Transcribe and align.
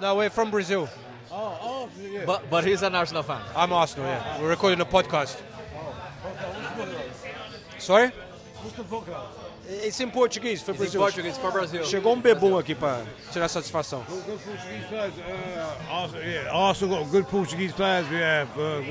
No, 0.00 0.16
we're 0.16 0.30
from 0.30 0.50
Brazil. 0.50 0.88
Oh, 1.30 1.58
oh, 1.60 1.88
yeah. 2.00 2.24
But, 2.24 2.48
but 2.48 2.64
he's 2.64 2.82
an 2.82 2.94
Arsenal 2.94 3.22
fan. 3.22 3.42
I'm 3.54 3.72
Arsenal, 3.72 4.06
yeah. 4.06 4.40
We're 4.40 4.48
recording 4.48 4.80
a 4.80 4.84
podcast. 4.84 5.38
Sorry? 7.78 8.08
What's 8.08 8.76
the 8.76 8.82
podcast? 8.84 9.26
It's 9.68 10.00
in 10.00 10.10
Portuguese, 10.10 10.62
for 10.62 10.72
Brazil. 10.72 11.02
Portuguese 11.02 11.36
for 11.38 11.52
Brazil. 11.52 11.84
Chegou 11.84 12.14
um 12.14 12.20
bebum 12.20 12.58
aqui 12.58 12.74
pra 12.74 13.02
tirar 13.30 13.48
satisfação. 13.48 14.02
Good, 14.08 14.24
good 14.24 14.40
Portuguese 14.40 14.86
players. 14.88 15.14
Uh, 15.18 15.92
Arsenal, 15.92 16.24
yeah, 16.24 16.50
Arsenal 16.50 16.98
got 16.98 17.10
good 17.10 17.26
Portuguese 17.28 17.72
players. 17.72 18.08
We 18.08 18.16
have. 18.16 18.48
Uh, 18.58 18.82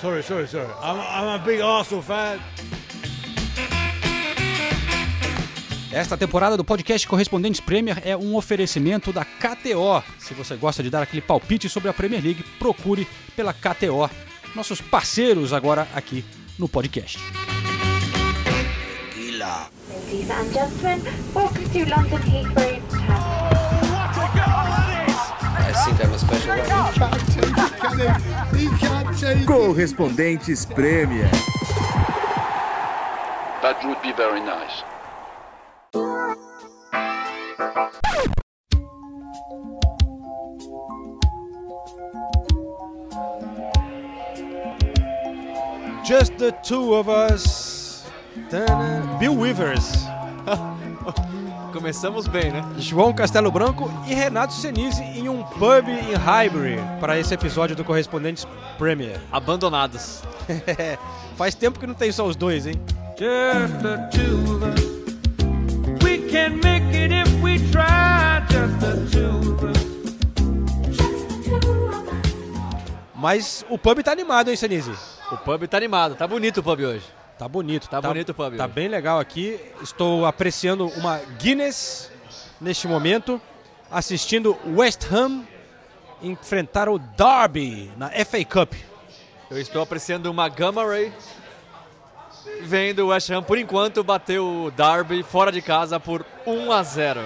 sorry, 0.00 0.22
sorry, 0.22 0.46
sorry. 0.46 0.68
I'm, 0.80 1.00
I'm 1.00 1.40
a 1.40 1.44
big 1.44 1.60
Arsenal 1.60 2.02
fan. 2.02 2.40
Esta 5.96 6.14
temporada 6.14 6.58
do 6.58 6.62
podcast 6.62 7.08
Correspondentes 7.08 7.58
Premier 7.58 8.02
é 8.04 8.14
um 8.14 8.36
oferecimento 8.36 9.14
da 9.14 9.24
KTO. 9.24 10.04
Se 10.18 10.34
você 10.34 10.54
gosta 10.54 10.82
de 10.82 10.90
dar 10.90 11.02
aquele 11.02 11.22
palpite 11.22 11.70
sobre 11.70 11.88
a 11.88 11.94
Premier 11.94 12.22
League, 12.22 12.44
procure 12.58 13.08
pela 13.34 13.54
KTO. 13.54 14.10
Nossos 14.54 14.78
parceiros 14.78 15.54
agora 15.54 15.88
aqui 15.94 16.22
no 16.58 16.68
podcast. 16.68 17.18
Ladies 19.88 20.30
and 20.30 20.52
gentlemen, 20.52 21.00
welcome 21.34 21.64
to 21.70 21.78
London 21.88 22.20
Heathrow 22.28 22.78
Terminal. 22.90 23.46
Correspondentes 29.46 30.66
Premier. 30.66 31.30
That 33.62 33.82
would 33.82 34.02
be 34.02 34.12
very 34.12 34.42
nice. 34.42 34.95
Just 46.04 46.36
the 46.38 46.52
two 46.62 46.94
of 46.94 47.08
us. 47.08 48.04
Tana- 48.50 49.16
Bill 49.18 49.34
Weavers, 49.34 50.04
Começamos 51.72 52.26
bem, 52.28 52.52
né? 52.52 52.62
João 52.78 53.12
Castelo 53.12 53.50
Branco 53.50 53.90
e 54.06 54.14
Renato 54.14 54.52
Senise 54.54 55.02
em 55.02 55.28
um 55.28 55.42
pub 55.42 55.88
em 55.88 56.14
Highbury 56.14 56.78
para 57.00 57.18
esse 57.18 57.34
episódio 57.34 57.74
do 57.76 57.84
Correspondentes 57.84 58.46
Premier. 58.78 59.20
Abandonados. 59.32 60.22
Faz 61.36 61.54
tempo 61.54 61.78
que 61.78 61.86
não 61.86 61.94
tem 61.94 62.10
só 62.12 62.24
os 62.26 62.36
dois, 62.36 62.66
hein? 62.66 62.74
Just 63.18 63.74
the 63.82 63.96
two 64.10 64.56
of 64.56 64.64
us. 64.64 64.95
Can 66.36 66.60
make 66.60 66.94
it 66.94 67.12
if 67.12 67.32
we 67.42 67.56
try. 67.72 68.44
Just 68.50 68.78
the 68.78 68.92
two 69.10 69.54
of 69.54 69.64
us. 69.64 69.86
Mas 73.14 73.64
o 73.70 73.78
pub 73.78 74.02
tá 74.02 74.12
animado, 74.12 74.50
hein, 74.50 74.56
Senise? 74.56 74.92
O 75.32 75.38
pub 75.38 75.66
tá 75.66 75.78
animado, 75.78 76.14
tá 76.14 76.26
bonito 76.26 76.58
o 76.58 76.62
pub 76.62 76.78
hoje. 76.80 77.04
Tá 77.38 77.48
bonito. 77.48 77.88
Tá 77.88 78.02
bonito 78.02 78.28
o 78.30 78.34
pub 78.34 78.54
Tá 78.54 78.64
hoje. 78.66 78.74
bem 78.74 78.86
legal 78.88 79.18
aqui. 79.18 79.58
Estou 79.82 80.26
apreciando 80.26 80.88
uma 80.88 81.18
Guinness 81.38 82.10
neste 82.60 82.86
momento, 82.86 83.40
assistindo 83.90 84.54
West 84.76 85.10
Ham 85.10 85.42
enfrentar 86.22 86.86
o 86.90 86.98
Derby 86.98 87.90
na 87.96 88.10
FA 88.10 88.44
Cup. 88.44 88.74
Eu 89.50 89.58
estou 89.58 89.80
apreciando 89.82 90.30
uma 90.30 90.50
Gamma 90.50 90.84
Ray. 90.84 91.10
Vendo 92.62 93.00
o 93.00 93.08
West 93.08 93.30
Ham, 93.30 93.42
por 93.42 93.58
enquanto, 93.58 94.02
bater 94.02 94.40
o 94.40 94.70
Derby 94.70 95.22
fora 95.22 95.52
de 95.52 95.62
casa 95.62 96.00
por 96.00 96.24
1 96.46 96.72
a 96.72 96.82
0. 96.82 97.20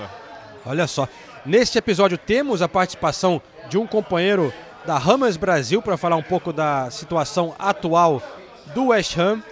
Olha 0.67 0.87
só. 0.87 1.09
Neste 1.45 1.79
episódio 1.79 2.19
temos 2.19 2.61
a 2.61 2.69
participação 2.69 3.41
de 3.69 3.79
um 3.79 3.87
companheiro 3.87 4.53
da 4.85 4.97
Hammers 4.97 5.37
Brasil 5.37 5.81
para 5.81 5.97
falar 5.97 6.17
um 6.17 6.23
pouco 6.23 6.53
da 6.53 6.91
situação 6.91 7.55
atual 7.59 8.23
do 8.75 8.89
West 8.89 9.17
Ham. 9.17 9.43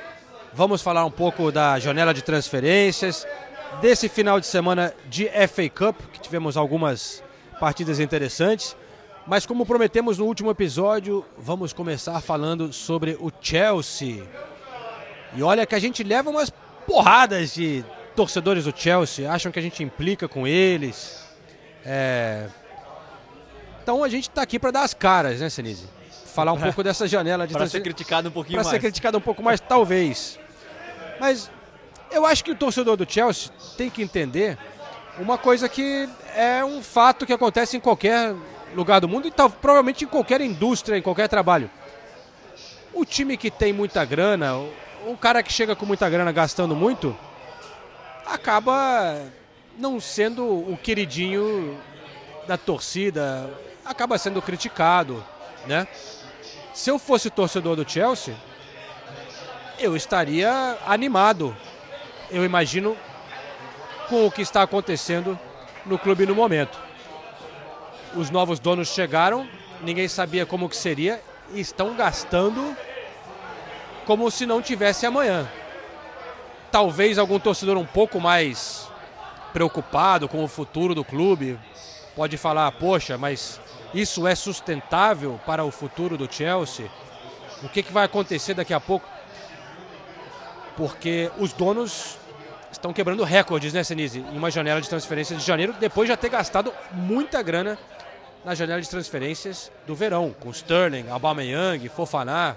Vamos 0.53 0.83
falar 0.83 1.05
um 1.05 1.11
pouco 1.11 1.51
da 1.51 1.79
janela 1.79 2.13
de 2.13 2.23
transferências, 2.23 3.27
desse 3.81 4.09
final 4.09 4.41
de 4.41 4.47
semana 4.47 4.93
de 5.09 5.29
FA 5.49 5.69
Cup, 5.69 5.97
que 6.13 6.21
tivemos 6.21 6.57
algumas 6.57 7.23
partidas 7.59 8.01
interessantes. 8.01 8.77
Mas 9.27 9.45
como 9.45 9.67
prometemos 9.67 10.19
no 10.19 10.25
último 10.25 10.51
episódio, 10.51 11.25
vamos 11.37 11.73
começar 11.73 12.21
falando 12.21 12.73
sobre 12.73 13.17
o 13.21 13.31
Chelsea. 13.41 14.25
E 15.35 15.43
olha 15.43 15.67
que 15.67 15.75
a 15.75 15.79
gente 15.79 16.03
leva 16.03 16.31
umas 16.31 16.51
porradas 16.87 17.55
de 17.55 17.85
torcedores 18.17 18.65
do 18.65 18.75
Chelsea, 18.77 19.31
acham 19.31 19.53
que 19.53 19.59
a 19.59 19.63
gente 19.63 19.83
implica 19.83 20.27
com 20.27 20.47
eles. 20.47 21.25
É, 21.85 22.47
Então 23.83 24.03
a 24.03 24.09
gente 24.09 24.29
está 24.29 24.43
aqui 24.43 24.59
para 24.59 24.71
dar 24.71 24.83
as 24.83 24.93
caras, 24.95 25.41
né, 25.41 25.49
Senise? 25.49 25.87
Falar 26.35 26.53
um 26.53 26.61
pouco 26.61 26.83
dessa 26.83 27.07
janela 27.07 27.47
de 27.47 27.55
Para 27.55 27.67
ser 27.67 27.81
criticado 27.81 28.29
um 28.29 28.33
pouquinho 28.33 28.57
para 28.57 28.65
mais. 28.65 28.75
ser 28.75 28.81
criticado 28.81 29.19
um 29.19 29.21
pouco 29.21 29.43
mais, 29.43 29.61
talvez. 29.61 30.39
Mas 31.21 31.51
eu 32.11 32.25
acho 32.27 32.45
que 32.45 32.51
o 32.51 32.55
torcedor 32.55 32.97
do 32.97 33.11
Chelsea 33.11 33.51
tem 33.77 33.91
que 33.91 34.03
entender 34.03 34.59
uma 35.19 35.37
coisa 35.37 35.69
que 35.69 36.09
é 36.37 36.65
um 36.65 36.83
fato 36.83 37.27
que 37.27 37.33
acontece 37.33 37.77
em 37.77 37.81
qualquer 37.81 38.35
lugar 38.75 39.01
do 39.01 39.09
mundo 39.09 39.27
e 39.27 39.31
tal, 39.31 39.51
provavelmente 39.51 40.05
em 40.05 40.09
qualquer 40.09 40.41
indústria, 40.41 40.97
em 40.97 41.03
qualquer 41.03 41.29
trabalho. 41.29 41.71
O 42.93 43.05
time 43.05 43.37
que 43.37 43.51
tem 43.51 43.73
muita 43.73 44.05
grana, 44.05 44.53
o- 45.13 45.17
cara 45.17 45.43
que 45.43 45.53
chega 45.53 45.75
com 45.77 45.87
muita 45.87 46.09
grana 46.09 46.33
gastando 46.33 46.75
muito, 46.77 47.17
acaba 48.27 49.21
não 49.79 50.01
sendo 50.01 50.45
o 50.45 50.77
queridinho 50.83 51.79
da 52.47 52.57
torcida, 52.57 53.49
acaba 53.85 54.19
sendo 54.19 54.41
criticado, 54.43 55.25
né? 55.67 55.87
Se 56.75 56.91
eu 56.91 56.99
fosse 56.99 57.31
torcedor 57.31 57.77
do 57.77 57.89
Chelsea, 57.89 58.35
eu 59.79 59.97
estaria 59.97 60.77
animado. 60.87 61.57
Eu 62.31 62.45
imagino 62.45 62.97
com 64.09 64.27
o 64.27 64.31
que 64.31 64.43
está 64.43 64.63
acontecendo 64.63 65.39
no 65.87 65.99
clube 65.99 66.27
no 66.27 66.35
momento. 66.35 66.79
Os 68.15 68.31
novos 68.31 68.59
donos 68.59 68.89
chegaram, 68.89 69.49
ninguém 69.83 70.09
sabia 70.09 70.47
como 70.47 70.69
que 70.69 70.77
seria 70.77 71.23
e 71.53 71.61
estão 71.61 71.95
gastando 71.95 72.77
como 74.09 74.31
se 74.31 74.47
não 74.47 74.63
tivesse 74.63 75.05
amanhã. 75.05 75.47
Talvez 76.73 77.19
algum 77.19 77.39
torcedor 77.39 77.77
um 77.77 77.85
pouco 77.85 78.19
mais 78.19 78.89
preocupado 79.53 80.27
com 80.27 80.43
o 80.43 80.49
futuro 80.49 80.95
do 80.95 81.05
clube 81.05 81.61
pode 82.17 82.39
falar: 82.39 82.73
"Poxa, 82.73 83.19
mas 83.19 83.61
isso 83.93 84.27
é 84.27 84.35
sustentável 84.35 85.39
para 85.45 85.63
o 85.63 85.71
futuro 85.71 86.17
do 86.17 86.27
Chelsea? 86.33 86.91
O 87.63 87.69
que, 87.69 87.83
que 87.83 87.93
vai 87.93 88.07
acontecer 88.07 88.55
daqui 88.55 88.73
a 88.73 88.81
pouco?" 88.81 89.07
Porque 90.75 91.31
os 91.37 91.53
donos 91.53 92.17
estão 92.73 92.95
quebrando 92.95 93.23
recordes, 93.25 93.75
né, 93.75 93.85
Senise? 93.85 94.21
Em 94.21 94.39
uma 94.39 94.51
janela 94.51 94.81
de 94.81 94.89
transferências 94.89 95.39
de 95.39 95.47
janeiro, 95.47 95.75
depois 95.79 96.07
de 96.07 96.13
já 96.15 96.17
ter 96.17 96.31
gastado 96.31 96.73
muita 96.93 97.43
grana 97.43 97.77
na 98.43 98.55
janela 98.55 98.81
de 98.81 98.89
transferências 98.89 99.71
do 99.87 99.95
verão, 99.95 100.35
com 100.41 100.49
Sterling, 100.49 101.11
Aubameyang, 101.11 101.87
Fofaná. 101.91 102.57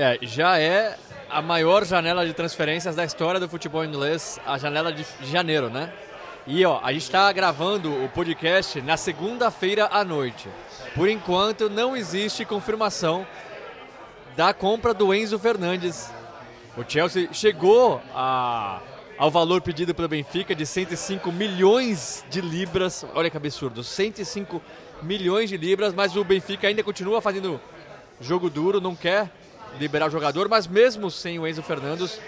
É, 0.00 0.16
já 0.22 0.56
é 0.60 0.96
a 1.28 1.42
maior 1.42 1.84
janela 1.84 2.24
de 2.24 2.32
transferências 2.32 2.94
da 2.94 3.04
história 3.04 3.40
do 3.40 3.48
futebol 3.48 3.84
inglês, 3.84 4.38
a 4.46 4.56
janela 4.56 4.92
de 4.92 5.04
janeiro, 5.22 5.68
né? 5.68 5.92
E 6.46 6.64
ó, 6.64 6.78
a 6.84 6.92
gente 6.92 7.02
está 7.02 7.32
gravando 7.32 7.92
o 8.04 8.08
podcast 8.08 8.80
na 8.80 8.96
segunda-feira 8.96 9.88
à 9.90 10.04
noite. 10.04 10.48
Por 10.94 11.08
enquanto, 11.08 11.68
não 11.68 11.96
existe 11.96 12.44
confirmação 12.44 13.26
da 14.36 14.54
compra 14.54 14.94
do 14.94 15.12
Enzo 15.12 15.36
Fernandes. 15.36 16.12
O 16.76 16.84
Chelsea 16.88 17.28
chegou 17.32 18.00
a- 18.14 18.80
ao 19.18 19.32
valor 19.32 19.60
pedido 19.60 19.92
pelo 19.96 20.06
Benfica 20.06 20.54
de 20.54 20.64
105 20.64 21.32
milhões 21.32 22.24
de 22.30 22.40
libras. 22.40 23.04
Olha 23.16 23.28
que 23.28 23.36
absurdo, 23.36 23.82
105 23.82 24.62
milhões 25.02 25.50
de 25.50 25.56
libras, 25.56 25.92
mas 25.92 26.14
o 26.14 26.22
Benfica 26.22 26.68
ainda 26.68 26.84
continua 26.84 27.20
fazendo 27.20 27.60
jogo 28.20 28.48
duro, 28.48 28.80
não 28.80 28.94
quer 28.94 29.28
liberar 29.80 30.06
o 30.06 30.10
jogador, 30.10 30.48
mas 30.48 30.66
mesmo 30.66 31.10
sem 31.10 31.38
o 31.38 31.46
Enzo 31.46 31.62
Fernandes, 31.62 32.20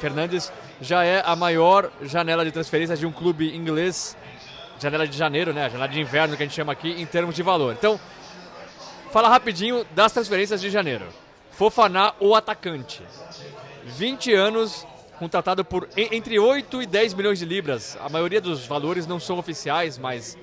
Fernandes 0.00 0.52
já 0.80 1.04
é 1.04 1.22
a 1.24 1.34
maior 1.34 1.90
janela 2.02 2.44
de 2.44 2.52
transferências 2.52 2.98
de 2.98 3.06
um 3.06 3.12
clube 3.12 3.54
inglês, 3.56 4.16
janela 4.80 5.06
de 5.08 5.16
janeiro, 5.16 5.52
né? 5.52 5.68
Janela 5.68 5.88
de 5.88 6.00
inverno 6.00 6.36
que 6.36 6.42
a 6.42 6.46
gente 6.46 6.54
chama 6.54 6.72
aqui 6.72 6.90
em 6.90 7.04
termos 7.06 7.34
de 7.34 7.42
valor. 7.42 7.74
Então, 7.76 7.98
fala 9.10 9.28
rapidinho 9.28 9.84
das 9.92 10.12
transferências 10.12 10.60
de 10.60 10.70
janeiro. 10.70 11.06
Fofaná, 11.50 12.14
o 12.20 12.34
atacante. 12.36 13.02
20 13.84 14.32
anos, 14.34 14.86
contratado 15.18 15.64
por 15.64 15.88
en- 15.96 16.08
entre 16.12 16.38
8 16.38 16.80
e 16.82 16.86
10 16.86 17.14
milhões 17.14 17.38
de 17.38 17.44
libras. 17.44 17.98
A 18.00 18.08
maioria 18.08 18.40
dos 18.40 18.66
valores 18.66 19.06
não 19.06 19.18
são 19.18 19.38
oficiais, 19.38 19.98
mas 19.98 20.38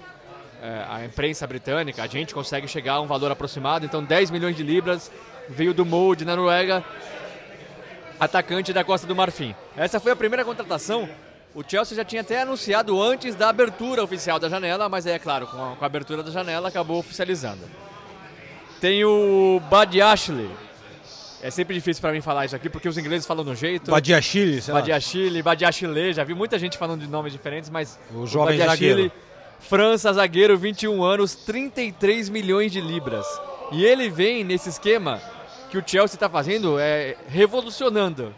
é, 0.61 0.85
a 0.89 1.05
imprensa 1.05 1.45
britânica, 1.47 2.03
a 2.03 2.07
gente 2.07 2.33
consegue 2.33 2.67
chegar 2.67 2.93
a 2.95 3.01
um 3.01 3.07
valor 3.07 3.31
aproximado. 3.31 3.85
Então, 3.85 4.03
10 4.03 4.31
milhões 4.31 4.55
de 4.57 4.63
libras 4.63 5.11
veio 5.49 5.73
do 5.73 5.85
Molde, 5.85 6.25
na 6.25 6.35
Noruega, 6.35 6.83
atacante 8.19 8.73
da 8.73 8.83
Costa 8.83 9.05
do 9.07 9.15
Marfim. 9.15 9.55
Essa 9.75 9.99
foi 9.99 10.11
a 10.11 10.15
primeira 10.15 10.45
contratação 10.45 11.09
O 11.53 11.63
Chelsea 11.65 11.95
já 11.95 12.03
tinha 12.03 12.21
até 12.21 12.41
anunciado 12.41 13.01
antes 13.01 13.33
da 13.35 13.49
abertura 13.49 14.03
oficial 14.03 14.37
da 14.39 14.49
janela, 14.49 14.89
mas 14.89 15.07
aí, 15.07 15.13
é 15.13 15.19
claro, 15.19 15.47
com 15.47 15.71
a, 15.71 15.75
com 15.75 15.83
a 15.83 15.87
abertura 15.87 16.21
da 16.21 16.31
janela 16.31 16.67
acabou 16.67 16.99
oficializando. 16.99 17.61
Tem 18.81 19.05
o 19.05 19.61
Badiashile. 19.69 20.49
É 21.41 21.49
sempre 21.49 21.73
difícil 21.75 22.01
para 22.01 22.11
mim 22.11 22.21
falar 22.21 22.45
isso 22.45 22.55
aqui, 22.55 22.69
porque 22.69 22.89
os 22.89 22.97
ingleses 22.97 23.25
falam 23.25 23.43
no 23.45 23.55
jeito. 23.55 23.91
Badiachile, 23.91 24.61
sei 24.61 24.73
lá. 24.73 24.79
Badiashile, 24.81 25.41
Badiashile, 25.41 26.11
já 26.13 26.23
vi 26.23 26.33
muita 26.33 26.59
gente 26.59 26.77
falando 26.77 27.01
de 27.01 27.07
nomes 27.07 27.31
diferentes, 27.31 27.69
mas 27.69 27.99
O 28.13 28.25
jovem 28.25 28.57
Badiashile, 28.57 28.89
zagueiro. 28.89 29.11
França, 29.59 30.11
zagueiro, 30.11 30.57
21 30.57 31.03
anos, 31.03 31.35
33 31.35 32.29
milhões 32.29 32.71
de 32.71 32.81
libras. 32.81 33.25
E 33.71 33.85
ele 33.85 34.09
vem 34.09 34.43
nesse 34.43 34.69
esquema 34.69 35.21
que 35.69 35.77
o 35.77 35.83
Chelsea 35.85 36.15
está 36.15 36.29
fazendo, 36.29 36.79
é, 36.79 37.15
revolucionando 37.27 38.33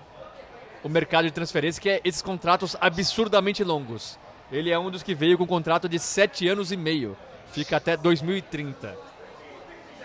o 0.83 0.89
mercado 0.89 1.25
de 1.25 1.31
transferência, 1.31 1.81
que 1.81 1.89
é 1.89 2.01
esses 2.03 2.21
contratos 2.21 2.75
absurdamente 2.79 3.63
longos. 3.63 4.17
Ele 4.51 4.71
é 4.71 4.79
um 4.79 4.89
dos 4.89 5.03
que 5.03 5.13
veio 5.13 5.37
com 5.37 5.43
um 5.43 5.47
contrato 5.47 5.89
de 5.89 5.99
7 5.99 6.47
anos 6.47 6.71
e 6.71 6.77
meio, 6.77 7.17
fica 7.51 7.77
até 7.77 7.97
2030. 7.97 8.95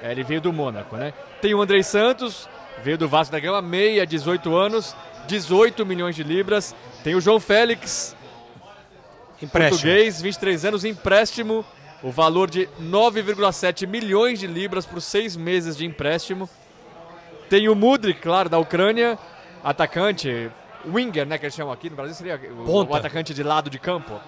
É, 0.03 0.11
ele 0.11 0.25
veio 0.25 0.41
do 0.41 0.53
Mônaco, 0.53 0.97
né? 0.97 1.15
Tem 1.41 1.55
o 1.55 1.63
Andrei 1.63 1.83
Santos, 1.83 2.49
veio 2.83 2.99
do 2.99 3.09
Vasco 3.09 3.33
da 3.33 3.39
Gama, 3.39 3.63
meia, 3.63 4.05
18 4.05 4.55
anos, 4.55 4.97
18 5.29 5.87
milhões 5.87 6.17
de 6.17 6.25
libras. 6.25 6.75
Tem 7.05 7.15
o 7.15 7.21
João 7.21 7.39
Félix, 7.39 8.17
Empréstimo. 9.41 9.81
português, 9.81 10.21
23 10.21 10.65
anos, 10.65 10.85
empréstimo, 10.85 11.65
o 12.03 12.11
valor 12.11 12.51
de 12.51 12.69
9,7 12.81 13.87
milhões 13.87 14.41
de 14.41 14.47
libras 14.49 14.85
por 14.85 15.01
seis 15.01 15.37
meses 15.37 15.77
de 15.77 15.87
empréstimo. 15.87 16.51
Tem 17.53 17.69
o 17.69 17.75
Mudrik, 17.75 18.19
claro, 18.19 18.49
da 18.49 18.59
Ucrânia, 18.59 19.19
atacante, 19.63 20.51
winger, 20.87 21.27
né, 21.27 21.37
que 21.37 21.45
eles 21.45 21.55
chamam 21.55 21.71
aqui 21.71 21.91
no 21.91 21.97
Brasil, 21.97 22.15
seria 22.15 22.41
o, 22.51 22.83
o 22.83 22.95
atacante 22.95 23.35
de 23.35 23.43
lado 23.43 23.69
de 23.69 23.79
campo. 23.79 24.19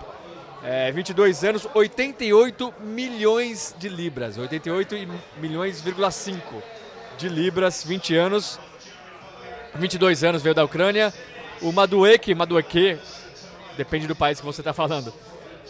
É, 0.63 0.93
22 0.93 1.43
anos, 1.43 1.67
88 1.73 2.75
milhões 2.81 3.75
de 3.79 3.89
libras, 3.89 4.37
88 4.37 4.95
e- 4.97 5.09
milhões,5 5.41 6.39
de 7.17 7.31
libras, 7.31 7.83
20 7.83 8.15
anos, 8.15 8.61
22 9.77 10.23
anos 10.23 10.43
veio 10.43 10.55
da 10.55 10.63
Ucrânia. 10.63 11.11
O 11.63 11.73
Madueke, 11.73 12.35
Madueke, 12.35 12.99
depende 13.75 14.07
do 14.07 14.15
país 14.15 14.39
que 14.39 14.45
você 14.45 14.61
está 14.61 14.75
falando. 14.75 15.15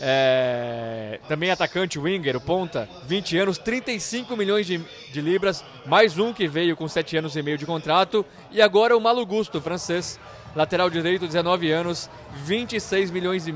É, 0.00 1.20
também 1.28 1.52
atacante, 1.52 2.00
winger, 2.00 2.36
o 2.36 2.40
ponta, 2.40 2.88
20 3.06 3.38
anos, 3.38 3.58
35 3.58 4.36
milhões 4.36 4.66
de, 4.66 4.80
de 5.14 5.20
libras, 5.20 5.64
mais 5.86 6.18
um 6.18 6.32
que 6.32 6.48
veio 6.48 6.76
com 6.76 6.88
7 6.88 7.16
anos 7.16 7.36
e 7.36 7.42
meio 7.42 7.56
de 7.56 7.64
contrato, 7.64 8.26
e 8.50 8.60
agora 8.60 8.96
o 8.96 9.00
Malo 9.00 9.24
Gusto, 9.24 9.60
francês, 9.60 10.18
lateral 10.56 10.90
direito, 10.90 11.24
19 11.26 11.70
anos, 11.70 12.10
26 12.42 13.12
milhões 13.12 13.44
de, 13.44 13.54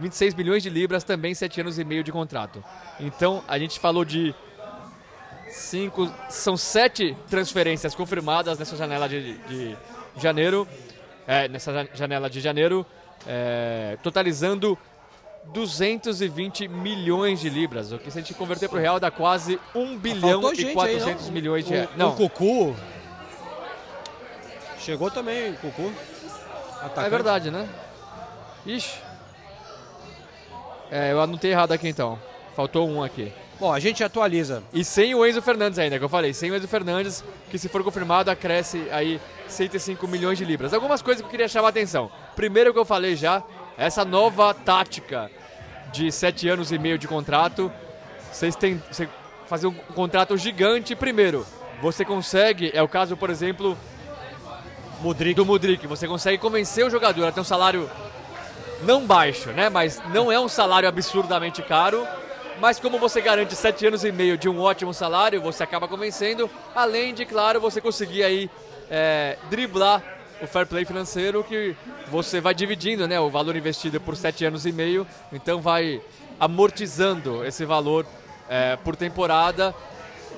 26 0.00 0.34
milhões 0.34 0.62
de 0.62 0.70
libras, 0.70 1.04
também 1.04 1.34
7 1.34 1.60
anos 1.60 1.78
e 1.78 1.84
meio 1.84 2.02
de 2.02 2.10
contrato. 2.10 2.64
Então, 2.98 3.44
a 3.46 3.58
gente 3.58 3.78
falou 3.78 4.06
de 4.06 4.34
cinco, 5.50 6.10
são 6.30 6.56
sete 6.56 7.14
transferências 7.28 7.94
confirmadas 7.94 8.58
nessa 8.58 8.74
janela 8.74 9.06
de, 9.06 9.34
de 9.34 9.76
janeiro, 10.16 10.66
é, 11.26 11.46
nessa 11.46 11.72
ja- 11.72 11.88
janela 11.94 12.30
de 12.30 12.40
janeiro, 12.40 12.86
é, 13.26 13.98
totalizando 14.02 14.78
220 15.52 16.68
milhões 16.68 17.40
de 17.40 17.48
libras, 17.48 17.92
o 17.92 17.98
que 17.98 18.10
se 18.10 18.18
a 18.18 18.20
gente 18.20 18.34
converter 18.34 18.68
para 18.68 18.78
o 18.78 18.80
real 18.80 19.00
dá 19.00 19.10
quase 19.10 19.58
1 19.74 19.96
bilhão 19.98 20.20
Faltou 20.42 20.52
e 20.52 20.56
gente 20.56 20.68
aí, 20.68 20.74
400 20.74 21.26
não? 21.26 21.32
milhões 21.32 21.64
de 21.64 21.70
O, 21.72 21.74
reais. 21.74 21.90
o 21.94 21.98
Não, 21.98 22.14
Cucu. 22.14 22.76
Chegou 24.78 25.10
também, 25.10 25.52
o 25.52 25.56
Cucu. 25.56 25.92
Atacante. 26.80 27.06
é 27.06 27.10
verdade, 27.10 27.50
né? 27.50 27.68
Ixi. 28.64 28.98
É, 30.90 31.12
eu 31.12 31.20
anotei 31.20 31.50
errado 31.50 31.72
aqui 31.72 31.88
então. 31.88 32.18
Faltou 32.54 32.88
um 32.88 33.02
aqui. 33.02 33.32
Bom, 33.58 33.72
a 33.72 33.80
gente 33.80 34.04
atualiza. 34.04 34.62
E 34.72 34.84
sem 34.84 35.14
o 35.14 35.26
Enzo 35.26 35.40
Fernandes 35.40 35.78
ainda, 35.78 35.98
que 35.98 36.04
eu 36.04 36.08
falei. 36.08 36.32
Sem 36.34 36.50
o 36.50 36.56
Enzo 36.56 36.68
Fernandes, 36.68 37.24
que 37.50 37.58
se 37.58 37.68
for 37.68 37.82
confirmado, 37.82 38.30
acresce 38.30 38.86
aí 38.92 39.18
105 39.48 40.06
milhões 40.06 40.36
de 40.38 40.44
libras. 40.44 40.74
Algumas 40.74 41.00
coisas 41.00 41.22
que 41.22 41.26
eu 41.26 41.30
queria 41.30 41.48
chamar 41.48 41.68
a 41.68 41.70
atenção. 41.70 42.10
Primeiro 42.36 42.72
que 42.72 42.78
eu 42.78 42.84
falei 42.84 43.16
já, 43.16 43.42
essa 43.76 44.04
nova 44.04 44.54
tática 44.54 45.30
de 45.92 46.10
sete 46.10 46.48
anos 46.48 46.72
e 46.72 46.78
meio 46.78 46.98
de 46.98 47.06
contrato. 47.06 47.70
Vocês 48.32 48.56
têm 48.56 48.82
você 48.90 49.08
fazer 49.46 49.66
um 49.66 49.74
contrato 49.74 50.36
gigante 50.36 50.94
primeiro. 50.94 51.46
Você 51.80 52.04
consegue, 52.04 52.70
é 52.74 52.82
o 52.82 52.88
caso, 52.88 53.16
por 53.16 53.30
exemplo, 53.30 53.76
Mudrik. 55.00 55.34
do 55.34 55.44
Mudrik. 55.44 55.86
Você 55.86 56.08
consegue 56.08 56.38
convencer 56.38 56.84
o 56.84 56.90
jogador 56.90 57.26
a 57.26 57.32
ter 57.32 57.40
um 57.40 57.44
salário 57.44 57.88
não 58.82 59.06
baixo, 59.06 59.50
né? 59.50 59.68
Mas 59.68 60.02
não 60.12 60.32
é 60.32 60.40
um 60.40 60.48
salário 60.48 60.88
absurdamente 60.88 61.62
caro. 61.62 62.06
Mas 62.58 62.80
como 62.80 62.98
você 62.98 63.20
garante 63.20 63.54
sete 63.54 63.86
anos 63.86 64.04
e 64.04 64.10
meio 64.10 64.38
de 64.38 64.48
um 64.48 64.58
ótimo 64.58 64.94
salário, 64.94 65.42
você 65.42 65.62
acaba 65.62 65.86
convencendo. 65.86 66.50
Além 66.74 67.12
de, 67.12 67.26
claro, 67.26 67.60
você 67.60 67.80
conseguir 67.80 68.22
aí 68.24 68.50
é, 68.90 69.36
driblar 69.50 70.15
o 70.42 70.46
fair 70.46 70.66
play 70.66 70.84
financeiro 70.84 71.42
que 71.44 71.74
você 72.10 72.40
vai 72.40 72.54
dividindo, 72.54 73.06
né? 73.08 73.18
O 73.20 73.30
valor 73.30 73.56
investido 73.56 74.00
por 74.00 74.16
sete 74.16 74.44
anos 74.44 74.66
e 74.66 74.72
meio. 74.72 75.06
Então 75.32 75.60
vai 75.60 76.00
amortizando 76.38 77.44
esse 77.44 77.64
valor 77.64 78.06
é, 78.48 78.76
por 78.76 78.96
temporada. 78.96 79.74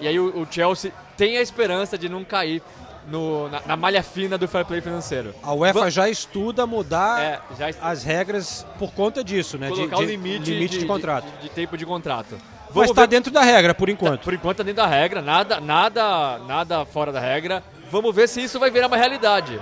E 0.00 0.09
aí 0.09 0.19
o, 0.19 0.43
o 0.43 0.47
Chelsea 0.50 0.93
tem 1.17 1.37
a 1.39 1.43
esperança 1.43 1.99
de 1.99 2.09
não 2.09 2.25
cair 2.25 2.62
no- 3.09 3.49
na, 3.49 3.61
na 3.67 3.77
malha 3.77 4.03
fina 4.03 4.37
do 4.39 4.47
fair 4.47 4.65
play 4.65 4.81
financeiro. 4.81 5.35
A 5.43 5.53
UEFA 5.53 5.91
já 5.91 6.09
estuda 6.09 6.67
mudar 6.67 7.21
É, 7.21 7.41
já 7.59 7.69
est- 7.71 7.79
as 7.83 8.03
regras 8.05 8.67
por 8.79 8.93
conta 8.93 9.23
disso, 9.25 9.59
né? 9.59 9.69
De- 9.69 9.75
colocar 9.75 9.97
de, 9.97 10.03
o 10.03 10.06
limite, 10.06 10.50
limite 10.53 10.79
de, 10.79 10.87
contrato. 10.87 11.25
de, 11.41 11.43
de 11.43 11.49
tempo 11.50 11.77
de 11.77 11.85
contrato. 11.87 12.37
Mas 12.67 12.75
Vamos 12.75 12.91
está 12.91 13.03
ver- 13.03 13.06
dentro 13.09 13.33
da 13.33 13.43
regra, 13.43 13.75
por 13.75 13.89
enquanto. 13.89 14.23
Por 14.23 14.35
enquanto 14.35 14.59
tá 14.59 14.62
dentro 14.62 14.83
da 14.83 14.87
regra, 14.89 15.23
nada, 15.23 15.59
nada, 15.61 16.39
nada 16.47 16.85
fora 16.85 17.11
da 17.11 17.19
regra. 17.21 17.65
Vamos 17.91 18.15
ver 18.15 18.29
se 18.29 18.43
isso 18.43 18.61
vai 18.61 18.71
virar 18.71 18.87
uma 18.89 18.97
realidade. 18.99 19.59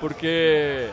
Porque 0.00 0.90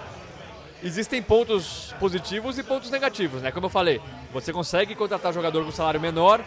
existem 0.84 1.22
pontos 1.22 1.94
positivos 2.00 2.58
e 2.58 2.64
pontos 2.64 2.90
negativos, 2.90 3.42
né? 3.42 3.52
Como 3.52 3.66
eu 3.66 3.70
falei, 3.70 4.02
você 4.34 4.52
consegue 4.54 4.96
contratar 4.96 5.34
jogador 5.34 5.64
com 5.66 5.72
salário 5.72 6.00
menor, 6.00 6.42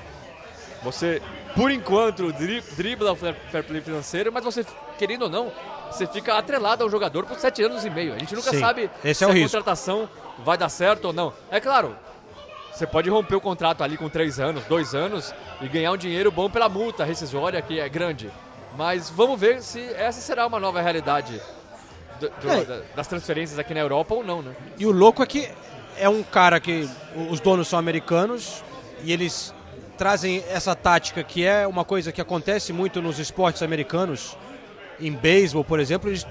você, 0.82 1.22
por 1.54 1.70
enquanto, 1.70 2.32
dri- 2.32 2.62
dribla 2.76 3.12
o 3.12 3.16
fair 3.16 3.36
play 3.66 3.80
financeiro, 3.80 4.32
mas 4.32 4.44
você, 4.44 4.64
querendo 4.98 5.22
ou 5.22 5.28
não, 5.30 5.52
você 5.90 6.06
fica 6.06 6.36
atrelado 6.36 6.82
ao 6.82 6.90
jogador 6.90 7.24
por 7.26 7.38
sete 7.38 7.62
anos 7.62 7.84
e 7.84 7.90
meio. 7.90 8.12
A 8.14 8.18
gente 8.18 8.34
nunca 8.34 8.50
Sim, 8.50 8.60
sabe 8.60 8.90
se 9.14 9.24
é 9.24 9.26
a 9.26 9.30
risco. 9.32 9.48
contratação 9.56 10.08
vai 10.44 10.58
dar 10.58 10.68
certo 10.68 11.06
ou 11.06 11.12
não. 11.12 11.32
É 11.50 11.60
claro, 11.60 11.96
você 12.72 12.86
pode 12.86 13.08
romper 13.08 13.36
o 13.36 13.40
contrato 13.40 13.82
ali 13.84 13.96
com 13.96 14.08
três 14.08 14.40
anos, 14.40 14.64
dois 14.64 14.94
anos 14.94 15.32
e 15.60 15.68
ganhar 15.68 15.92
um 15.92 15.96
dinheiro 15.96 16.30
bom 16.32 16.50
pela 16.50 16.68
multa 16.68 17.04
rescisória, 17.04 17.62
que 17.62 17.78
é 17.78 17.88
grande. 17.88 18.30
Mas 18.76 19.08
vamos 19.08 19.38
ver 19.38 19.62
se 19.62 19.80
essa 19.94 20.20
será 20.20 20.46
uma 20.46 20.58
nova 20.58 20.80
realidade 20.82 21.40
do- 22.20 22.28
do- 22.40 22.50
É. 22.50 22.64
da- 22.64 22.80
das 22.96 23.06
transferências 23.06 23.58
aqui 23.58 23.74
na 23.74 23.80
Europa 23.80 24.14
ou 24.14 24.24
não, 24.24 24.42
né? 24.42 24.54
E 24.78 24.86
o 24.86 24.90
louco 24.92 25.22
é 25.22 25.26
que 25.26 25.48
é 25.98 26.08
um 26.08 26.22
cara 26.22 26.58
que 26.60 26.88
os 27.30 27.40
donos 27.40 27.68
são 27.68 27.78
americanos 27.78 28.62
e 29.02 29.12
eles 29.12 29.54
trazem 29.96 30.42
essa 30.48 30.74
tática 30.74 31.22
que 31.22 31.44
é 31.44 31.66
uma 31.66 31.84
coisa 31.84 32.10
que 32.10 32.20
acontece 32.20 32.72
muito 32.72 33.00
nos 33.00 33.18
esportes 33.18 33.62
americanos. 33.62 34.36
Em 35.00 35.12
beisebol, 35.12 35.64
por 35.64 35.78
exemplo, 35.80 36.08
eles 36.10 36.26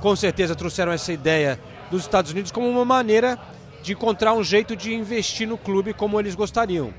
com 0.00 0.14
certeza 0.14 0.54
trouxeram 0.54 0.92
essa 0.92 1.12
ideia 1.12 1.58
dos 1.90 2.02
Estados 2.02 2.30
Unidos 2.32 2.50
como 2.52 2.68
uma 2.68 2.84
maneira 2.84 3.38
de 3.82 3.92
encontrar 3.92 4.32
um 4.34 4.42
jeito 4.44 4.74
de 4.76 4.92
investir 4.94 5.46
no 5.48 5.56
clube 5.56 5.94
como 5.94 6.18
eles 6.20 6.34
gostariam. 6.34 6.92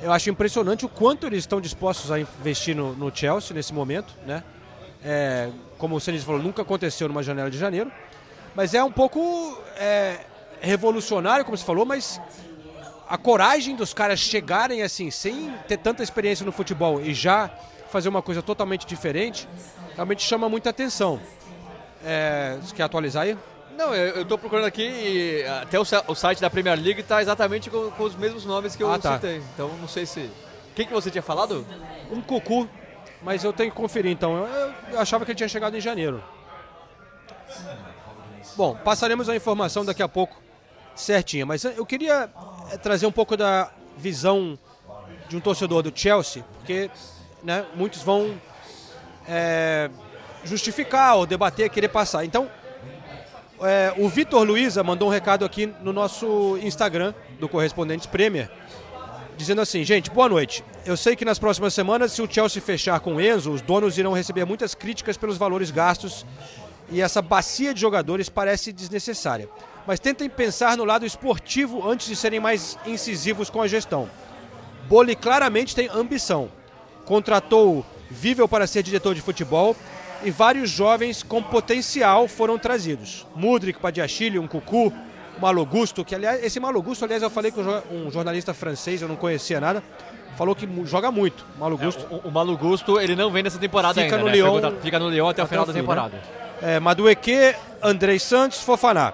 Eu 0.00 0.10
acho 0.12 0.30
impressionante 0.30 0.84
o 0.86 0.88
quanto 0.88 1.26
eles 1.26 1.40
estão 1.40 1.60
dispostos 1.60 2.10
a 2.10 2.18
investir 2.18 2.74
no, 2.74 2.94
no 2.94 3.14
Chelsea 3.14 3.54
nesse 3.54 3.72
momento, 3.74 4.14
né? 4.26 4.42
É, 5.04 5.48
como 5.82 5.96
o 5.96 6.00
Sandy 6.00 6.20
falou, 6.20 6.40
nunca 6.40 6.62
aconteceu 6.62 7.08
numa 7.08 7.24
janela 7.24 7.50
de 7.50 7.58
janeiro. 7.58 7.90
Mas 8.54 8.72
é 8.72 8.84
um 8.84 8.92
pouco 8.92 9.60
é, 9.76 10.20
revolucionário, 10.60 11.44
como 11.44 11.56
você 11.56 11.64
falou, 11.64 11.84
mas 11.84 12.20
a 13.08 13.18
coragem 13.18 13.74
dos 13.74 13.92
caras 13.92 14.20
chegarem 14.20 14.80
assim, 14.84 15.10
sem 15.10 15.52
ter 15.66 15.78
tanta 15.78 16.00
experiência 16.00 16.46
no 16.46 16.52
futebol 16.52 17.00
e 17.00 17.12
já 17.12 17.50
fazer 17.90 18.08
uma 18.08 18.22
coisa 18.22 18.40
totalmente 18.40 18.86
diferente, 18.86 19.48
realmente 19.96 20.22
chama 20.22 20.48
muita 20.48 20.70
atenção. 20.70 21.18
É, 22.04 22.58
você 22.62 22.76
quer 22.76 22.84
atualizar 22.84 23.24
aí? 23.24 23.36
Não, 23.76 23.92
eu, 23.92 24.24
tô 24.24 24.38
procurando 24.38 24.66
aqui 24.66 24.84
e 24.84 25.44
até 25.62 25.80
o, 25.80 25.82
o 26.06 26.14
site 26.14 26.40
da 26.40 26.48
Premier 26.48 26.78
League 26.80 27.02
tá 27.02 27.20
exatamente 27.20 27.68
com, 27.68 27.90
com 27.90 28.04
os 28.04 28.14
mesmos 28.14 28.44
nomes 28.44 28.76
que 28.76 28.84
eu 28.84 28.92
Ah, 28.92 29.00
tá. 29.00 29.14
citei. 29.14 29.42
Então 29.52 29.68
não 29.80 29.88
sei 29.88 30.06
se. 30.06 30.30
Quem 30.76 30.86
que 30.86 30.92
você 30.92 31.10
tinha 31.10 31.22
falado? 31.22 31.66
Um 32.08 32.20
cucu, 32.20 32.68
mas 33.22 33.42
eu 33.44 33.52
tenho 33.52 33.70
que 33.70 33.76
conferir 33.76 34.10
então. 34.10 34.36
Eu, 34.36 34.72
eu- 34.92 35.00
achava 35.00 35.24
que 35.24 35.30
ele 35.32 35.36
tinha 35.36 35.48
chegado 35.48 35.76
em 35.76 35.80
janeiro. 35.80 36.22
Bom, 38.56 38.76
passaremos 38.76 39.28
a 39.28 39.36
informação 39.36 39.84
daqui 39.84 40.02
a 40.02 40.08
pouco 40.08 40.36
certinha, 40.94 41.46
mas 41.46 41.64
eu 41.64 41.86
queria 41.86 42.28
eh, 42.70 42.76
trazer 42.76 43.06
um 43.06 43.12
pouco 43.12 43.36
da 43.36 43.70
visão 43.96 44.58
de 45.28 45.36
um 45.36 45.40
torcedor 45.40 45.82
do 45.82 45.92
Chelsea, 45.94 46.44
porque 46.58 46.90
né, 47.42 47.64
muitos 47.74 48.02
vão 48.02 48.34
eh, 49.26 49.88
justificar 50.44 51.16
ou 51.16 51.24
debater, 51.26 51.70
querer 51.70 51.88
passar. 51.88 52.24
Então, 52.24 52.50
é, 53.64 53.94
o 53.96 54.08
Vitor 54.08 54.42
Luiza 54.42 54.82
mandou 54.82 55.08
um 55.08 55.10
recado 55.12 55.44
aqui 55.44 55.66
no 55.82 55.92
nosso 55.92 56.58
Instagram 56.62 57.14
do 57.38 57.48
Correspondentes 57.48 58.06
Premier, 58.06 58.50
dizendo 59.36 59.60
assim: 59.60 59.84
gente, 59.84 60.10
boa 60.10 60.28
noite. 60.28 60.64
Eu 60.84 60.96
sei 60.96 61.14
que 61.14 61.24
nas 61.24 61.38
próximas 61.38 61.74
semanas, 61.74 62.12
se 62.12 62.22
o 62.22 62.30
Chelsea 62.30 62.60
fechar 62.60 62.98
com 63.00 63.16
o 63.16 63.20
Enzo, 63.20 63.52
os 63.52 63.62
donos 63.62 63.96
irão 63.98 64.12
receber 64.12 64.44
muitas 64.44 64.74
críticas 64.74 65.16
pelos 65.16 65.36
valores 65.36 65.70
gastos 65.70 66.26
e 66.90 67.00
essa 67.00 67.22
bacia 67.22 67.72
de 67.72 67.80
jogadores 67.80 68.28
parece 68.28 68.72
desnecessária. 68.72 69.48
Mas 69.86 70.00
tentem 70.00 70.28
pensar 70.28 70.76
no 70.76 70.84
lado 70.84 71.06
esportivo 71.06 71.88
antes 71.88 72.06
de 72.06 72.16
serem 72.16 72.40
mais 72.40 72.78
incisivos 72.86 73.48
com 73.48 73.62
a 73.62 73.68
gestão. 73.68 74.08
Boli 74.88 75.16
claramente 75.16 75.74
tem 75.74 75.88
ambição. 75.88 76.50
Contratou 77.04 77.84
Vível 78.12 78.46
para 78.46 78.66
ser 78.66 78.82
diretor 78.82 79.14
de 79.14 79.22
futebol 79.22 79.74
e 80.22 80.30
vários 80.30 80.68
jovens 80.68 81.22
com 81.22 81.42
potencial 81.42 82.28
foram 82.28 82.58
trazidos. 82.58 83.26
Mudrik, 83.34 83.80
Padiachile, 83.80 84.38
um 84.38 84.46
Cucu, 84.46 84.92
Malogusto, 85.42 86.04
que 86.04 86.14
aliás, 86.14 86.42
esse 86.44 86.60
Malogusto, 86.60 87.04
aliás, 87.04 87.20
eu 87.22 87.28
falei 87.28 87.50
com 87.50 87.60
um 87.90 88.10
jornalista 88.12 88.54
francês, 88.54 89.02
eu 89.02 89.08
não 89.08 89.16
conhecia 89.16 89.60
nada, 89.60 89.82
falou 90.38 90.54
que 90.54 90.68
joga 90.84 91.10
muito, 91.10 91.44
Malogusto. 91.58 92.06
O, 92.08 92.28
o 92.28 92.30
Malo 92.30 92.56
Gusto, 92.56 93.00
ele 93.00 93.16
não 93.16 93.30
vem 93.30 93.42
nessa 93.42 93.58
temporada 93.58 94.00
Fica 94.00 94.16
ainda, 94.16 94.18
no 94.18 94.26
né? 94.26 94.32
Lyon- 94.34 94.80
fica 94.80 94.98
no 95.00 95.08
Lyon 95.10 95.28
até 95.28 95.42
o 95.42 95.44
até 95.44 95.50
final 95.50 95.64
o 95.64 95.66
da 95.66 95.72
fim, 95.72 95.78
né? 95.78 95.82
temporada. 95.82 96.22
É, 96.62 96.78
Madueque, 96.78 97.54
Andrei 97.82 98.20
Santos, 98.20 98.60
Fofaná. 98.62 99.12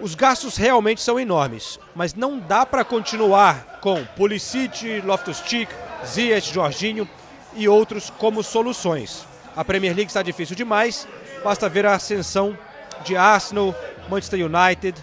Os 0.00 0.14
gastos 0.14 0.56
realmente 0.56 1.00
são 1.00 1.18
enormes, 1.18 1.80
mas 1.92 2.14
não 2.14 2.38
dá 2.38 2.64
para 2.64 2.84
continuar 2.84 3.80
com 3.80 4.04
Pulisic, 4.16 5.00
Loftus-Cheek, 5.04 5.72
Ziyech, 6.06 6.54
Jorginho 6.54 7.08
e 7.56 7.68
outros 7.68 8.10
como 8.16 8.44
soluções. 8.44 9.26
A 9.56 9.64
Premier 9.64 9.92
League 9.96 10.08
está 10.10 10.22
difícil 10.22 10.54
demais, 10.54 11.08
basta 11.42 11.68
ver 11.68 11.84
a 11.84 11.94
ascensão 11.96 12.56
de 13.04 13.16
Arsenal, 13.16 13.74
Manchester 14.08 14.38
United. 14.46 14.96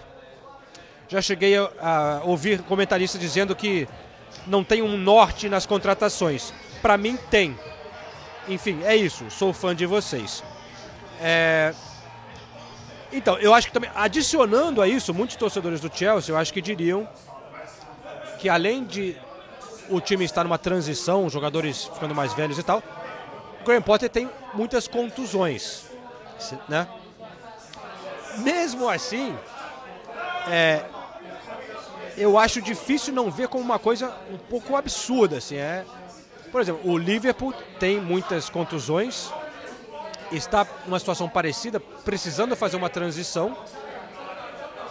Já 1.07 1.21
cheguei 1.21 1.57
a, 1.57 1.69
a 1.79 2.23
ouvir 2.23 2.61
comentaristas 2.63 3.19
dizendo 3.21 3.55
que 3.55 3.87
não 4.47 4.63
tem 4.63 4.81
um 4.81 4.97
norte 4.97 5.47
nas 5.49 5.65
contratações. 5.65 6.53
Para 6.81 6.97
mim 6.97 7.17
tem. 7.29 7.57
Enfim, 8.47 8.81
é 8.83 8.95
isso. 8.95 9.29
Sou 9.29 9.53
fã 9.53 9.75
de 9.75 9.85
vocês. 9.85 10.43
É, 11.21 11.73
Então, 13.11 13.37
eu 13.37 13.53
acho 13.53 13.67
que 13.67 13.73
também, 13.73 13.89
adicionando 13.95 14.81
a 14.81 14.87
isso, 14.87 15.13
muitos 15.13 15.35
torcedores 15.35 15.79
do 15.79 15.89
Chelsea, 15.95 16.33
eu 16.33 16.37
acho 16.37 16.51
que 16.51 16.61
diriam 16.61 17.07
que 18.39 18.49
além 18.49 18.83
de 18.83 19.15
o 19.89 20.01
time 20.01 20.25
estar 20.25 20.43
numa 20.43 20.57
transição, 20.57 21.25
os 21.25 21.31
jogadores 21.31 21.85
ficando 21.85 22.13
mais 22.13 22.33
velhos 22.33 22.57
e 22.57 22.63
tal, 22.63 22.83
o 23.61 23.63
Graham 23.63 23.81
Potter 23.81 24.09
tem 24.09 24.29
muitas 24.53 24.87
contusões, 24.87 25.85
né? 26.67 26.87
Mesmo 28.39 28.89
assim, 28.89 29.33
é, 30.49 30.83
eu 32.17 32.37
acho 32.37 32.61
difícil 32.61 33.13
não 33.13 33.29
ver 33.29 33.47
como 33.47 33.63
uma 33.63 33.79
coisa 33.79 34.13
um 34.31 34.37
pouco 34.37 34.75
absurda, 34.75 35.37
assim, 35.37 35.57
é... 35.57 35.85
Por 36.51 36.61
exemplo, 36.61 36.89
o 36.89 36.97
Liverpool 36.97 37.53
tem 37.79 37.99
muitas 37.99 38.49
contusões, 38.49 39.29
está 40.31 40.65
numa 40.85 40.99
situação 40.99 41.27
parecida, 41.27 41.79
precisando 41.79 42.55
fazer 42.55 42.77
uma 42.77 42.89
transição 42.89 43.57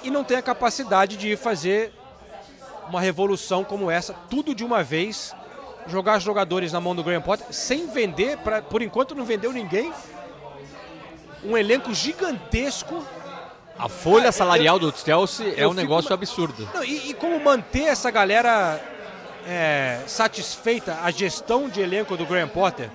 e 0.02 0.10
não 0.10 0.22
tem 0.22 0.36
a 0.36 0.42
capacidade 0.42 1.16
de 1.16 1.34
fazer 1.36 1.90
uma 2.88 3.00
revolução 3.00 3.64
como 3.64 3.90
essa, 3.90 4.12
tudo 4.28 4.54
de 4.54 4.62
uma 4.62 4.82
vez, 4.82 5.34
jogar 5.86 6.18
jogadores 6.18 6.72
na 6.72 6.80
mão 6.80 6.94
do 6.94 7.02
Graham 7.02 7.22
Potter 7.22 7.46
sem 7.50 7.86
vender, 7.86 8.36
pra, 8.38 8.60
por 8.60 8.82
enquanto 8.82 9.14
não 9.14 9.24
vendeu 9.24 9.52
ninguém. 9.52 9.92
Um 11.42 11.56
elenco 11.56 11.92
gigantesco. 11.94 13.04
A 13.78 13.88
folha 13.88 14.28
Ah, 14.28 14.32
salarial 14.32 14.78
do 14.78 14.92
Chelsea 14.96 15.54
é 15.56 15.66
um 15.66 15.72
negócio 15.74 16.10
ma- 16.10 16.14
absurdo. 16.14 16.68
Não, 16.72 16.84
e, 16.84 17.10
e 17.10 17.14
como 17.14 17.38
manter 17.40 17.84
essa 17.84 18.10
galera 18.10 18.80
é, 19.46 20.00
satisfeita, 20.06 20.98
a 21.02 21.10
gestão 21.10 21.68
de 21.68 21.80
elenco 21.80 22.16
do 22.16 22.24
Graham 22.24 22.48
Potter, 22.48 22.88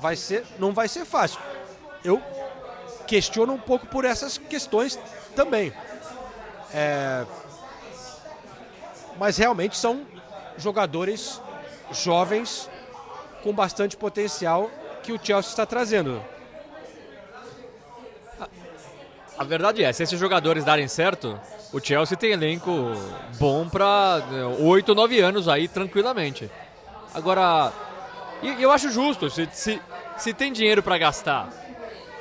vai 0.00 0.16
ser, 0.16 0.44
não 0.58 0.72
vai 0.72 0.88
ser 0.88 1.04
fácil. 1.04 1.38
Eu 2.02 2.22
questiono 3.06 3.52
um 3.52 3.58
pouco 3.58 3.86
por 3.86 4.04
essas 4.04 4.38
questões 4.38 4.98
também. 5.34 5.72
É, 6.72 7.24
mas 9.18 9.36
realmente 9.36 9.76
são 9.76 10.06
jogadores 10.56 11.40
jovens 11.92 12.68
com 13.42 13.52
bastante 13.52 13.96
potencial 13.96 14.70
que 15.02 15.12
o 15.12 15.20
Chelsea 15.22 15.50
está 15.50 15.66
trazendo. 15.66 16.22
A 19.38 19.44
verdade 19.44 19.84
é, 19.84 19.92
se 19.92 20.02
esses 20.02 20.18
jogadores 20.18 20.64
darem 20.64 20.88
certo, 20.88 21.38
o 21.72 21.78
Chelsea 21.78 22.16
tem 22.16 22.32
elenco 22.32 22.70
bom 23.38 23.68
pra 23.68 24.22
8 24.58 24.88
ou 24.88 24.94
9 24.94 25.20
anos 25.20 25.46
aí, 25.46 25.68
tranquilamente. 25.68 26.50
Agora, 27.12 27.70
eu 28.42 28.70
acho 28.70 28.90
justo, 28.90 29.28
se, 29.28 29.46
se, 29.52 29.80
se 30.16 30.32
tem 30.32 30.52
dinheiro 30.52 30.82
pra 30.82 30.96
gastar, 30.96 31.50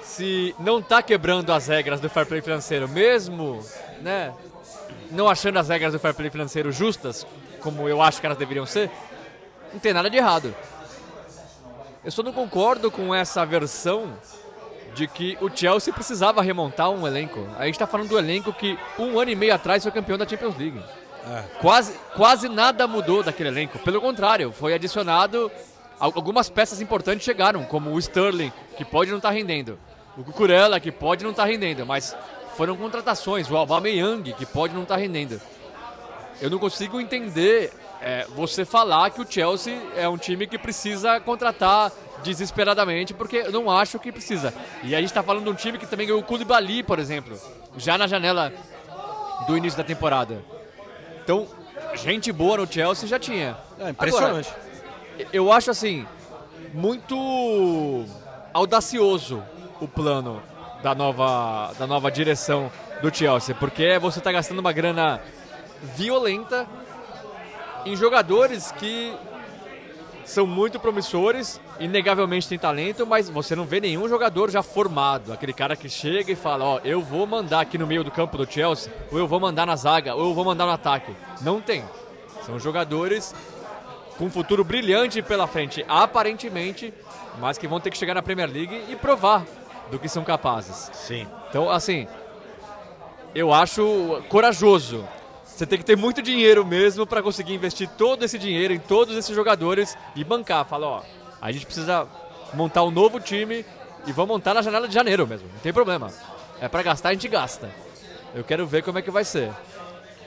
se 0.04 0.54
não 0.60 0.82
tá 0.82 1.02
quebrando 1.02 1.54
as 1.54 1.68
regras 1.68 2.02
do 2.02 2.10
fair 2.10 2.26
play 2.26 2.42
financeiro, 2.42 2.88
mesmo, 2.88 3.64
né, 4.02 4.34
não 5.10 5.30
achando 5.30 5.58
as 5.58 5.70
regras 5.70 5.94
do 5.94 6.00
fair 6.00 6.14
play 6.14 6.30
financeiro 6.30 6.70
justas, 6.72 7.26
como 7.62 7.88
eu 7.88 8.02
acho 8.02 8.20
que 8.20 8.26
elas 8.26 8.38
deveriam 8.38 8.66
ser, 8.66 8.92
não 9.72 9.80
tem 9.80 9.94
nada 9.94 10.10
de 10.10 10.18
errado. 10.18 10.54
Eu 12.04 12.12
só 12.12 12.22
não 12.22 12.34
concordo 12.34 12.92
com 12.92 13.16
essa 13.16 13.46
versão 13.46 14.14
de 14.96 15.08
que 15.08 15.38
o 15.42 15.50
Chelsea 15.56 15.94
precisava 15.94 16.42
remontar 16.42 16.90
um 16.90 17.06
elenco. 17.06 17.46
A 17.60 17.66
gente 17.66 17.75
está 17.75 17.86
falando 17.86 18.10
do 18.10 18.18
elenco 18.18 18.52
que 18.54 18.78
um 18.98 19.20
ano 19.20 19.30
e 19.30 19.36
meio 19.36 19.54
atrás 19.54 19.84
foi 19.84 19.92
campeão 19.92 20.18
da 20.18 20.28
Champions 20.28 20.58
League. 20.58 20.82
Quase, 21.60 21.94
quase 22.16 22.48
nada 22.48 22.88
mudou 22.88 23.22
daquele 23.24 23.50
elenco. 23.50 23.78
Pelo 23.80 24.00
contrário, 24.00 24.52
foi 24.52 24.74
adicionado. 24.74 25.52
al- 26.00 26.14
Algumas 26.16 26.50
peças 26.50 26.80
importantes 26.82 27.25
chegaram, 27.25 27.64
como 27.66 27.92
o 27.92 28.00
Sterling, 28.00 28.52
que 28.78 28.86
pode 28.86 29.10
não 29.12 29.18
estar 29.18 29.32
rendendo. 29.32 29.78
O 30.18 30.24
Cucurella, 30.24 30.80
que 30.80 30.92
pode 30.92 31.24
não 31.24 31.32
estar 31.32 31.46
rendendo. 31.46 31.86
Mas 31.86 32.16
foram 32.56 32.78
contratações. 32.78 33.50
O 33.50 33.58
Aubameyang, 33.58 34.34
que 34.34 34.46
pode 34.46 34.74
não 34.74 34.84
estar 34.84 34.96
rendendo. 34.98 35.42
Eu 36.40 36.50
não 36.50 36.60
consigo 36.60 37.02
entender 37.02 37.74
é, 38.02 38.25
você 38.36 38.64
falar 38.64 39.10
que 39.10 39.22
o 39.22 39.25
Chelsea 39.30 39.82
é 39.96 40.08
um 40.08 40.18
time 40.18 40.46
que 40.46 40.58
precisa 40.60 41.20
contratar 41.20 41.92
desesperadamente, 42.24 43.14
porque 43.14 43.38
eu 43.38 43.52
não 43.52 43.70
acho 43.70 44.00
que 44.00 44.12
precisa. 44.12 44.54
E 44.84 44.96
a 44.96 45.00
gente 45.00 45.10
está 45.10 45.24
falando 45.24 45.44
de 45.44 45.50
um 45.50 45.56
time 45.56 45.78
que 45.78 45.86
também 45.86 46.08
ganhou 46.08 46.22
o 46.22 46.24
Koulibaly, 46.24 46.84
por 46.84 47.00
exemplo, 47.00 47.40
já 47.78 47.98
na 47.98 48.08
janela 48.08 48.52
do 49.48 49.58
início 49.58 49.78
da 49.78 49.84
temporada. 49.84 50.44
Então, 51.24 51.48
gente 51.96 52.32
boa 52.32 52.58
no 52.58 52.72
Chelsea 52.72 53.08
já 53.08 53.20
tinha. 53.20 53.58
É 53.80 53.90
impressionante. 53.90 54.50
Agora, 54.50 55.30
eu 55.32 55.52
acho 55.52 55.72
assim, 55.72 56.06
muito 56.74 58.06
audacioso 58.54 59.44
o 59.80 59.88
plano 59.88 60.42
da 60.82 60.94
nova, 60.94 61.74
da 61.78 61.88
nova 61.88 62.12
direção 62.12 62.72
do 63.02 63.14
Chelsea, 63.14 63.56
porque 63.56 63.98
você 64.00 64.20
está 64.20 64.32
gastando 64.32 64.60
uma 64.60 64.72
grana 64.72 65.22
violenta 65.96 66.68
em 67.86 67.96
jogadores 67.96 68.72
que 68.72 69.14
são 70.25 70.46
muito 70.46 70.79
promissores, 70.79 71.62
inegavelmente 71.79 72.50
tem 72.50 72.58
talento, 72.58 73.05
mas 73.05 73.29
você 73.29 73.55
não 73.55 73.65
vê 73.65 73.79
nenhum 73.79 74.10
jogador 74.10 74.50
já 74.50 74.63
formado. 74.63 75.32
Aquele 75.32 75.53
cara 75.53 75.75
que 75.75 75.88
chega 75.88 76.32
e 76.32 76.36
fala, 76.36 76.65
ó, 76.65 76.79
eu 76.84 77.01
vou 77.01 77.25
mandar 77.27 77.62
aqui 77.62 77.77
no 77.77 77.88
meio 77.88 78.03
do 78.03 78.12
campo 78.12 78.38
do 78.38 78.51
Chelsea, 78.51 78.91
ou 79.12 79.20
eu 79.20 79.27
vou 79.27 79.39
mandar 79.39 79.65
na 79.65 79.75
zaga, 79.75 80.15
ou 80.15 80.29
eu 80.29 80.34
vou 80.34 80.44
mandar 80.44 80.65
no 80.65 80.72
ataque. 80.72 81.15
Não 81.41 81.62
tem. 81.62 81.84
São 82.46 82.60
jogadores 82.60 83.34
com 84.17 84.25
um 84.25 84.32
futuro 84.32 84.63
brilhante 84.63 85.22
pela 85.22 85.48
frente, 85.48 85.86
aparentemente, 85.88 86.94
mas 87.39 87.58
que 87.58 87.67
vão 87.67 87.79
ter 87.79 87.91
que 87.91 87.98
chegar 87.98 88.13
na 88.13 88.22
Premier 88.22 88.50
League 88.50 88.84
e 88.89 88.96
provar 88.96 89.46
do 89.91 90.00
que 90.00 90.10
são 90.10 90.24
capazes. 90.24 90.89
Sim. 90.94 91.27
Então, 91.50 91.70
assim, 91.70 92.08
eu 93.34 93.53
acho 93.53 94.24
corajoso. 94.29 95.08
Você 95.56 95.66
tem 95.66 95.80
que 95.80 95.86
ter 95.86 95.96
muito 95.96 96.22
dinheiro 96.22 96.66
mesmo 96.66 97.08
para 97.08 97.24
conseguir 97.24 97.54
investir 97.54 97.88
todo 97.98 98.26
esse 98.26 98.38
dinheiro 98.38 98.74
em 98.74 98.80
todos 98.80 99.16
esses 99.16 99.34
jogadores 99.34 99.98
e 100.14 100.22
bancar. 100.22 100.66
Fala, 100.66 100.86
ó, 100.86 101.02
a 101.42 101.50
gente 101.50 101.66
precisa 101.66 102.06
montar 102.54 102.84
um 102.84 102.92
novo 102.92 103.22
time 103.22 103.66
e 104.06 104.12
vamos 104.12 104.36
montar 104.36 104.54
na 104.54 104.62
janela 104.62 104.86
de 104.86 104.94
janeiro 104.94 105.26
mesmo. 105.26 105.48
Não 105.54 105.60
tem 105.62 105.72
problema. 105.72 106.12
É 106.60 106.68
para 106.68 106.84
gastar, 106.84 107.10
a 107.10 107.14
gente 107.14 107.30
gasta. 107.30 107.72
Eu 108.34 108.44
quero 108.44 108.68
ver 108.68 108.84
como 108.84 109.00
é 109.00 109.02
que 109.02 109.10
vai 109.10 109.24
ser. 109.24 109.50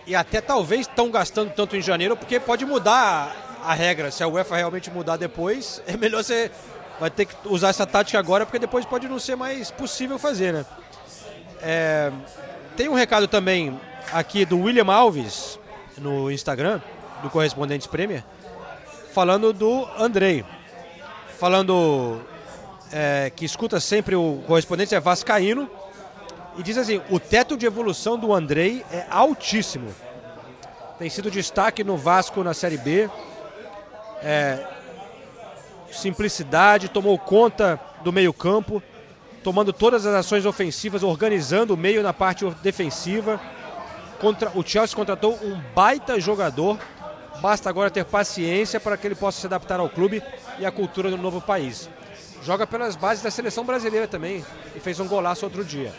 E 0.07 0.15
até 0.15 0.41
talvez 0.41 0.89
estão 0.89 1.11
gastando 1.11 1.53
tanto 1.53 1.77
em 1.77 1.83
janeiro, 1.83 2.17
porque 2.17 2.41
pode 2.41 2.65
mudar 2.65 3.59
a 3.63 3.75
regra. 3.75 4.11
Se 4.11 4.23
a 4.23 4.29
UEFA 4.29 4.57
realmente 4.57 4.91
mudar 4.91 5.19
depois, 5.19 5.83
é 5.87 5.95
melhor 5.95 6.25
você. 6.25 6.51
Vai 6.99 7.11
ter 7.11 7.27
que 7.27 7.35
usar 7.45 7.69
essa 7.69 7.87
tática 7.87 8.19
agora, 8.19 8.47
porque 8.47 8.59
depois 8.59 8.87
pode 8.87 9.07
não 9.07 9.19
ser 9.19 9.37
mais 9.37 9.71
possível 9.71 10.19
fazer, 10.19 10.55
né? 10.55 10.67
É, 11.61 12.11
tem 12.79 12.89
um 12.89 12.95
recado 12.95 13.29
também 13.29 13.79
aqui 14.13 14.45
do 14.45 14.61
William 14.61 14.93
Alves 14.93 15.59
no 15.97 16.31
Instagram, 16.31 16.81
do 17.23 17.31
Correspondentes 17.31 17.87
Premier, 17.87 18.25
falando 19.13 19.53
do 19.53 19.87
Andrei. 19.99 20.45
Falando 21.39 22.21
é, 22.93 23.31
que 23.35 23.45
escuta 23.45 23.79
sempre 23.81 24.17
o 24.17 24.43
correspondente, 24.47 24.95
é 24.95 25.01
Vascaíno. 25.01 25.71
E 26.57 26.63
diz 26.63 26.77
assim, 26.77 27.01
o 27.11 27.21
teto 27.21 27.57
de 27.57 27.67
evolução 27.67 28.19
do 28.19 28.33
Andrei 28.33 28.85
é 28.93 29.07
altíssimo. 29.11 29.95
Tem 30.99 31.09
sido 31.09 31.31
destaque 31.31 31.85
no 31.85 31.97
Vasco 31.97 32.43
na 32.43 32.53
Série 32.53 32.77
B. 32.77 33.09
É, 34.21 34.67
simplicidade, 35.93 36.89
tomou 36.89 37.17
conta 37.19 37.81
do 38.03 38.13
meio-campo, 38.13 38.83
tomando 39.45 39.73
todas 39.73 40.05
as 40.05 40.15
ações 40.15 40.45
ofensivas, 40.45 41.05
organizando 41.05 41.75
o 41.75 41.77
meio 41.77 42.03
na 42.03 42.13
parte 42.13 42.45
defensiva. 42.63 43.41
Contra, 44.21 44.51
o 44.55 44.63
Chelsea 44.67 44.97
contratou 44.97 45.39
um 45.43 45.61
baita 45.75 46.19
jogador. 46.21 46.79
Basta 47.41 47.71
agora 47.71 47.91
ter 47.91 48.05
paciência 48.05 48.81
para 48.81 48.97
que 48.97 49.07
ele 49.07 49.15
possa 49.15 49.41
se 49.41 49.47
adaptar 49.47 49.79
ao 49.79 49.89
clube 49.89 50.23
e 50.59 50.67
à 50.67 50.73
cultura 50.73 51.11
do 51.11 51.17
novo 51.17 51.41
país. 51.41 51.89
Joga 52.43 52.67
pelas 52.67 52.97
bases 52.97 53.23
da 53.23 53.31
seleção 53.31 53.65
brasileira 53.65 54.09
também 54.09 54.45
e 54.75 54.81
fez 54.81 54.99
um 54.99 55.07
golaço 55.07 55.45
outro 55.45 55.65
dia. 55.65 55.93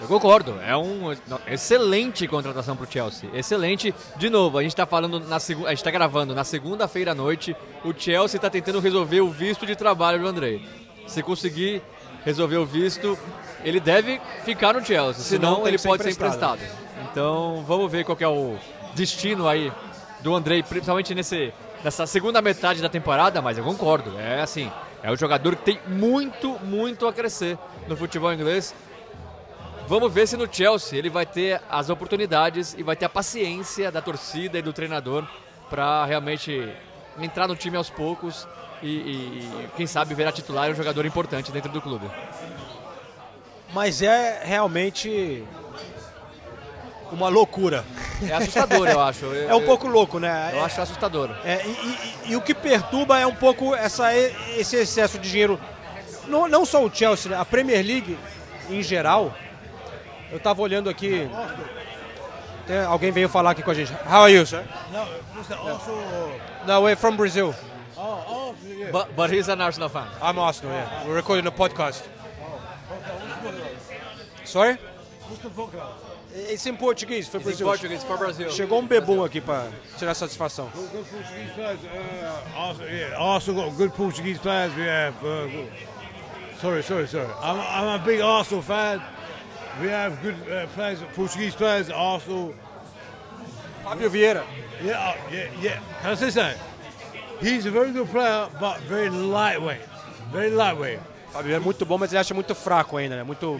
Eu 0.00 0.08
concordo, 0.08 0.60
é 0.60 0.76
uma 0.76 1.16
excelente 1.46 2.28
contratação 2.28 2.76
para 2.76 2.84
o 2.86 2.90
Chelsea. 2.90 3.30
Excelente. 3.32 3.94
De 4.16 4.28
novo, 4.28 4.58
a 4.58 4.62
gente 4.62 4.72
está 4.72 4.84
falando 4.84 5.18
na 5.20 5.36
a 5.36 5.38
gente 5.38 5.74
está 5.74 5.90
gravando 5.90 6.34
na 6.34 6.44
segunda-feira 6.44 7.12
à 7.12 7.14
noite. 7.14 7.56
O 7.82 7.94
Chelsea 7.96 8.36
está 8.36 8.50
tentando 8.50 8.78
resolver 8.78 9.22
o 9.22 9.30
visto 9.30 9.64
de 9.64 9.74
trabalho 9.74 10.20
do 10.20 10.26
Andrei. 10.26 10.62
Se 11.06 11.22
conseguir 11.22 11.82
resolver 12.24 12.58
o 12.58 12.66
visto, 12.66 13.18
ele 13.64 13.80
deve 13.80 14.20
ficar 14.44 14.74
no 14.74 14.84
Chelsea. 14.84 15.22
Senão 15.22 15.54
Senão, 15.56 15.68
ele 15.68 15.78
ser 15.78 15.88
pode 15.88 16.02
ser 16.02 16.10
emprestado. 16.10 16.60
Então, 17.10 17.64
vamos 17.66 17.90
ver 17.90 18.04
qual 18.04 18.16
é 18.20 18.28
o 18.28 18.56
destino 18.94 19.48
aí 19.48 19.72
do 20.20 20.34
Andrei, 20.34 20.62
principalmente 20.62 21.14
nesse, 21.14 21.52
nessa 21.82 22.06
segunda 22.06 22.42
metade 22.42 22.82
da 22.82 22.88
temporada. 22.88 23.40
Mas 23.40 23.58
eu 23.58 23.64
concordo, 23.64 24.18
é 24.18 24.40
assim, 24.40 24.70
é 25.02 25.10
um 25.10 25.16
jogador 25.16 25.56
que 25.56 25.62
tem 25.62 25.80
muito, 25.86 26.58
muito 26.64 27.06
a 27.06 27.12
crescer 27.12 27.58
no 27.86 27.96
futebol 27.96 28.32
inglês. 28.32 28.74
Vamos 29.88 30.12
ver 30.12 30.26
se 30.26 30.36
no 30.36 30.52
Chelsea 30.52 30.98
ele 30.98 31.08
vai 31.08 31.24
ter 31.24 31.62
as 31.70 31.88
oportunidades 31.90 32.74
e 32.76 32.82
vai 32.82 32.96
ter 32.96 33.04
a 33.04 33.08
paciência 33.08 33.90
da 33.90 34.02
torcida 34.02 34.58
e 34.58 34.62
do 34.62 34.72
treinador 34.72 35.24
para 35.70 36.04
realmente 36.04 36.72
entrar 37.20 37.46
no 37.46 37.54
time 37.54 37.76
aos 37.76 37.88
poucos 37.88 38.48
e, 38.82 38.88
e, 38.88 39.68
quem 39.76 39.86
sabe, 39.86 40.14
virar 40.14 40.32
titular 40.32 40.68
e 40.68 40.72
um 40.72 40.74
jogador 40.74 41.06
importante 41.06 41.52
dentro 41.52 41.70
do 41.70 41.80
clube. 41.80 42.10
Mas 43.76 44.00
é 44.00 44.40
realmente 44.42 45.44
uma 47.12 47.28
loucura. 47.28 47.84
É 48.26 48.32
assustador, 48.32 48.88
eu 48.88 48.98
acho. 48.98 49.26
É 49.34 49.54
um 49.54 49.66
pouco 49.66 49.86
louco, 49.86 50.18
né? 50.18 50.52
Eu 50.54 50.64
acho 50.64 50.80
assustador. 50.80 51.28
É, 51.44 51.60
e, 51.62 51.68
e- 51.68 52.32
e 52.32 52.36
o 52.36 52.40
que 52.40 52.54
perturba 52.54 53.18
é 53.18 53.26
um 53.26 53.34
pouco 53.34 53.74
essa, 53.74 54.16
esse 54.16 54.76
excesso 54.76 55.18
de 55.18 55.30
dinheiro. 55.30 55.60
Não, 56.26 56.48
não 56.48 56.64
só 56.64 56.82
o 56.82 56.90
Chelsea, 56.90 57.30
né? 57.30 57.36
a 57.38 57.44
Premier 57.44 57.84
League 57.84 58.18
em 58.70 58.82
geral. 58.82 59.34
Eu 60.30 60.38
estava 60.38 60.62
olhando 60.62 60.88
aqui. 60.88 61.28
Tem- 62.66 62.78
alguém 62.82 63.12
veio 63.12 63.28
falar 63.28 63.50
aqui 63.50 63.62
com 63.62 63.72
a 63.72 63.74
gente. 63.74 63.92
How 64.10 64.22
are 64.22 64.32
you, 64.32 64.46
sir? 64.46 64.64
No, 64.90 65.00
or... 65.02 66.30
No, 66.66 66.80
we're 66.80 66.96
from 66.96 67.14
Brazil. 67.14 67.54
Oh, 67.94 68.00
oh, 68.26 68.54
yeah. 68.66 68.90
But, 68.90 69.08
but 69.14 69.30
he's 69.30 69.50
an 69.50 69.60
Arsenal 69.60 69.90
fan. 69.90 70.06
I'm 70.22 70.38
Arsenal, 70.38 70.72
yeah. 70.72 71.04
We're 71.04 71.16
recording 71.16 71.46
a 71.46 71.52
podcast. 71.52 72.15
Sorry? 74.46 74.78
It's 76.34 76.66
in 76.66 76.76
Portuguese, 76.76 77.28
for 77.28 77.38
He's 77.38 77.46
in 77.46 77.50
Brazil. 77.50 77.66
Portuguese 77.66 78.04
for 78.04 78.16
Brazil. 78.16 78.48
Chegou 78.50 78.80
um 78.80 78.86
bebum 78.86 79.24
aqui 79.24 79.40
para 79.40 79.70
tirar 79.98 80.14
satisfação. 80.14 80.70
Good, 80.74 80.90
good 80.92 81.06
Portuguese 81.10 81.50
players. 81.54 81.80
Uh, 81.84 82.58
Arsenal, 82.58 82.90
yeah, 82.90 83.16
Arsenal 83.16 83.64
got 83.64 83.76
good 83.76 83.92
Portuguese 83.94 84.38
players. 84.38 84.74
We 84.74 84.82
have. 84.82 85.14
Uh, 85.24 85.48
sorry, 86.60 86.82
sorry, 86.82 87.08
sorry. 87.08 87.28
I'm, 87.42 87.58
I'm 87.58 88.00
a 88.00 88.04
big 88.04 88.20
Arsenal 88.20 88.62
fan. 88.62 89.02
We 89.80 89.88
have 89.88 90.20
good 90.22 90.36
uh, 90.50 90.66
players, 90.74 91.00
Portuguese 91.14 91.54
players. 91.54 91.88
at 91.88 91.96
Arsenal. 91.96 92.54
Fábio 93.84 94.10
Vieira. 94.10 94.44
Yeah, 94.82 94.98
uh, 94.98 95.14
yeah, 95.32 95.48
yeah. 95.60 95.80
Can 96.02 96.10
I 96.10 96.14
say 96.14 96.30
something? 96.30 96.60
He's 97.40 97.66
a 97.66 97.70
very 97.70 97.92
good 97.92 98.08
player, 98.08 98.48
but 98.60 98.80
very 98.82 99.10
lightweight. 99.10 99.80
Very 100.32 100.50
lightweight. 100.50 101.00
Vieira 101.42 101.56
é 101.56 101.60
muito 101.60 101.84
bom, 101.84 101.98
mas 101.98 102.12
ele 102.12 102.20
acha 102.20 102.34
muito 102.34 102.54
fraco 102.54 102.96
ainda, 102.96 103.16
né? 103.16 103.22
Muito, 103.22 103.58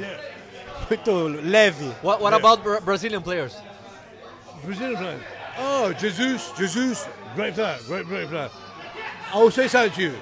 muito 0.88 1.28
leve. 1.42 1.84
What, 2.02 2.20
what 2.20 2.32
about 2.34 2.62
Bra- 2.62 2.80
Brazilian 2.80 3.22
players? 3.22 3.56
Brazilian 4.64 4.96
players. 4.96 5.22
Oh, 5.58 5.92
Jesus, 5.94 6.52
Jesus, 6.58 7.08
great 7.34 7.54
player, 7.54 7.78
great, 7.86 8.06
great 8.06 8.28
player. 8.28 8.50
I 9.32 9.38
will 9.38 9.50
say 9.50 9.68
something 9.68 9.92
to 9.92 10.02
you. 10.02 10.14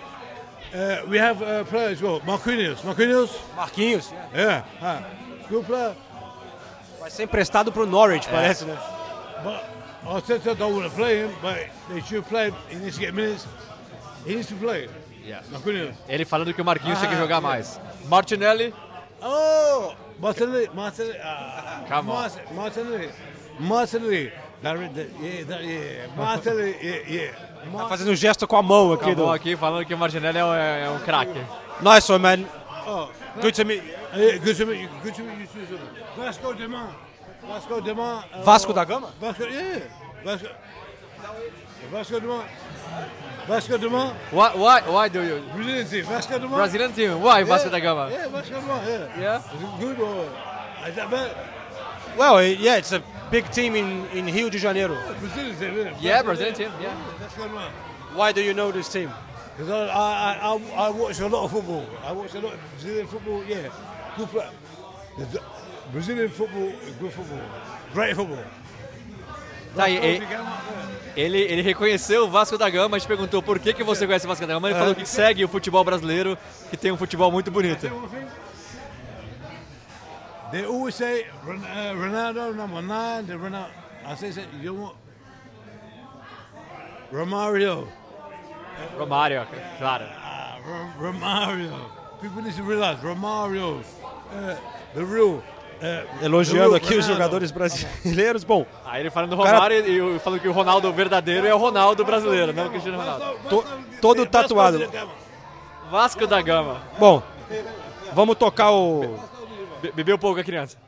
Uh, 0.72 1.02
we 1.08 1.18
have 1.18 1.40
uh, 1.42 1.64
players 1.64 1.98
as 1.98 2.02
well. 2.02 2.20
Marquinhos, 2.20 2.82
Marquinhos. 2.82 3.30
Marquinhos. 3.56 4.12
Yeah, 4.34 4.64
huh. 4.80 5.02
good 5.48 5.64
player. 5.66 5.94
Vai 7.00 7.10
ser 7.10 7.24
emprestado 7.24 7.70
pro 7.70 7.84
Norwich, 7.86 8.26
parece, 8.28 8.64
né? 8.64 8.76
But 9.42 9.62
Arteta 10.06 10.54
don't 10.56 10.74
want 10.74 10.88
to 10.90 10.96
play 10.96 11.18
him, 11.18 11.30
but 11.42 11.68
they 11.88 12.00
should 12.00 12.24
play 12.26 12.48
him. 12.48 12.54
He 12.70 12.76
needs 12.78 12.94
to 12.96 13.00
get 13.00 13.14
minutes. 13.14 13.46
He 14.26 14.34
needs 14.36 14.48
to 14.48 14.54
play. 14.54 14.88
Yeah. 15.24 15.42
Marquinhos. 15.52 15.94
Ele 16.08 16.24
falando 16.24 16.52
que 16.54 16.62
o 16.62 16.64
Marquinhos 16.64 16.98
tem 16.98 17.08
que 17.08 17.14
Ah, 17.14 17.18
jogar 17.18 17.36
yeah. 17.40 17.48
mais. 17.48 17.80
Martinelli, 18.08 18.72
Oh, 19.22 19.94
Martinelli, 20.24 20.70
Martinelli. 20.72 21.18
Uh, 21.18 21.87
Come 21.87 22.10
on. 22.10 22.30
Yeah. 25.60 26.08
Martinelli, 26.16 26.76
yeah, 26.82 27.08
yeah. 27.10 27.37
Tá 27.76 27.88
fazendo 27.88 28.10
um 28.10 28.14
gesto 28.16 28.46
com 28.46 28.56
a 28.56 28.62
mão 28.62 28.92
aqui 28.94 29.14
do. 29.14 29.30
aqui 29.30 29.54
falando 29.54 29.84
que 29.84 29.92
o 29.92 29.98
Martinelli 29.98 30.38
é, 30.38 30.44
um- 30.44 30.54
é 30.54 30.90
um 30.90 30.98
craque. 31.00 31.38
Nice 31.82 32.10
one, 32.10 32.22
man. 32.22 32.44
oh, 32.87 33.08
Good 33.42 33.52
to 33.54 33.64
meet 33.66 33.82
you. 33.84 33.94
Yeah, 34.18 34.38
good 34.38 34.56
to 34.56 34.66
meet 34.66 34.80
you. 34.82 34.88
Good 35.02 35.14
to 35.16 35.22
meet 35.24 35.40
you 35.40 35.46
too. 35.46 35.66
sir. 35.66 35.78
Vasco 36.16 36.52
da 36.54 36.58
Gama. 36.58 36.96
Vasco 37.46 37.80
da 37.80 37.94
Gama. 37.94 38.24
uh, 38.34 38.42
Vasco 38.42 38.72
da 38.72 38.84
Gama? 38.84 39.08
Vasco, 39.20 39.44
yeah. 39.44 39.82
Vasco. 40.24 40.48
Vasco 41.90 42.18
da 42.20 42.26
Gama. 42.26 42.44
Vasco 43.46 43.76
da 43.78 43.88
Gama. 43.88 44.16
Why, 44.30 44.54
why, 44.54 44.80
why 44.82 45.08
do 45.08 45.22
you... 45.22 45.42
Brazilian 45.54 45.86
team. 45.86 46.04
Vasco 46.04 46.38
da 46.38 46.46
Brazilian 46.48 46.92
team, 46.92 47.20
why 47.20 47.38
Yeah. 47.40 47.44
Vasco 47.48 47.70
da 47.70 47.78
Gama? 47.80 48.10
Yeah, 48.10 48.28
Vasco 48.28 48.54
da 48.54 48.60
Gama. 48.60 48.82
Yeah. 48.86 49.20
Yeah? 49.20 49.54
Is 49.54 49.62
it 49.62 49.80
good 49.80 50.00
or 50.00 50.24
is 50.88 50.94
that 50.96 51.10
bad? 51.10 51.36
Well, 52.16 52.42
yeah, 52.42 52.76
it's 52.76 52.92
a 52.92 53.02
big 53.30 53.50
team 53.50 53.74
in, 53.76 54.06
in 54.06 54.26
Rio 54.26 54.48
de 54.48 54.58
Janeiro. 54.58 54.96
Brazilian 55.20 55.56
team. 55.56 55.76
Yeah, 55.76 55.96
Yeah, 56.00 56.22
Brazilian 56.22 56.54
team, 56.54 56.70
yeah. 56.80 56.96
Vasco 57.20 57.42
da 57.42 57.48
Gama. 57.48 57.70
Why 58.14 58.32
do 58.32 58.42
you 58.42 58.54
know 58.54 58.70
this 58.72 58.88
team? 58.92 59.10
Because 59.56 59.70
I, 59.70 59.86
I, 59.86 60.52
I, 60.52 60.86
I 60.86 60.90
watch 60.90 61.20
a 61.20 61.28
lot 61.28 61.44
of 61.44 61.50
football. 61.52 61.86
I 62.04 62.12
watch 62.12 62.34
a 62.34 62.40
lot 62.40 62.54
of 62.54 62.60
Brazilian 62.72 63.06
football. 63.06 63.44
Yeah, 63.44 63.68
good 64.16 64.28
play. 64.28 64.48
Brazilian 65.92 66.28
football, 66.28 66.72
good 66.98 67.12
football, 67.12 67.40
great 67.92 68.16
football. 68.16 68.42
Tá, 69.74 69.88
e- 69.88 69.96
e- 70.18 70.22
ele, 71.16 71.38
ele 71.38 71.62
reconheceu 71.62 72.24
o 72.24 72.28
Vasco 72.30 72.58
da 72.58 72.68
Gama, 72.68 72.96
a 72.96 72.98
gente 72.98 73.06
perguntou 73.08 73.40
por 73.42 73.58
que, 73.58 73.72
que 73.72 73.84
você 73.84 74.06
conhece 74.06 74.24
o 74.26 74.28
Vasco 74.28 74.46
da 74.46 74.52
Gama, 74.54 74.68
ele 74.70 74.78
falou 74.78 74.94
que 74.94 75.06
segue 75.06 75.44
o 75.44 75.48
futebol 75.48 75.84
brasileiro, 75.84 76.37
que 76.70 76.76
tem 76.76 76.90
um 76.92 76.96
futebol 76.96 77.30
muito 77.30 77.50
bonito. 77.50 77.88
They 80.52 80.64
always 80.66 80.94
say 80.94 81.26
Ron- 81.44 81.56
uh, 81.64 81.94
Ronaldo 81.98 82.54
number 82.54 82.82
nine. 82.82 83.26
The 83.26 83.34
Ronaldo. 83.37 83.70
I 84.06 84.14
say, 84.16 84.30
say 84.32 84.44
you 84.60 84.72
know 84.72 84.82
what? 84.84 84.96
Romario. 87.12 87.88
Romário, 88.98 89.46
claro. 89.78 90.04
Ah, 90.16 90.58
Ro- 90.64 91.06
Romario. 91.06 91.72
People 92.20 92.42
need 92.42 92.54
to 92.56 92.62
realize 92.62 92.98
Romario. 93.02 93.82
Uh, 94.32 94.56
the 94.94 95.04
real. 95.04 95.42
Uh, 95.80 96.24
Elogiando 96.24 96.74
aqui 96.74 96.87
os 96.94 97.04
Ronaldo. 97.04 97.12
jogadores 97.12 97.50
brasileiros. 97.50 98.44
Bom, 98.44 98.64
Aí 98.84 99.00
ele 99.02 99.10
falando 99.10 99.37
do 99.37 99.42
Cara- 99.42 99.56
Romário 99.56 99.87
e, 99.87 100.16
e 100.16 100.18
falando 100.18 100.40
que 100.40 100.48
o 100.48 100.52
Ronaldo 100.52 100.90
verdadeiro 100.92 101.46
é 101.46 101.54
o 101.54 101.58
Ronaldo 101.58 102.04
brasileiro, 102.04 102.52
não 102.52 102.66
o 102.66 102.70
Cristiano 102.70 102.96
Ronaldo. 102.98 103.38
to- 103.48 103.64
todo 104.00 104.24
tatuado. 104.26 104.90
Vasco 105.90 106.26
da 106.26 106.40
Gama. 106.40 106.80
Bom, 106.98 107.22
vamos 108.12 108.37
tocar 108.37 108.70
o. 108.70 109.18
Be- 109.82 109.92
bebeu 109.92 110.18
pouco 110.18 110.40
a 110.40 110.44
criança. 110.44 110.78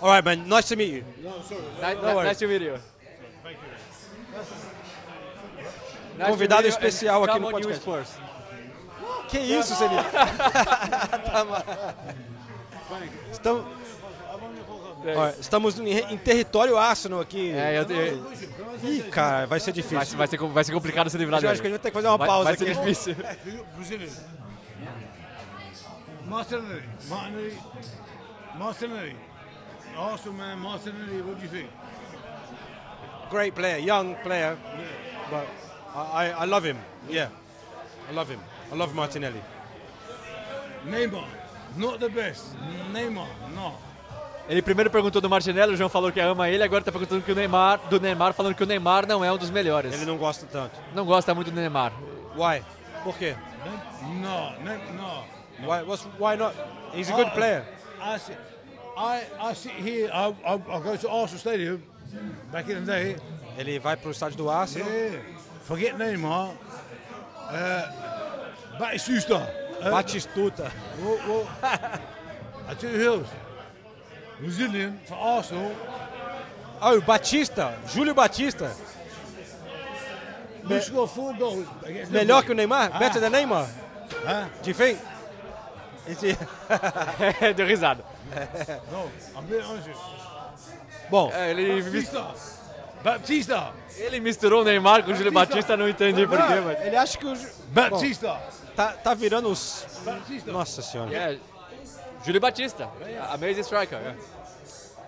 Alright, 0.00 0.24
man. 0.24 0.36
Nice 0.56 0.68
to 0.68 0.76
meet 0.76 0.92
you. 0.96 1.04
Nice, 1.22 2.38
to 2.40 2.48
meet 2.48 2.62
you. 2.62 2.74
Nice 6.18 6.30
Convidado 6.30 6.66
especial 6.66 7.24
aqui 7.24 7.38
no 7.38 7.50
podcast. 7.50 7.82
Que 9.28 9.38
isso, 9.38 9.74
Celino? 9.74 10.02
Tá 11.24 11.44
Estamos, 13.32 13.64
estamos 15.40 15.78
em, 15.80 15.98
em 16.12 16.18
território 16.18 16.76
Arsenal 16.76 17.20
aqui. 17.20 17.50
É, 17.50 17.78
eu, 17.78 17.82
eu, 17.84 18.32
Ih, 18.82 19.02
cara, 19.10 19.46
vai 19.46 19.58
ser 19.58 19.66
vai, 19.72 19.82
difícil. 19.82 20.16
vai, 20.18 20.26
ser, 20.26 20.36
vai 20.38 20.64
ser 20.64 20.72
complicado 20.72 21.08
se 21.10 21.16
livrar 21.18 21.42
Eu 21.42 21.50
acho 21.50 21.60
que 21.60 21.66
a 21.66 21.70
dele. 21.70 21.78
gente 21.78 21.82
vai 21.82 21.82
ter 21.82 21.90
que 21.90 21.94
fazer 21.94 22.08
uma 22.08 22.18
Vai, 22.18 22.28
pausa 22.28 22.44
vai 22.44 22.56
ser 22.56 22.70
aqui. 22.70 22.80
difícil. 22.80 23.16
Brazilian. 23.74 24.10
Martinelli. 26.26 26.82
Martinelli. 27.08 27.58
Martinelli. 28.58 29.16
Arsenal 29.98 30.34
man, 30.34 30.56
Martinelli, 30.58 31.22
what 31.22 31.36
do 31.36 31.42
you 31.44 31.48
think? 31.48 31.70
Great 33.30 33.54
player, 33.54 33.78
young 33.78 34.14
player, 34.22 34.56
but 35.30 35.46
I, 35.94 36.26
I, 36.26 36.42
I 36.42 36.44
love 36.46 36.64
him. 36.68 36.76
Yeah, 37.08 37.30
I 38.10 38.12
love 38.12 38.28
him. 38.28 38.40
I 38.70 38.74
love 38.76 38.94
Martinelli. 38.94 39.40
Neymar. 40.86 41.24
Not 41.76 41.98
the 41.98 42.08
best. 42.08 42.44
Neymar, 42.92 43.28
no. 43.54 43.74
Ele 44.48 44.62
primeiro 44.62 44.88
perguntou 44.90 45.20
do 45.20 45.28
Martinelli, 45.28 45.74
o 45.74 45.76
João 45.76 45.88
falou 45.88 46.12
que 46.12 46.20
ama 46.20 46.48
ele, 46.48 46.62
agora 46.62 46.82
tá 46.84 46.92
perguntando 46.92 47.20
que 47.22 47.32
o 47.32 47.34
Neymar, 47.34 47.80
do 47.90 47.98
Neymar, 48.00 48.32
falando 48.32 48.54
que 48.54 48.62
o 48.62 48.66
Neymar 48.66 49.04
não 49.06 49.24
é 49.24 49.32
um 49.32 49.36
dos 49.36 49.50
melhores. 49.50 49.92
Ele 49.92 50.04
não 50.04 50.16
gosta 50.16 50.46
tanto. 50.50 50.78
não 50.94 51.04
gosta 51.04 51.34
muito 51.34 51.50
do 51.50 51.60
Neymar. 51.60 51.92
Why? 52.36 52.62
Por 53.02 53.16
quê? 53.18 53.34
No, 54.02 54.50
ne- 54.62 54.80
no. 54.92 55.24
Why, 55.66 55.82
what's, 55.82 56.06
why 56.20 56.36
not? 56.36 56.54
He's 56.94 57.10
a 57.10 57.14
good 57.14 57.28
I- 57.28 57.34
player. 57.34 57.64
I 58.00 58.18
sit, 58.18 58.36
I, 58.96 59.22
I 59.50 59.54
sit 59.54 59.72
here, 59.72 60.10
I, 60.12 60.28
I, 60.44 60.54
I 60.54 60.80
go 60.80 60.96
to 60.96 61.08
Arsenal 61.10 61.38
Stadium 61.40 61.82
back 62.52 62.70
in 62.70 62.84
the 62.84 62.92
day. 62.92 63.16
Ele 63.58 63.78
vai 63.80 63.96
pro 63.96 64.10
estádio 64.12 64.36
do 64.36 64.48
Arsenal. 64.48 64.88
Yeah. 64.88 65.18
Forget 65.64 65.96
Neymar. 65.98 66.50
Uh, 67.50 68.78
Batistuta. 68.78 69.65
Uh, 69.80 69.90
Batistuta. 69.90 70.70
well, 71.00 71.18
well, 71.26 71.48
I 72.68 72.74
tell 72.74 72.90
you 72.90 72.98
who. 73.20 73.24
Brazilian 74.40 74.98
for 75.06 75.14
Arsenal. 75.16 75.72
Ah, 76.80 76.92
o 76.92 77.00
Batista. 77.00 77.74
Júlio 77.88 78.14
Batista. 78.14 78.70
Against 81.84 82.10
Melhor 82.10 82.42
que 82.44 82.52
o. 82.52 82.54
Neymar? 82.54 82.90
Ah. 82.92 82.98
Better 82.98 83.20
than 83.20 83.30
Neymar? 83.30 83.66
Huh? 84.24 84.48
De 84.62 84.74
feio? 84.74 84.98
Esse- 86.08 86.36
Deu 87.56 87.66
risada. 87.66 88.04
You. 89.48 89.96
Bom, 91.08 91.30
É, 91.32 91.50
ele, 91.50 91.82
Batista. 91.82 92.26
Batista. 93.02 93.72
ele 93.96 94.20
misturou 94.20 94.62
o 94.62 94.64
Neymar 94.64 95.04
com 95.04 95.12
o 95.12 95.14
Júlio 95.14 95.30
Batista, 95.32 95.76
não 95.76 95.88
entendi 95.88 96.26
porquê, 96.26 96.60
mas... 96.64 96.84
ele 96.84 96.96
acha 96.96 97.16
que 97.16 97.26
o... 97.26 97.34
Batista. 97.68 98.40
Tá, 98.76 98.92
tá 98.92 99.14
virando 99.14 99.48
os... 99.48 99.86
Nossa 100.46 100.82
senhora. 100.82 101.14
É, 101.16 101.38
Júlio 102.24 102.40
Batista, 102.40 102.88
amazing 103.32 103.62
striker. 103.62 103.98
é. 103.98 104.14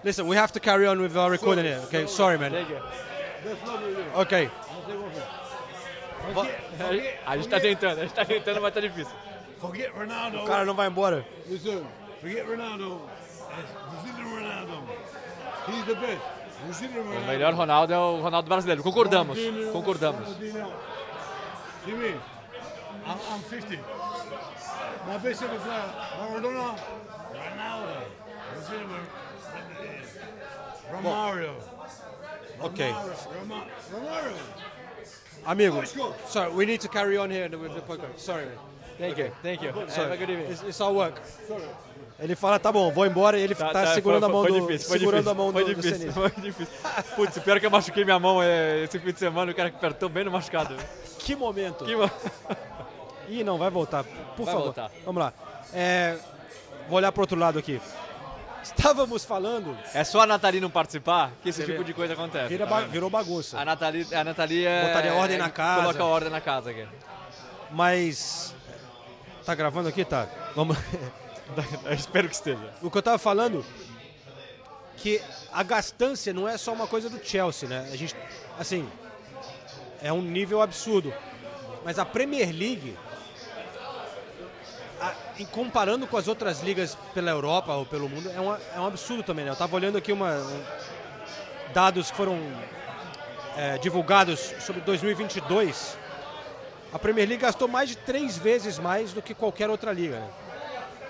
Listen, 0.04 0.26
we 0.28 0.36
have 0.38 0.52
to 0.52 0.60
carry 0.60 0.86
on 0.86 1.00
with 1.00 1.16
our 1.16 1.30
recording 1.30 1.64
here. 1.64 1.80
Okay, 1.84 2.06
sorry, 2.06 2.38
man. 2.38 2.52
Okay. 4.14 4.48
A 7.26 7.36
gente 7.36 7.48
tá 7.48 7.58
tentando, 7.60 7.98
a 8.00 8.02
gente 8.04 8.14
tá 8.14 8.24
tentando, 8.24 8.60
mas 8.60 8.72
tá 8.72 8.80
difícil. 8.80 9.12
Forget 9.60 9.90
Ronaldo. 9.90 10.38
O 10.38 10.44
cara 10.46 10.64
não 10.64 10.74
vai 10.74 10.86
embora. 10.86 11.26
Listen, 11.48 11.82
forget 12.20 12.46
Ronaldo. 12.46 13.00
Brazilian 13.90 14.34
Ronaldo. 14.34 14.82
He's 15.66 15.84
the 15.84 15.94
best. 15.94 16.22
Brazilian 16.64 17.00
O 17.00 17.04
Ronaldo. 17.04 17.26
melhor 17.26 17.54
Ronaldo 17.54 17.92
é 17.92 17.98
o 17.98 18.20
Ronaldo 18.20 18.48
brasileiro, 18.48 18.82
concordamos, 18.82 19.36
Ronaldinho, 19.36 19.72
concordamos. 19.72 20.20
Ronaldinho. 20.28 22.20
I'm, 23.08 23.18
I'm 23.32 23.40
50. 23.40 23.78
My 25.06 25.16
best 25.18 25.42
ever 25.42 25.56
player, 25.58 25.92
Maradona, 26.20 26.78
Ronaldo. 27.32 28.02
Brazilian 28.52 28.88
Romario. 30.92 31.54
Okay. 32.62 32.90
Romario. 32.90 33.72
Romario. 33.92 34.36
Amigo, 35.46 35.82
sorry, 36.26 36.52
we 36.52 36.66
need 36.66 36.80
to 36.80 36.88
carry 36.88 37.16
on 37.16 37.30
here 37.30 37.48
with 37.56 37.74
the 37.74 37.80
podcast. 37.80 38.18
Sorry. 38.18 38.46
Thank 38.98 39.16
you, 39.18 39.30
thank 39.42 39.62
you. 39.62 39.72
Sorry. 39.88 40.08
Have 40.08 40.12
a 40.12 40.16
good 40.16 40.30
evening. 40.30 40.50
It's, 40.50 40.62
it's 40.62 40.80
all 40.80 40.94
work. 40.94 41.14
Ele 42.20 42.34
fala, 42.34 42.58
tá 42.58 42.72
bom, 42.72 42.90
vou 42.90 43.06
embora 43.06 43.38
e 43.38 43.42
ele 43.42 43.54
tá, 43.54 43.70
Tá, 43.72 43.94
segurando 43.94 44.22
foi- 44.22 44.28
a 44.28 44.32
mão 44.32 44.42
foi 44.42 44.52
do, 44.52 44.60
difícil, 44.66 44.88
foi 44.88 44.98
segurando 44.98 45.22
difícil, 45.22 45.30
a 45.30 45.44
mão 45.44 45.52
foi 45.52 45.62
do, 45.64 45.68
do 45.68 45.74
difícil, 45.76 45.98
Senise. 45.98 46.14
foi 46.14 46.30
difícil. 46.42 46.74
Putz, 47.14 47.38
pior 47.38 47.60
que 47.60 47.66
eu 47.66 47.70
machuquei 47.70 48.04
minha 48.04 48.18
mão 48.18 48.42
é, 48.42 48.82
esse 48.82 48.98
fim 48.98 49.12
de 49.12 49.18
semana, 49.20 49.52
o 49.52 49.54
cara 49.54 49.70
que 49.70 49.76
apertou 49.76 50.08
bem 50.08 50.24
no 50.24 50.32
machucado. 50.32 50.74
Que 51.20 51.36
momento. 51.36 51.84
Que 51.84 51.94
ma- 51.94 52.10
Ih, 53.28 53.44
não, 53.44 53.58
vai 53.58 53.70
voltar. 53.70 54.04
Por 54.04 54.44
Vai 54.44 54.54
favor. 54.54 54.64
voltar. 54.64 54.90
Vamos 55.04 55.22
lá. 55.22 55.32
É, 55.72 56.16
vou 56.88 56.96
olhar 56.98 57.12
pro 57.12 57.22
outro 57.22 57.38
lado 57.38 57.58
aqui. 57.58 57.80
Estávamos 58.62 59.24
falando, 59.24 59.76
É 59.94 60.04
só 60.04 60.20
a 60.22 60.26
Nathalie 60.26 60.60
não 60.60 60.68
participar 60.70 61.30
que 61.42 61.48
esse 61.48 61.60
Você 61.60 61.66
tipo 61.66 61.78
vê. 61.78 61.84
de 61.84 61.94
coisa 61.94 62.12
acontece. 62.14 62.48
vira 62.48 62.66
tá 62.66 62.70
ba- 62.70 62.86
virou 62.86 63.08
bagunça. 63.08 63.58
A 63.58 63.64
Nathalie, 63.64 64.06
a 64.14 64.24
Nathalie 64.24 64.66
é... 64.66 64.86
Botaria 64.88 65.14
ordem 65.14 65.36
é- 65.36 65.38
na 65.38 65.48
casa. 65.50 65.80
Coloca 65.82 66.04
ordem 66.04 66.30
na 66.30 66.40
casa 66.40 66.70
aqui. 66.70 66.86
Mas. 67.70 68.54
Tá 69.44 69.54
gravando 69.54 69.88
aqui? 69.88 70.04
Tá. 70.04 70.26
Vamos. 70.54 70.76
Espero 71.96 72.28
que 72.28 72.34
esteja. 72.34 72.72
o 72.82 72.90
que 72.90 72.98
eu 72.98 73.02
tava 73.02 73.16
falando 73.18 73.64
que 74.98 75.22
a 75.52 75.62
gastância 75.62 76.32
não 76.34 76.46
é 76.48 76.58
só 76.58 76.72
uma 76.72 76.86
coisa 76.86 77.08
do 77.08 77.24
Chelsea, 77.24 77.68
né? 77.68 77.88
A 77.92 77.96
gente, 77.96 78.14
assim, 78.58 78.86
é 80.02 80.12
um 80.12 80.20
nível 80.20 80.60
absurdo. 80.60 81.14
Mas 81.84 81.98
a 81.98 82.04
Premier 82.04 82.48
League, 82.50 82.98
em 85.38 85.44
comparando 85.46 86.06
com 86.06 86.16
as 86.16 86.26
outras 86.28 86.60
ligas 86.62 86.96
pela 87.14 87.30
Europa 87.30 87.72
ou 87.74 87.86
pelo 87.86 88.08
mundo, 88.08 88.30
é, 88.30 88.40
uma- 88.40 88.60
é 88.74 88.80
um 88.80 88.86
absurdo 88.86 89.22
também, 89.22 89.44
né? 89.44 89.50
Eu 89.52 89.56
tava 89.56 89.76
olhando 89.76 89.96
aqui 89.98 90.10
uma, 90.12 90.32
um- 90.34 90.64
dados 91.72 92.10
que 92.10 92.16
foram 92.16 92.38
é, 93.56 93.76
divulgados 93.78 94.54
sobre 94.60 94.80
2022. 94.82 95.98
A 96.92 96.98
Premier 96.98 97.26
League 97.28 97.42
gastou 97.42 97.66
mais 97.66 97.88
de 97.88 97.96
três 97.96 98.38
vezes 98.38 98.78
mais 98.78 99.12
do 99.12 99.20
que 99.20 99.34
qualquer 99.34 99.68
outra 99.68 99.92
liga, 99.92 100.20
né? 100.20 100.28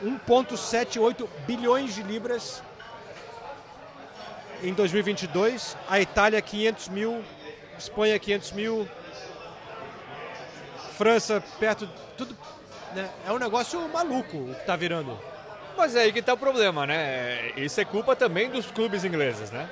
1,78 0.02 1.28
bilhões 1.46 1.94
de 1.94 2.02
libras 2.02 2.62
em 4.62 4.72
2022. 4.72 5.76
A 5.88 6.00
Itália, 6.00 6.40
500 6.40 6.88
mil. 6.88 7.22
Espanha, 7.78 8.18
500 8.18 8.52
mil. 8.52 8.88
França, 10.96 11.42
perto. 11.60 11.88
Tudo. 12.16 12.36
Né? 12.94 13.10
É 13.26 13.32
um 13.32 13.38
negócio 13.38 13.88
maluco 13.88 14.36
o 14.36 14.54
que 14.54 14.66
tá 14.66 14.76
virando. 14.76 15.18
Mas 15.76 15.94
é 15.94 16.00
aí 16.00 16.12
que 16.12 16.20
tá 16.20 16.34
o 16.34 16.36
problema, 16.38 16.86
né? 16.86 17.52
Isso 17.56 17.80
é 17.80 17.84
culpa 17.84 18.16
também 18.16 18.50
dos 18.50 18.70
clubes 18.70 19.04
ingleses, 19.04 19.50
né? 19.50 19.70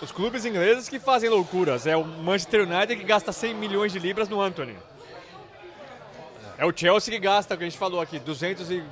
Os 0.00 0.12
clubes 0.12 0.44
ingleses 0.44 0.88
que 0.88 0.98
fazem 0.98 1.28
loucuras. 1.28 1.86
É 1.86 1.96
o 1.96 2.04
Manchester 2.04 2.62
United 2.62 2.96
que 2.96 3.04
gasta 3.04 3.32
100 3.32 3.54
milhões 3.54 3.92
de 3.92 3.98
libras 3.98 4.28
no 4.28 4.40
Anthony. 4.40 4.76
É 6.56 6.64
o 6.64 6.72
Chelsea 6.76 7.12
que 7.12 7.18
gasta, 7.18 7.54
o 7.54 7.58
que 7.58 7.64
a 7.64 7.68
gente 7.68 7.78
falou 7.78 8.00
aqui, 8.00 8.18
200 8.18 8.70
e 8.70 8.84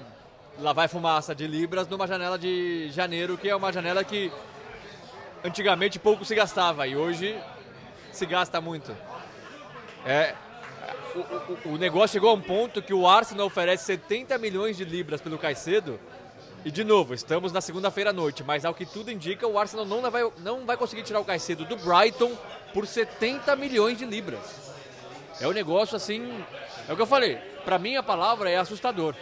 lá 0.59 0.73
vai 0.73 0.89
fumaça 0.89 1.35
de 1.35 1.47
libras 1.47 1.87
numa 1.87 2.07
janela 2.07 2.39
de 2.39 2.91
janeiro, 2.91 3.39
que 3.39 3.49
é 3.49 3.55
uma 3.55 3.73
janela 3.73 4.03
que 4.03 4.33
antigamente 5.45 5.99
pouco 5.99 6.25
se 6.25 6.35
gastava 6.35 6.87
e 6.87 6.97
hoje 6.97 7.39
se 8.11 8.27
gasta 8.27 8.61
muito. 8.61 8.95
É, 10.05 10.35
o, 11.19 11.69
o- 11.75 11.79
negócio 11.79 12.15
chegou 12.15 12.31
a 12.31 12.35
um 12.35 12.41
ponto 12.41 12.81
que 12.83 12.95
o 12.95 13.07
Arsenal 13.09 13.47
oferece 13.47 13.85
70 13.85 14.37
milhões 14.39 14.77
de 14.77 14.85
libras 14.85 15.21
pelo 15.21 15.39
Caicedo. 15.39 15.99
E 16.65 16.71
de 16.71 16.85
novo, 16.85 17.13
estamos 17.13 17.51
na 17.53 17.61
segunda-feira 17.61 18.11
à 18.11 18.13
noite, 18.13 18.45
mas 18.45 18.65
ao 18.65 18.73
que 18.73 18.87
tudo 18.87 19.11
indica, 19.11 19.47
o 19.49 19.59
Arsenal 19.59 19.85
não 19.85 20.01
vai, 20.11 20.23
não 20.39 20.65
vai 20.65 20.77
conseguir 20.77 21.03
tirar 21.03 21.19
o 21.21 21.25
Caicedo 21.25 21.65
do 21.65 21.77
Brighton 21.77 22.33
por 22.73 22.87
70 22.87 23.57
milhões 23.57 23.99
de 23.99 24.05
libras. 24.05 24.73
É 25.41 25.49
um 25.49 25.53
negócio 25.53 25.97
assim. 25.97 26.45
É 26.89 26.93
o 26.93 26.97
que 26.97 27.03
eu 27.03 27.07
falei. 27.07 27.37
Pra 27.65 27.79
mim 27.79 27.97
a 27.97 28.03
palavra 28.03 28.49
é 28.49 28.57
assustador. 28.59 29.15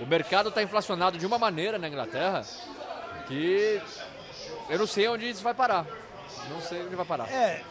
O 0.00 0.06
mercado 0.06 0.48
está 0.48 0.62
inflacionado 0.62 1.18
de 1.18 1.26
uma 1.26 1.38
maneira 1.38 1.78
na 1.78 1.88
Inglaterra 1.88 2.44
que 3.28 3.80
eu 4.70 4.78
não 4.78 4.86
sei 4.86 5.08
onde 5.08 5.28
isso 5.28 5.42
vai 5.42 5.54
parar. 5.54 5.86
Não 6.50 6.60
sei 6.60 6.82
onde 6.82 6.94
vai 6.94 7.04
parar. 7.04 7.30
É. 7.30 7.62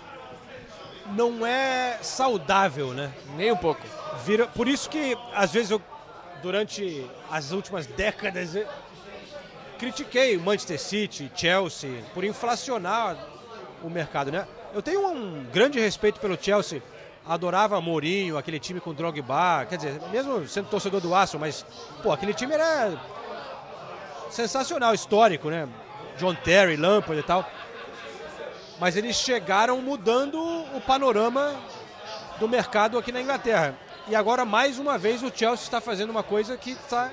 Não 1.13 1.46
é 1.46 2.00
saudável, 2.02 2.94
né? 2.94 3.12
Nem 3.36 3.52
um 3.52 3.58
pouco. 3.58 3.82
Vira, 4.24 4.48
por 4.48 4.68
isso 4.68 4.89
que, 4.89 5.18
às 5.34 5.52
vezes, 5.52 5.72
eu, 5.72 5.82
durante 6.41 7.06
as 7.30 7.52
últimas 7.52 7.86
décadas, 7.86 8.58
critiquei 9.78 10.38
Manchester 10.38 10.80
City, 10.80 11.32
Chelsea, 11.36 12.04
por 12.13 12.24
inflacionar 12.24 13.18
o 13.84 13.89
mercado, 13.89 14.32
né? 14.32 14.48
Eu 14.74 14.82
tenho 14.82 15.08
um 15.08 15.46
grande 15.54 15.80
respeito 15.80 16.20
pelo 16.20 16.38
Chelsea. 16.41 16.82
Adorava 17.28 17.80
Mourinho, 17.82 18.38
aquele 18.38 18.60
time 18.60 18.80
com 18.80 18.94
Drogba, 18.94 19.65
quer 19.68 19.78
dizer, 19.78 20.00
mesmo 20.12 20.48
sendo 20.48 20.70
torcedor 20.70 21.02
do 21.02 21.13
Arsenal, 21.13 21.41
mas, 21.41 21.65
pô, 22.04 22.12
aquele 22.12 22.34
time 22.34 22.54
era 22.54 22.94
sensacional, 24.30 24.94
histórico, 24.94 25.50
né? 25.50 25.68
John 26.18 26.36
Terry, 26.36 26.78
Lampard 26.78 27.20
e 27.20 27.24
tal. 27.24 27.50
Mas 28.80 28.96
eles 28.96 29.16
chegaram 29.16 29.82
mudando 29.82 30.40
o 30.76 30.82
panorama 30.82 31.56
do 32.40 32.48
mercado 32.48 32.98
aqui 32.98 33.12
na 33.12 33.22
Inglaterra. 33.22 33.78
E 34.08 34.16
agora, 34.16 34.46
mais 34.46 34.78
uma 34.78 34.98
vez, 34.98 35.24
o 35.24 35.32
Chelsea 35.34 35.64
está 35.66 35.82
fazendo 35.82 36.10
uma 36.10 36.24
coisa 36.24 36.58
que 36.58 36.72
está 36.72 37.12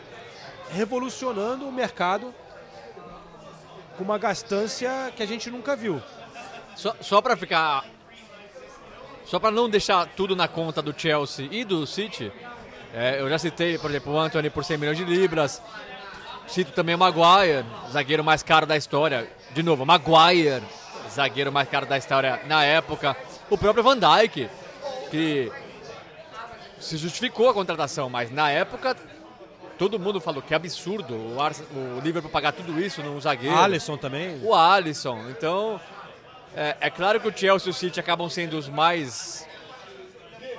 revolucionando 0.71 1.67
o 1.67 1.73
mercado 1.73 2.35
com 3.97 4.05
uma 4.05 4.19
gastância 4.19 5.13
que 5.15 5.23
a 5.23 5.27
gente 5.27 5.51
nunca 5.51 5.77
viu. 5.77 6.03
Só, 6.75 6.95
só 7.01 7.21
para 7.21 7.37
ficar. 7.37 7.85
Só 9.25 9.39
para 9.39 9.51
não 9.51 9.71
deixar 9.71 10.07
tudo 10.09 10.35
na 10.35 10.49
conta 10.49 10.83
do 10.83 10.93
Chelsea 10.99 11.49
e 11.51 11.65
do 11.65 11.87
City, 11.87 12.33
é, 12.93 13.21
eu 13.21 13.29
já 13.29 13.39
citei, 13.39 13.79
por 13.79 13.89
exemplo, 13.91 14.13
o 14.13 14.19
Anthony 14.19 14.51
por 14.51 14.65
100 14.65 14.77
milhões 14.77 14.99
de 14.99 15.05
libras. 15.05 15.63
Cito 16.47 16.73
também 16.73 16.95
o 16.95 16.99
Maguire, 16.99 17.65
zagueiro 17.91 18.23
mais 18.23 18.43
caro 18.43 18.67
da 18.67 18.77
história. 18.77 19.31
De 19.53 19.63
novo, 19.63 19.87
Maguire, 19.87 20.63
zagueiro 21.13 21.53
mais 21.53 21.69
caro 21.69 21.87
da 21.87 21.97
história 21.99 22.41
na 22.47 22.65
época. 22.65 23.17
O 23.51 23.57
próprio 23.59 23.85
Van 23.85 23.99
Dijk, 23.99 24.49
que 25.11 25.51
se 26.81 26.97
justificou 26.97 27.49
a 27.49 27.55
contratação, 27.55 28.09
mas 28.11 28.31
na 28.31 28.51
época 28.51 28.97
todo 29.79 29.99
mundo 29.99 30.21
falou 30.21 30.43
que 30.43 30.55
absurdo 30.55 31.15
o, 31.15 31.41
Ars- 31.41 31.63
o 31.73 32.01
Liverpool 32.01 32.31
pagar 32.31 32.53
tudo 32.53 32.81
isso 32.81 33.03
num 33.03 33.21
zagueiro. 33.21 33.57
Alisson 33.57 33.97
também. 33.97 34.41
O 34.43 34.55
Alisson. 34.55 35.29
Então, 35.31 35.81
é, 36.57 36.77
é 36.81 36.91
claro 36.91 37.21
que 37.21 37.29
o 37.29 37.37
Chelsea 37.37 37.69
e 37.69 37.71
o 37.71 37.75
City 37.75 37.99
acabam 38.01 38.29
sendo 38.29 38.57
os 38.59 38.69
mais. 38.69 39.47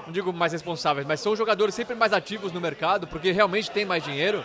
Não 0.05 0.11
digo 0.11 0.33
mais 0.33 0.51
responsáveis, 0.51 1.07
mas 1.07 1.21
são 1.21 1.33
jogadores 1.35 1.73
sempre 1.73 1.95
mais 1.95 2.11
ativos 2.11 2.51
no 2.51 2.59
mercado, 2.59 3.07
porque 3.07 3.31
realmente 3.31 3.71
tem 3.71 3.85
mais 3.85 4.03
dinheiro, 4.03 4.43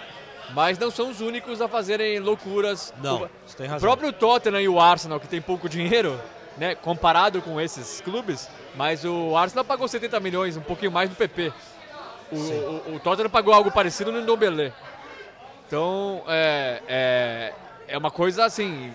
mas 0.54 0.78
não 0.78 0.90
são 0.90 1.10
os 1.10 1.20
únicos 1.20 1.60
a 1.60 1.68
fazerem 1.68 2.18
loucuras. 2.20 2.92
Não, 3.02 3.24
O- 3.24 3.30
você 3.46 3.56
tem 3.56 3.66
o 3.66 3.70
razão. 3.70 3.88
próprio 3.88 4.12
Tottenham 4.12 4.60
e 4.60 4.68
o 4.68 4.80
Arsenal, 4.80 5.18
que 5.20 5.28
tem 5.28 5.40
pouco 5.40 5.68
dinheiro, 5.68 6.20
né, 6.56 6.74
comparado 6.74 7.40
com 7.42 7.60
esses 7.60 8.00
clubes, 8.00 8.48
mas 8.74 9.04
o 9.04 9.36
Arsenal 9.36 9.64
pagou 9.64 9.86
70 9.88 10.18
milhões, 10.20 10.56
um 10.56 10.60
pouquinho 10.62 10.90
mais 10.92 11.08
no 11.10 11.16
PP. 11.16 11.52
O, 12.30 12.36
o, 12.36 12.94
o 12.96 13.00
Tottenham 13.00 13.30
pagou 13.30 13.54
algo 13.54 13.70
parecido 13.70 14.10
no 14.12 14.20
Ndombele. 14.20 14.72
Então, 15.66 16.22
é, 16.26 16.82
é, 16.88 17.54
é 17.88 17.98
uma 17.98 18.10
coisa 18.10 18.44
assim. 18.44 18.92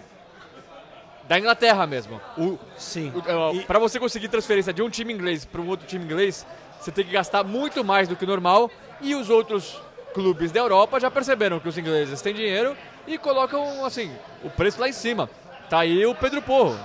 Da 1.28 1.40
Inglaterra 1.40 1.88
mesmo. 1.88 2.20
O, 2.38 2.60
Sim. 2.78 3.12
o, 3.16 3.56
E- 3.56 3.62
Para 3.64 3.80
você 3.80 3.98
conseguir 4.00 4.28
transferência 4.28 4.74
de 4.74 4.82
um 4.82 4.90
time 4.90 5.14
inglês 5.14 5.46
para 5.46 5.62
um 5.62 5.68
outro 5.70 5.88
time 5.88 6.04
inglês, 6.04 6.46
você 6.80 6.92
tem 6.92 7.06
que 7.06 7.12
gastar 7.12 7.44
muito 7.46 7.82
mais 7.84 8.08
do 8.10 8.16
que 8.16 8.26
o 8.26 8.28
normal. 8.28 8.70
E 9.00 9.16
os 9.16 9.30
outros 9.30 9.80
clubes 10.14 10.52
da 10.52 10.60
Europa 10.60 11.00
já 11.00 11.10
perceberam 11.10 11.60
que 11.60 11.68
os 11.68 11.78
ingleses 11.78 12.22
têm 12.22 12.34
dinheiro 12.34 12.78
e 13.08 13.18
colocam 13.18 13.86
assim 13.86 14.12
o 14.44 14.50
preço 14.50 14.80
lá 14.80 14.88
em 14.88 14.94
cima. 14.94 15.30
Tá 15.70 15.80
aí 15.80 16.06
o 16.06 16.14
Pedro 16.16 16.42
Porro. 16.42 16.78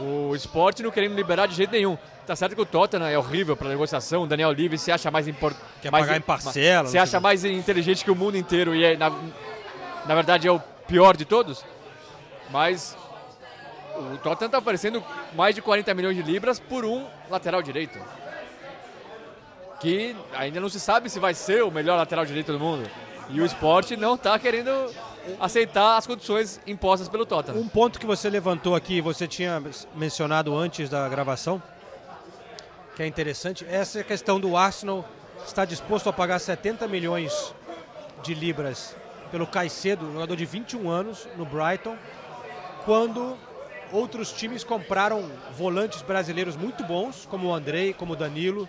O 0.00 0.34
esporte 0.34 0.82
não 0.82 0.90
querendo 0.90 1.14
liberar 1.14 1.46
de 1.46 1.54
jeito 1.54 1.70
nenhum. 1.70 1.96
Tá 2.26 2.36
certo 2.36 2.54
que 2.54 2.60
o 2.60 2.66
Tottenham 2.66 3.06
é 3.08 3.16
horrível 3.16 3.56
para 3.56 3.68
negociação. 3.68 4.24
O 4.24 4.26
Daniel 4.26 4.50
Levy 4.50 4.76
se 4.76 4.92
acha 4.92 5.10
mais 5.10 5.26
importante. 5.26 5.64
Quer 5.80 5.90
pagar 5.90 6.16
em 6.16 6.20
parcela, 6.20 6.86
Se 6.88 6.98
acha 6.98 7.18
mais 7.18 7.44
inteligente 7.44 8.04
que 8.04 8.10
o 8.10 8.14
mundo 8.14 8.36
inteiro 8.36 8.74
e 8.74 8.84
é, 8.84 8.96
na, 8.96 9.10
na 10.04 10.14
verdade 10.14 10.46
é 10.46 10.52
o 10.52 10.60
pior 10.86 11.16
de 11.16 11.24
todos. 11.24 11.64
Mas 12.50 12.96
o 13.96 14.18
Tottenham 14.18 14.50
tá 14.50 14.58
oferecendo 14.58 15.02
mais 15.34 15.54
de 15.54 15.62
40 15.62 15.94
milhões 15.94 16.16
de 16.16 16.22
libras 16.22 16.60
por 16.60 16.84
um 16.84 17.06
lateral 17.30 17.62
direito. 17.62 17.98
Que 19.80 20.16
ainda 20.34 20.60
não 20.60 20.68
se 20.68 20.80
sabe 20.80 21.08
se 21.08 21.20
vai 21.20 21.34
ser 21.34 21.62
o 21.62 21.70
melhor 21.70 21.96
lateral 21.96 22.24
direito 22.24 22.52
do 22.52 22.58
mundo. 22.58 22.88
E 23.30 23.40
o 23.40 23.44
esporte 23.44 23.96
não 23.96 24.14
está 24.14 24.38
querendo 24.38 24.70
aceitar 25.38 25.96
as 25.96 26.06
condições 26.06 26.60
impostas 26.66 27.08
pelo 27.08 27.26
Tottenham. 27.26 27.60
Um 27.60 27.68
ponto 27.68 27.98
que 27.98 28.06
você 28.06 28.30
levantou 28.30 28.74
aqui, 28.74 29.00
você 29.00 29.26
tinha 29.26 29.62
mencionado 29.94 30.56
antes 30.56 30.88
da 30.88 31.08
gravação, 31.08 31.62
que 32.96 33.02
é 33.02 33.06
interessante, 33.06 33.66
essa 33.68 34.02
questão 34.02 34.40
do 34.40 34.56
Arsenal 34.56 35.06
está 35.46 35.64
disposto 35.64 36.08
a 36.08 36.12
pagar 36.12 36.38
70 36.38 36.88
milhões 36.88 37.54
de 38.22 38.34
libras 38.34 38.96
pelo 39.30 39.46
Caicedo, 39.46 40.10
jogador 40.12 40.34
de 40.34 40.44
21 40.44 40.88
anos, 40.88 41.28
no 41.36 41.44
Brighton, 41.44 41.96
quando 42.84 43.36
outros 43.92 44.32
times 44.32 44.64
compraram 44.64 45.30
volantes 45.56 46.02
brasileiros 46.02 46.56
muito 46.56 46.82
bons, 46.84 47.26
como 47.26 47.48
o 47.48 47.54
Andrei, 47.54 47.92
como 47.92 48.14
o 48.14 48.16
Danilo, 48.16 48.68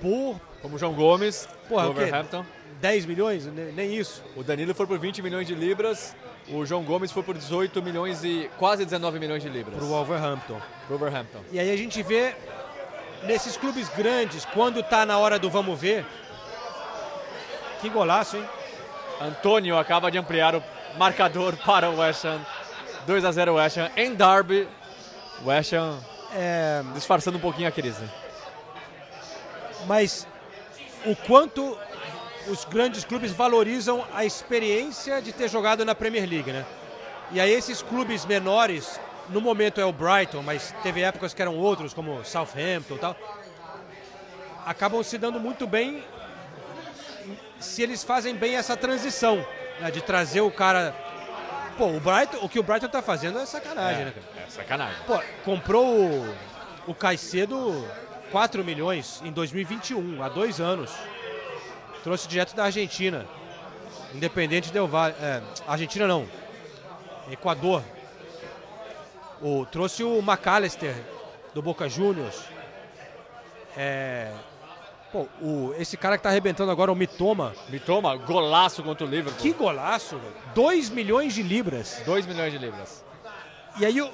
por 0.00 0.40
Como 0.62 0.76
o 0.76 0.78
João 0.78 0.92
Gomes, 0.94 1.48
Porra? 1.68 1.84
Wolverhampton. 1.86 2.44
10 2.80 3.06
milhões, 3.06 3.46
Ne- 3.46 3.72
nem 3.72 3.94
isso. 3.96 4.22
O 4.36 4.42
Danilo 4.42 4.74
foi 4.74 4.86
por 4.86 4.98
20 4.98 5.22
milhões 5.22 5.46
de 5.46 5.54
libras, 5.54 6.14
o 6.48 6.64
João 6.66 6.82
Gomes 6.84 7.10
foi 7.10 7.22
por 7.22 7.34
18 7.36 7.82
milhões 7.82 8.22
e 8.22 8.50
quase 8.58 8.84
19 8.84 9.18
milhões 9.18 9.42
de 9.42 9.48
libras. 9.48 9.74
Para 9.76 9.84
o 9.84 9.88
Wolverhampton. 9.88 10.60
Pro 10.86 10.98
Wolverhampton. 10.98 11.40
E 11.50 11.58
aí 11.58 11.70
a 11.70 11.76
gente 11.76 12.02
vê 12.02 12.34
nesses 13.24 13.56
clubes 13.56 13.88
grandes, 13.88 14.44
quando 14.44 14.82
tá 14.82 15.04
na 15.06 15.16
hora 15.18 15.38
do 15.38 15.48
vamos 15.50 15.80
ver. 15.80 16.04
Que 17.80 17.88
golaço, 17.88 18.36
hein? 18.36 18.44
Antônio 19.20 19.78
acaba 19.78 20.10
de 20.10 20.18
ampliar 20.18 20.54
o 20.54 20.62
marcador 20.98 21.56
para 21.64 21.88
o 21.90 21.98
West 21.98 22.24
Ham. 22.24 22.40
2 23.06 23.24
a 23.24 23.32
0 23.32 23.54
West 23.54 23.76
Ham 23.78 23.90
em 23.96 24.14
Derby. 24.14 24.68
West 25.44 25.72
Ham 25.72 25.98
É, 26.34 26.82
disfarçando 26.94 27.38
um 27.38 27.40
pouquinho 27.40 27.68
a 27.68 27.70
crise. 27.72 28.02
Mas 29.86 30.26
o 31.04 31.14
quanto 31.14 31.78
os 32.48 32.64
grandes 32.64 33.04
clubes 33.04 33.32
valorizam 33.32 34.04
a 34.14 34.24
experiência 34.24 35.20
de 35.20 35.32
ter 35.32 35.48
jogado 35.48 35.84
na 35.84 35.94
Premier 35.94 36.28
League, 36.28 36.52
né? 36.52 36.64
E 37.32 37.40
aí 37.40 37.52
esses 37.52 37.82
clubes 37.82 38.24
menores, 38.24 39.00
no 39.28 39.40
momento 39.40 39.80
é 39.80 39.84
o 39.84 39.92
Brighton, 39.92 40.42
mas 40.42 40.74
teve 40.82 41.02
épocas 41.02 41.34
que 41.34 41.42
eram 41.42 41.56
outros, 41.56 41.92
como 41.92 42.24
Southampton 42.24 42.94
e 42.94 42.98
tal, 42.98 43.16
acabam 44.64 45.02
se 45.02 45.18
dando 45.18 45.40
muito 45.40 45.66
bem 45.66 46.04
se 47.58 47.82
eles 47.82 48.04
fazem 48.04 48.34
bem 48.34 48.56
essa 48.56 48.76
transição, 48.76 49.44
né, 49.80 49.90
de 49.90 50.00
trazer 50.00 50.40
o 50.40 50.50
cara... 50.50 50.94
Pô, 51.76 51.88
o 51.88 52.00
Brighton, 52.00 52.38
o 52.40 52.48
que 52.48 52.58
o 52.58 52.62
Brighton 52.62 52.88
tá 52.88 53.02
fazendo 53.02 53.38
é 53.38 53.44
sacanagem, 53.44 54.06
né, 54.06 54.12
cara? 54.12 54.46
É 54.46 54.50
sacanagem. 54.50 54.96
Pô, 55.06 55.20
comprou 55.44 55.84
o, 55.86 56.36
o 56.86 56.94
Caicedo 56.94 57.86
4 58.30 58.64
milhões 58.64 59.20
em 59.24 59.32
2021, 59.32 60.22
há 60.22 60.28
dois 60.28 60.60
anos. 60.60 60.92
Trouxe 62.02 62.28
direto 62.28 62.54
da 62.54 62.64
Argentina. 62.64 63.26
Independente 64.14 64.72
Del 64.72 64.86
Valle. 64.86 65.14
É, 65.20 65.42
Argentina 65.66 66.06
não. 66.06 66.26
Equador. 67.30 67.82
O, 69.40 69.66
trouxe 69.66 70.02
o 70.02 70.20
McAllister 70.20 70.94
do 71.52 71.60
Boca 71.60 71.88
Juniors. 71.88 72.44
É, 73.76 74.32
pô, 75.12 75.26
o, 75.40 75.74
esse 75.78 75.96
cara 75.96 76.16
que 76.16 76.22
tá 76.22 76.30
arrebentando 76.30 76.70
agora, 76.70 76.90
o 76.90 76.96
Mitoma. 76.96 77.54
Me 77.68 77.78
toma, 77.78 78.16
golaço 78.16 78.82
contra 78.82 79.06
o 79.06 79.10
Liverpool. 79.10 79.40
Que 79.40 79.52
golaço, 79.52 80.16
velho. 80.18 80.34
2 80.54 80.90
milhões 80.90 81.34
de 81.34 81.42
libras. 81.42 82.02
2 82.06 82.26
milhões 82.26 82.52
de 82.52 82.58
libras. 82.58 83.04
E 83.78 83.84
aí 83.84 84.00
o, 84.00 84.10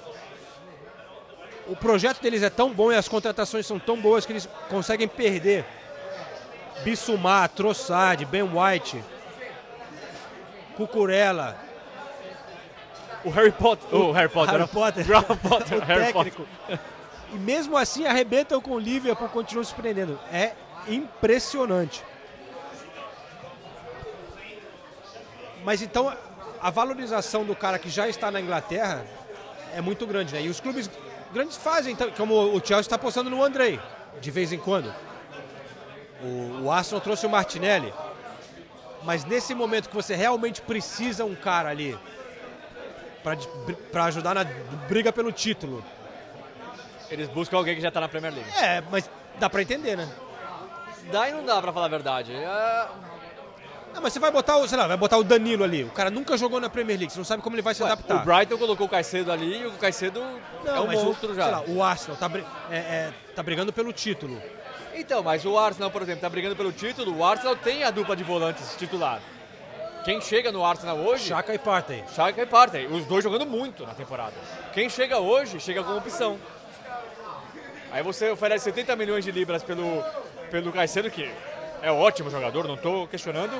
o 1.66 1.77
projeto 1.77 2.20
deles 2.20 2.42
é 2.42 2.51
tão 2.51 2.72
bom 2.72 2.92
e 2.92 2.96
as 2.96 3.09
contratações 3.09 3.66
são 3.66 3.79
tão 3.79 3.96
boas 4.01 4.27
que 4.27 4.33
eles 4.33 4.48
conseguem 4.68 5.09
perder 5.09 5.64
Bissumar, 6.83 7.48
Trossard, 7.51 8.25
Ben 8.25 8.42
White, 8.42 9.03
Cucurella, 10.77 11.57
O 13.25 13.31
Harry 13.31 13.53
Potter. 13.53 13.94
O 13.94 14.12
Harry 14.12 14.29
Potter. 14.29 14.57
Harry. 14.57 14.68
Potter, 14.68 15.07
Graham 15.07 15.37
Potter. 15.37 15.79
o 15.79 15.85
Harry 15.85 16.12
Potter. 16.12 16.33
técnico. 16.33 16.48
E 17.33 17.38
mesmo 17.38 17.77
assim 17.77 18.07
arrebentam 18.07 18.61
com 18.61 18.72
o 18.72 18.79
Liverpool, 18.79 19.29
continuam 19.29 19.64
surpreendendo. 19.64 20.18
É 20.33 20.53
impressionante. 20.88 22.03
Mas 25.64 25.81
então 25.81 26.12
a 26.61 26.70
valorização 26.70 27.44
do 27.44 27.55
cara 27.55 27.79
que 27.79 27.88
já 27.88 28.09
está 28.09 28.31
na 28.31 28.40
Inglaterra 28.40 29.05
é 29.75 29.81
muito 29.81 30.07
grande, 30.07 30.35
né? 30.35 30.42
E 30.42 30.48
os 30.48 30.61
clubes 30.61 30.90
grandes 31.33 31.57
fazem, 31.57 31.92
então, 31.92 32.11
como 32.11 32.35
o 32.35 32.59
Chelsea 32.59 32.81
está 32.81 32.97
apostando 32.97 33.31
no 33.31 33.42
Andrei, 33.42 33.81
de 34.21 34.31
vez 34.31 34.53
em 34.53 34.59
quando. 34.59 34.92
O, 36.23 36.64
o 36.64 36.71
Arsenal 36.71 37.01
trouxe 37.01 37.27
o 37.27 37.31
Martinelli. 37.31 37.92
Mas 39.03 39.25
nesse 39.25 39.55
momento 39.55 39.88
que 39.88 39.95
você 39.95 40.14
realmente 40.14 40.62
precisa 40.62 41.25
um 41.25 41.35
cara 41.35 41.68
ali 41.68 41.99
para 43.90 44.05
ajudar 44.05 44.35
na 44.35 44.45
briga 44.88 45.12
pelo 45.12 45.33
título. 45.33 45.85
Eles 47.11 47.29
buscam 47.29 47.57
alguém 47.57 47.75
que 47.75 47.81
já 47.81 47.90
tá 47.90 48.01
na 48.01 48.09
Premier 48.09 48.33
League. 48.33 48.51
É, 48.57 48.83
mas 48.90 49.11
dá 49.38 49.51
pra 49.51 49.62
entender, 49.62 49.97
né? 49.97 50.09
Dá 51.11 51.29
e 51.29 51.33
não 51.33 51.45
dá 51.45 51.61
pra 51.61 51.73
falar 51.73 51.87
a 51.87 51.88
verdade. 51.88 52.33
É... 52.33 52.88
Não, 53.94 54.00
mas 54.00 54.12
você 54.12 54.18
vai 54.18 54.31
botar 54.31 54.57
o, 54.57 54.66
sei 54.66 54.78
lá, 54.78 54.87
vai 54.87 54.96
botar 54.96 55.18
o 55.18 55.24
Danilo 55.24 55.62
ali. 55.64 55.85
O 55.85 55.90
cara 55.90 56.11
nunca 56.11 56.37
jogou 56.37 56.59
na 56.61 56.70
Premier 56.70 56.98
League, 56.98 57.12
você 57.12 57.18
não 57.18 57.24
sabe 57.24 57.42
como 57.42 57.55
ele 57.55 57.62
vai 57.62 57.74
se 57.74 57.83
Ué, 57.83 57.90
adaptar. 57.90 58.16
o 58.16 58.24
Brighton 58.24 58.57
colocou 58.59 58.87
o 58.87 58.90
Caicedo 58.90 59.31
ali 59.31 59.61
e 59.62 59.66
o 59.66 59.72
Caicedo 59.72 60.20
é 60.64 60.81
um 60.81 60.87
mas 60.87 61.00
o- 61.00 61.05
monstro 61.05 61.35
já. 61.35 61.42
Sei 61.44 61.52
lá, 61.52 61.64
o 61.66 61.83
Arsenal 61.83 62.16
tá, 62.16 62.31
é- 62.70 62.76
é, 62.76 63.12
tá 63.35 63.42
brigando 63.42 63.72
pelo 63.72 63.92
título. 63.92 64.40
Então, 64.94 65.22
mas 65.22 65.44
o 65.44 65.59
Arsenal, 65.59 65.90
por 65.90 66.02
exemplo, 66.02 66.20
tá 66.20 66.28
brigando 66.28 66.55
pelo 66.57 66.72
título. 66.72 67.16
O 67.18 67.24
Arsenal 67.24 67.57
tem 67.57 67.83
a 67.85 67.90
dupla 67.90 68.14
de 68.16 68.24
volantes 68.24 68.74
titular. 68.76 69.20
Quem 70.05 70.20
chega 70.20 70.50
no 70.50 70.64
Arsenal 70.64 70.96
hoje, 70.98 71.28
Chaka 71.28 71.55
e 71.55 71.59
Partey. 71.59 72.02
Xhaka 72.14 72.42
e 72.42 72.46
Partey. 72.46 72.87
Os 72.87 73.05
dois 73.07 73.22
jogando 73.22 73.46
muito 73.46 73.87
na 73.87 73.94
temporada. 73.94 74.33
Quem 74.72 74.88
chega 74.90 75.18
hoje, 75.18 75.61
chega 75.61 75.83
com 75.85 75.96
opção. 75.96 76.38
Aí 77.90 78.02
você 78.02 78.31
oferece 78.31 78.64
70 78.64 78.96
milhões 78.96 79.24
de 79.24 79.31
libras 79.31 79.62
pelo, 79.62 80.02
pelo 80.50 80.72
Caicedo, 80.72 81.11
que 81.11 81.31
é 81.83 81.90
ótimo 81.92 82.31
jogador, 82.31 82.66
não 82.66 82.74
estou 82.74 83.07
questionando. 83.07 83.52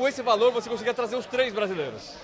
Com 0.00 0.08
esse 0.08 0.22
valor, 0.22 0.50
você 0.50 0.66
conseguia 0.70 0.94
trazer 0.94 1.14
os 1.14 1.26
três 1.26 1.52
brasileiros. 1.52 2.14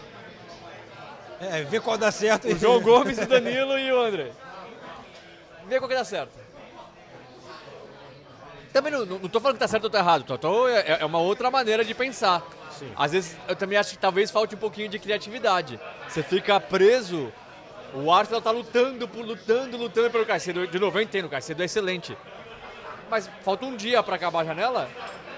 É, 1.39 1.63
vê 1.65 1.79
qual 1.79 1.99
dá 1.99 2.11
certo. 2.11 2.49
O 2.49 2.59
João 2.59 2.81
Gomes, 2.81 3.19
o 3.19 3.27
Danilo 3.29 3.79
e 3.79 3.93
o 3.93 4.01
André. 4.01 4.33
Vê 5.67 5.79
qual 5.79 5.87
que 5.87 5.95
dá 5.95 6.03
certo. 6.03 6.33
Também 8.73 8.91
não, 8.91 9.05
não, 9.05 9.19
tô 9.29 9.39
falando 9.41 9.57
que 9.57 9.61
tá 9.61 9.69
certo 9.69 9.85
ou 9.85 9.91
tá 9.91 9.99
errado, 9.99 10.25
tô, 10.25 10.39
tô- 10.39 10.67
é, 10.71 11.01
é 11.01 11.05
uma 11.05 11.19
outra 11.19 11.51
maneira 11.51 11.85
de 11.85 11.93
pensar. 11.93 12.43
Às 12.97 13.13
vezes 13.13 13.37
eu 13.47 13.55
também 13.55 13.77
acho 13.77 13.91
que 13.91 13.99
talvez 13.99 14.31
falte 14.31 14.55
um 14.55 14.59
pouquinho 14.59 14.89
de 14.89 14.99
criatividade. 14.99 15.79
Você 16.09 16.23
fica 16.23 16.59
preso, 16.59 17.31
o 17.93 18.11
Arsenal 18.11 18.41
tá 18.41 18.51
lutando, 18.51 19.07
lutando, 19.17 19.77
lutando 19.77 20.11
pelo 20.11 20.25
Caicedo. 20.25 20.67
De 20.67 20.79
novo, 20.79 20.97
eu 20.97 21.03
entendo, 21.03 21.27
o 21.27 21.29
Caicedo 21.29 21.61
é 21.61 21.67
excelente. 21.67 22.17
Mas 23.11 23.29
falta 23.45 23.67
um 23.67 23.77
dia 23.77 24.03
para 24.03 24.17
acabar 24.17 24.41
a 24.41 24.45
janela 24.47 24.89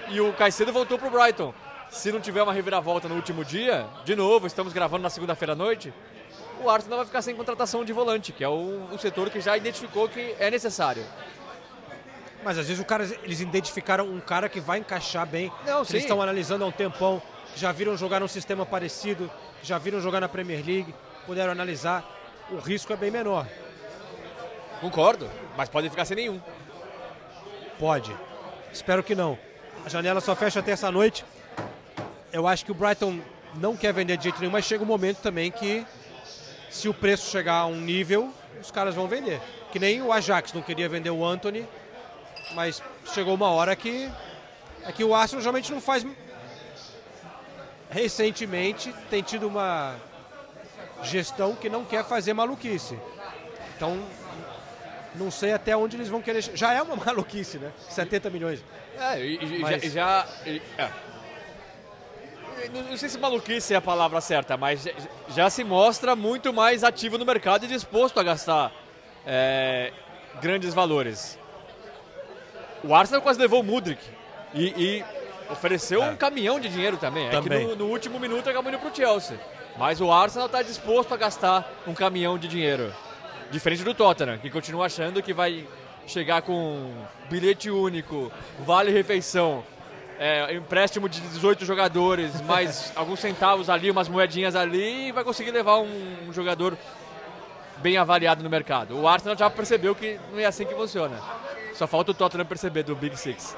e 0.07 0.21
o 0.21 0.31
Caicedo 0.31 0.71
voltou 0.71 0.97
pro 0.97 1.09
Brighton. 1.09 1.53
Se 1.89 2.11
não 2.11 2.19
tiver 2.19 2.41
uma 2.43 2.53
reviravolta 2.53 3.07
no 3.07 3.15
último 3.15 3.43
dia, 3.43 3.87
de 4.05 4.15
novo, 4.15 4.47
estamos 4.47 4.73
gravando 4.73 5.03
na 5.03 5.09
segunda-feira 5.09 5.53
à 5.53 5.55
noite, 5.55 5.93
o 6.63 6.69
Arsenal 6.69 6.99
vai 6.99 7.05
ficar 7.05 7.21
sem 7.21 7.35
contratação 7.35 7.83
de 7.85 7.93
volante, 7.93 8.31
que 8.31 8.43
é 8.43 8.49
o, 8.49 8.87
o 8.91 8.97
setor 8.97 9.29
que 9.29 9.39
já 9.39 9.55
identificou 9.55 10.07
que 10.07 10.35
é 10.39 10.51
necessário. 10.51 11.03
Mas 12.43 12.57
às 12.57 12.67
vezes 12.67 12.81
o 12.81 12.85
cara, 12.85 13.03
eles 13.23 13.41
identificaram 13.41 14.05
um 14.05 14.19
cara 14.19 14.47
que 14.47 14.59
vai 14.59 14.79
encaixar 14.79 15.25
bem. 15.25 15.51
Não, 15.65 15.79
Eles 15.79 15.93
estão 15.93 16.21
analisando 16.21 16.63
há 16.63 16.67
um 16.67 16.71
tempão, 16.71 17.21
já 17.55 17.71
viram 17.71 17.97
jogar 17.97 18.19
num 18.19 18.27
sistema 18.27 18.65
parecido, 18.65 19.29
já 19.61 19.77
viram 19.77 19.99
jogar 19.99 20.21
na 20.21 20.29
Premier 20.29 20.63
League, 20.65 20.93
puderam 21.25 21.51
analisar. 21.51 22.03
O 22.51 22.57
risco 22.57 22.93
é 22.93 22.95
bem 22.95 23.11
menor. 23.11 23.45
Concordo, 24.79 25.29
mas 25.57 25.67
pode 25.69 25.89
ficar 25.89 26.05
sem 26.05 26.15
nenhum. 26.15 26.41
Pode. 27.77 28.15
Espero 28.71 29.03
que 29.03 29.15
não. 29.15 29.37
A 29.85 29.89
janela 29.89 30.21
só 30.21 30.35
fecha 30.35 30.61
terça-noite. 30.61 31.25
Eu 32.31 32.47
acho 32.47 32.63
que 32.65 32.71
o 32.71 32.75
Brighton 32.75 33.19
não 33.55 33.75
quer 33.75 33.93
vender 33.93 34.17
de 34.17 34.23
jeito 34.23 34.39
nenhum, 34.39 34.51
mas 34.51 34.65
chega 34.65 34.83
um 34.83 34.87
momento 34.87 35.17
também 35.21 35.49
que, 35.51 35.85
se 36.69 36.87
o 36.87 36.93
preço 36.93 37.29
chegar 37.31 37.55
a 37.55 37.65
um 37.65 37.79
nível, 37.79 38.31
os 38.61 38.69
caras 38.71 38.93
vão 38.95 39.07
vender. 39.07 39.41
Que 39.71 39.79
nem 39.79 40.01
o 40.01 40.11
Ajax 40.11 40.53
não 40.53 40.61
queria 40.61 40.87
vender 40.89 41.09
o 41.09 41.25
Anthony, 41.25 41.67
mas 42.53 42.81
chegou 43.13 43.33
uma 43.33 43.49
hora 43.49 43.75
que. 43.75 44.09
É 44.85 44.91
que 44.91 45.03
o 45.03 45.13
Arsenal 45.13 45.41
geralmente 45.41 45.71
não 45.71 45.81
faz. 45.81 46.05
Recentemente 47.89 48.93
tem 49.09 49.21
tido 49.23 49.47
uma 49.47 49.95
gestão 51.03 51.55
que 51.55 51.69
não 51.69 51.83
quer 51.83 52.03
fazer 52.05 52.33
maluquice. 52.33 52.97
Então, 53.75 53.99
não 55.15 55.31
sei 55.31 55.53
até 55.53 55.75
onde 55.75 55.97
eles 55.97 56.07
vão 56.07 56.21
querer. 56.21 56.41
Já 56.41 56.73
é 56.73 56.81
uma 56.81 56.95
maluquice, 57.03 57.57
né? 57.57 57.71
70 57.89 58.29
milhões. 58.29 58.63
É, 58.97 59.19
e, 59.25 59.35
e 59.57 59.59
Mas- 59.59 59.81
já. 59.83 59.89
já 59.89 60.27
e- 60.45 60.61
é. 60.77 60.89
Não, 62.67 62.97
sei 62.97 63.09
se 63.09 63.17
maluquice 63.17 63.73
é 63.73 63.77
a 63.77 63.81
palavra 63.81 64.19
certa, 64.19 64.57
mas 64.57 64.87
já, 65.29 65.49
se 65.49 65.63
mostra 65.63 66.15
muito 66.15 66.51
mais 66.51 66.83
ativo 66.83 67.17
no 67.17 67.25
mercado 67.25 67.65
e 67.65 67.67
disposto 67.67 68.19
a 68.19 68.23
gastar 68.23 68.71
é, 69.25 69.93
grandes 70.41 70.73
valores. 70.73 71.37
O 72.83 72.93
Arsenal 72.93 73.21
quase 73.21 73.39
levou 73.39 73.61
o 73.61 73.63
Mudrik 73.63 74.01
e, 74.53 74.67
e 74.67 75.05
ofereceu 75.49 76.01
um 76.01 76.15
caminhão 76.15 76.59
de 76.59 76.69
dinheiro 76.69 76.97
também. 76.97 77.27
É 77.27 77.31
Também. 77.31 77.59
que 77.59 77.65
no, 77.65 77.75
no 77.75 77.85
último 77.87 78.19
minuto 78.19 78.49
acabou 78.49 78.71
indo 78.71 78.79
pro 78.79 78.95
Chelsea. 78.95 79.39
Mas 79.77 80.01
o 80.01 80.11
Arsenal 80.11 80.47
está 80.47 80.61
disposto 80.61 81.13
a 81.13 81.17
gastar 81.17 81.69
um 81.87 81.93
caminhão 81.93 82.37
de 82.37 82.47
dinheiro. 82.47 82.93
Diferente 83.51 83.83
do 83.83 83.93
Tottenham, 83.93 84.37
que 84.37 84.49
continua 84.49 84.85
achando 84.85 85.23
que 85.23 85.33
vai 85.33 85.65
chegar 86.05 86.41
com 86.41 86.91
bilhete 87.29 87.69
único, 87.69 88.31
vale 88.59 88.91
refeição, 88.91 89.63
é, 90.19 90.53
empréstimo 90.53 91.07
de 91.07 91.21
18 91.21 91.65
jogadores, 91.65 92.39
mais 92.43 92.91
alguns 92.95 93.21
centavos 93.21 93.69
ali, 93.69 93.89
umas 93.89 94.09
moedinhas 94.09 94.55
ali 94.55 95.07
e 95.07 95.11
vai 95.13 95.23
conseguir 95.23 95.51
levar 95.51 95.77
um, 95.77 96.27
um 96.27 96.33
jogador 96.33 96.77
bem 97.77 97.97
avaliado 97.97 98.43
no 98.43 98.49
mercado. 98.49 98.99
O 98.99 99.07
Arsenal 99.07 99.37
já 99.37 99.49
percebeu 99.49 99.95
que 99.95 100.19
não 100.31 100.39
é 100.39 100.45
assim 100.45 100.65
que 100.65 100.75
funciona. 100.75 101.17
Só 101.73 101.87
falta 101.87 102.11
o 102.11 102.13
Tottenham 102.13 102.45
perceber 102.45 102.83
do 102.83 102.93
Big 102.93 103.15
Six. 103.15 103.55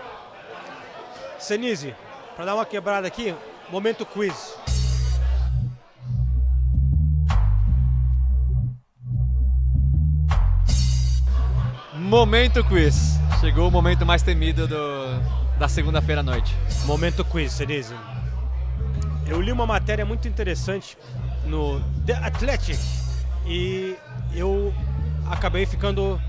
Senise, 1.39 1.95
para 2.36 2.45
dar 2.45 2.54
uma 2.54 2.65
quebrada 2.65 3.08
aqui, 3.08 3.34
momento 3.71 4.06
quiz. 4.06 4.56
Momento 11.93 12.63
quiz. 12.63 13.19
Chegou 13.39 13.67
o 13.67 13.71
momento 13.71 14.06
mais 14.06 14.21
temido 14.21 14.67
do, 14.67 14.76
da 15.62 15.67
segunda-feira 15.67 16.21
à 16.21 16.24
noite. 16.24 16.58
Momento 16.86 17.24
quiz, 17.24 17.54
Senise. 17.54 17.93
Eu 19.28 19.39
li 19.39 19.52
uma 19.52 19.67
matéria 19.67 20.04
muito 20.04 20.28
interessante 20.28 20.97
no 21.45 21.80
The 22.04 22.13
Athletic 22.13 22.80
e 23.45 23.95
eu 24.34 24.74
acabei 25.30 25.67
ficando 25.67 26.19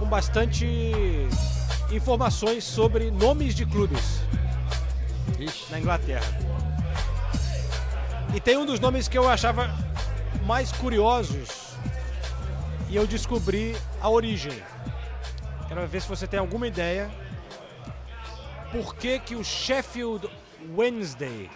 com 0.00 0.04
bastante 0.04 0.66
informações 1.92 2.64
sobre 2.64 3.08
nomes 3.12 3.54
de 3.54 3.64
clubes 3.64 4.20
Ixi. 5.38 5.70
na 5.70 5.78
Inglaterra. 5.78 6.26
E 8.34 8.40
tem 8.40 8.56
um 8.56 8.66
dos 8.66 8.80
nomes 8.80 9.06
que 9.06 9.16
eu 9.16 9.28
achava 9.28 9.70
mais 10.44 10.72
curiosos 10.72 11.76
e 12.90 12.96
eu 12.96 13.06
descobri 13.06 13.76
a 14.00 14.10
origem. 14.10 14.60
Quero 15.68 15.86
ver 15.86 16.02
se 16.02 16.08
você 16.08 16.26
tem 16.26 16.40
alguma 16.40 16.66
ideia 16.66 17.08
por 18.72 18.94
que, 18.94 19.18
que 19.18 19.34
o 19.34 19.44
Sheffield 19.44 20.28
Wednesday 20.76 21.50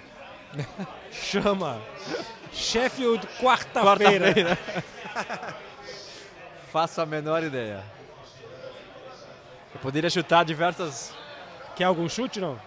chama 1.10 1.80
Sheffield 2.52 3.26
quarta-feira. 3.40 4.58
Faço 6.72 7.00
a 7.00 7.06
menor 7.06 7.42
ideia. 7.42 7.82
Eu 9.74 9.80
poderia 9.80 10.08
chutar 10.10 10.44
diversas. 10.44 11.12
Quer 11.76 11.84
algum 11.84 12.08
chute, 12.08 12.40
não? 12.40 12.58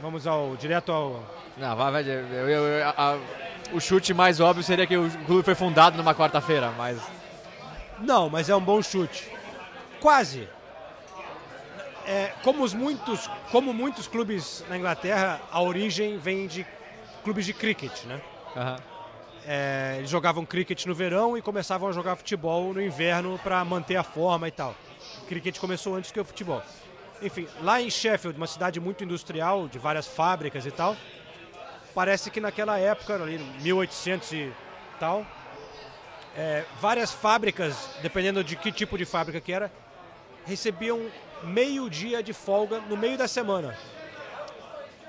Vamos 0.00 0.26
ao 0.26 0.56
direto 0.56 0.92
ao 0.92 1.22
Não, 1.56 1.74
vai, 1.76 1.92
vai. 1.92 2.02
eu- 2.02 2.28
eu- 2.28 2.48
eu- 2.48 2.88
a- 2.88 3.18
o 3.72 3.80
chute 3.80 4.12
mais 4.12 4.40
óbvio 4.40 4.62
seria 4.62 4.86
que 4.86 4.96
o 4.96 5.10
clube 5.24 5.42
foi 5.42 5.54
fundado 5.54 5.96
numa 5.96 6.14
quarta-feira, 6.14 6.70
mas. 6.76 6.98
Não, 7.98 8.28
mas 8.28 8.48
é 8.50 8.56
um 8.56 8.60
bom 8.60 8.82
chute. 8.82 9.30
Quase. 10.00 10.48
É, 12.06 12.32
como, 12.42 12.62
os 12.62 12.72
muitos, 12.72 13.28
como 13.50 13.74
muitos 13.74 14.06
clubes 14.06 14.64
na 14.68 14.78
Inglaterra, 14.78 15.40
a 15.50 15.60
origem 15.60 16.18
vem 16.18 16.46
de 16.46 16.64
clubes 17.24 17.44
de 17.44 17.52
cricket, 17.52 18.04
né? 18.04 18.20
Aham. 18.54 18.76
É, 19.44 19.96
eles 19.98 20.10
jogavam 20.10 20.44
cricket 20.44 20.86
no 20.86 20.94
verão 20.94 21.36
e 21.36 21.42
começavam 21.42 21.88
a 21.88 21.92
jogar 21.92 22.16
futebol 22.16 22.72
no 22.72 22.82
inverno 22.82 23.38
para 23.42 23.64
manter 23.64 23.96
a 23.96 24.02
forma 24.02 24.48
e 24.48 24.50
tal. 24.50 24.74
O 25.22 25.26
cricket 25.26 25.58
começou 25.58 25.94
antes 25.94 26.10
que 26.10 26.18
o 26.18 26.24
futebol. 26.24 26.62
Enfim, 27.22 27.48
lá 27.60 27.80
em 27.80 27.88
Sheffield, 27.88 28.36
uma 28.36 28.46
cidade 28.46 28.80
muito 28.80 29.02
industrial, 29.02 29.68
de 29.68 29.78
várias 29.78 30.06
fábricas 30.06 30.66
e 30.66 30.70
tal, 30.70 30.96
parece 31.94 32.30
que 32.30 32.40
naquela 32.40 32.78
época, 32.78 33.14
ali, 33.14 33.38
1800 33.62 34.32
e 34.32 34.52
tal, 35.00 35.24
é, 36.36 36.64
várias 36.80 37.12
fábricas, 37.12 37.88
dependendo 38.02 38.44
de 38.44 38.54
que 38.54 38.70
tipo 38.70 38.98
de 38.98 39.04
fábrica 39.04 39.40
que 39.40 39.52
era, 39.52 39.72
recebiam 40.44 41.06
meio 41.42 41.88
dia 41.88 42.22
de 42.22 42.32
folga 42.32 42.80
no 42.80 42.96
meio 42.96 43.16
da 43.16 43.28
semana. 43.28 43.76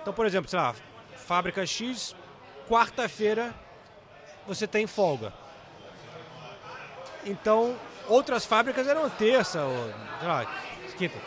Então, 0.02 0.14
por 0.14 0.26
exemplo, 0.26 0.50
sei 0.50 0.60
lá, 0.60 0.74
fábrica 1.16 1.66
X, 1.66 2.16
quarta-feira 2.68 3.54
você 4.46 4.66
tem 4.66 4.88
folga. 4.88 5.34
Então, 7.26 7.76
outras 8.08 8.46
fábricas 8.46 8.88
eram 8.88 9.10
terça 9.10 9.64
ou, 9.64 9.94
sei 10.20 10.28
lá, 10.28 10.46
quinta. 10.98 11.18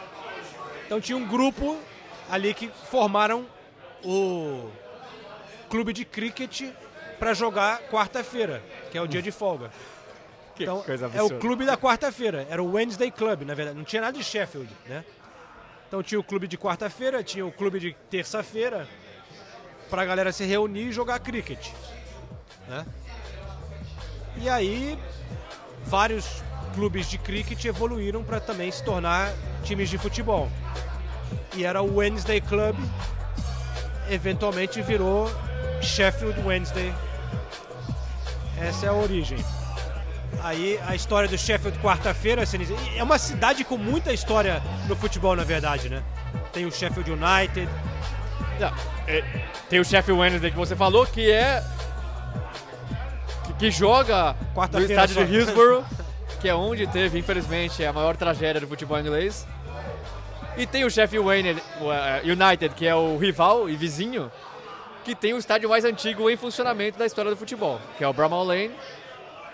Então 0.87 1.01
tinha 1.01 1.17
um 1.17 1.27
grupo 1.27 1.79
ali 2.29 2.53
que 2.53 2.69
formaram 2.91 3.47
o 4.05 4.71
clube 5.69 5.93
de 5.93 6.05
cricket 6.05 6.73
para 7.19 7.35
jogar 7.35 7.83
quarta-feira, 7.83 8.63
que 8.91 8.99
é 8.99 9.01
o 9.01 9.07
dia 9.07 9.23
de 9.23 9.31
folga. 9.31 9.71
Então, 10.63 10.85
é 11.15 11.23
o 11.23 11.39
clube 11.39 11.65
da 11.65 11.77
quarta-feira, 11.77 12.47
era 12.51 12.63
o 12.63 12.73
Wednesday 12.73 13.11
Club, 13.11 13.43
na 13.43 13.55
verdade, 13.55 13.77
não 13.77 13.85
tinha 13.85 14.03
nada 14.03 14.17
de 14.17 14.25
Sheffield, 14.25 14.71
né? 14.87 15.05
Então 15.89 16.03
tinha 16.03 16.21
o 16.21 16.25
clube 16.25 16.47
de 16.47 16.57
quarta-feira, 16.57 17.23
tinha 17.23 17.45
o 17.45 17.51
clube 17.51 17.81
de 17.81 17.97
terça-feira, 18.09 18.89
pra 19.89 20.05
galera 20.05 20.31
se 20.33 20.45
reunir 20.45 20.89
e 20.89 20.93
jogar 20.93 21.19
cricket, 21.19 21.69
né? 22.69 22.87
E 24.37 24.49
aí, 24.49 24.99
vários 25.85 26.43
clubes 26.75 27.11
de 27.11 27.19
cricket 27.19 27.65
evoluíram 27.65 28.23
para 28.23 28.39
também 28.39 28.71
se 28.71 28.85
tornar 28.85 29.33
times 29.65 29.91
de 29.91 29.99
futebol. 29.99 30.49
E 31.57 31.65
era 31.65 31.83
o 31.83 31.97
Wednesday 31.97 32.41
Club, 32.41 32.77
eventualmente 34.09 34.81
virou 34.81 35.29
Sheffield 35.83 36.41
Wednesday. 36.41 36.95
Essa 38.59 38.87
é 38.87 38.89
a 38.89 38.93
origem. 38.93 39.39
Aí 40.43 40.81
a 40.87 40.95
história 40.95 41.29
do 41.29 41.37
Sheffield 41.37 41.79
quarta-feira, 41.81 42.43
é 42.97 43.03
uma 43.03 43.19
cidade 43.19 43.65
com 43.65 43.77
muita 43.77 44.13
história 44.13 44.63
no 44.89 44.97
futebol, 44.97 45.37
na 45.37 45.45
verdade, 45.45 45.89
né? 45.89 46.03
Tem 46.53 46.65
o 46.65 46.73
Sheffield 46.73 47.11
United, 47.11 47.69
Não, 48.59 48.73
é, 49.07 49.23
tem 49.69 49.79
o 49.81 49.85
Sheffield 49.85 50.21
Wednesday 50.21 50.51
que 50.51 50.57
você 50.57 50.75
falou, 50.75 51.07
que 51.07 51.31
é. 51.31 51.63
que, 53.47 53.53
que 53.55 53.71
joga 53.71 54.35
no 54.73 54.81
estádio 54.81 55.27
de. 55.27 55.35
Hillsborough, 55.35 55.85
que 56.41 56.49
é 56.49 56.55
onde 56.55 56.87
teve, 56.87 57.19
infelizmente, 57.19 57.85
a 57.85 57.93
maior 57.93 58.17
tragédia 58.17 58.61
do 58.61 58.67
futebol 58.67 58.99
inglês. 58.99 59.47
E 60.57 60.67
tem 60.67 60.85
o 60.85 60.91
Sheffield 60.91 61.29
eh, 61.31 62.23
United, 62.25 62.75
que 62.75 62.87
é 62.87 62.95
o 62.95 63.17
rival 63.17 63.69
e 63.69 63.77
vizinho, 63.77 64.31
que 65.05 65.15
tem 65.15 65.33
o 65.33 65.39
estádio 65.39 65.69
mais 65.69 65.85
antigo 65.85 66.29
em 66.29 66.37
funcionamento 66.37 66.99
da 66.99 67.07
história 67.07 67.31
do 67.31 67.37
futebol, 67.37 67.81
que 67.97 68.05
é 68.05 68.09
o 68.09 68.13
Bramall 68.13 68.45
Lane. 68.45 68.73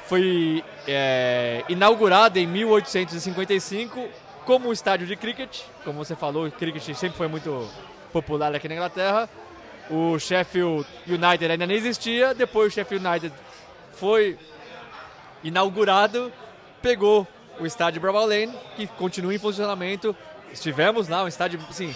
Foi 0.08 0.62
eh, 0.86 1.64
inaugurado 1.68 2.38
em 2.38 2.46
1855 2.46 4.08
como 4.44 4.72
estádio 4.72 5.06
de 5.06 5.16
cricket. 5.16 5.62
Como 5.84 5.98
você 5.98 6.14
falou, 6.14 6.50
cricket 6.50 6.94
sempre 6.94 7.18
foi 7.18 7.28
muito 7.28 7.68
popular 8.12 8.54
aqui 8.54 8.68
na 8.68 8.74
Inglaterra. 8.74 9.28
o 9.90 10.18
Sheffield 10.18 10.86
United 11.06 11.52
ainda 11.52 11.66
nem 11.66 11.76
existia, 11.76 12.34
depois 12.34 12.72
o 12.72 12.74
Sheffield 12.74 13.06
United 13.06 13.32
foi 13.92 14.38
inaugurado, 15.44 16.32
pegou 16.82 17.26
o 17.58 17.66
estádio 17.66 18.00
Bramall 18.00 18.26
Lane, 18.26 18.52
que 18.76 18.86
continua 18.86 19.34
em 19.34 19.38
funcionamento. 19.38 20.14
Estivemos 20.52 21.08
lá, 21.08 21.24
um 21.24 21.28
estádio, 21.28 21.60
assim, 21.68 21.94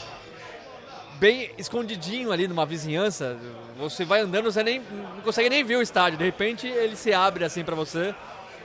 bem 1.21 1.51
escondidinho 1.59 2.33
ali 2.33 2.49
numa 2.49 2.64
vizinhança. 2.66 3.37
Você 3.79 4.05
vai 4.05 4.21
andando, 4.23 4.51
você 4.51 4.62
nem, 4.64 4.81
não 5.14 5.21
consegue 5.23 5.49
nem 5.51 5.62
ver 5.62 5.77
o 5.77 5.83
estádio. 5.83 6.18
De 6.18 6.25
repente 6.25 6.66
ele 6.66 6.97
se 6.97 7.12
abre 7.12 7.45
assim 7.45 7.62
para 7.62 7.77
você. 7.77 8.14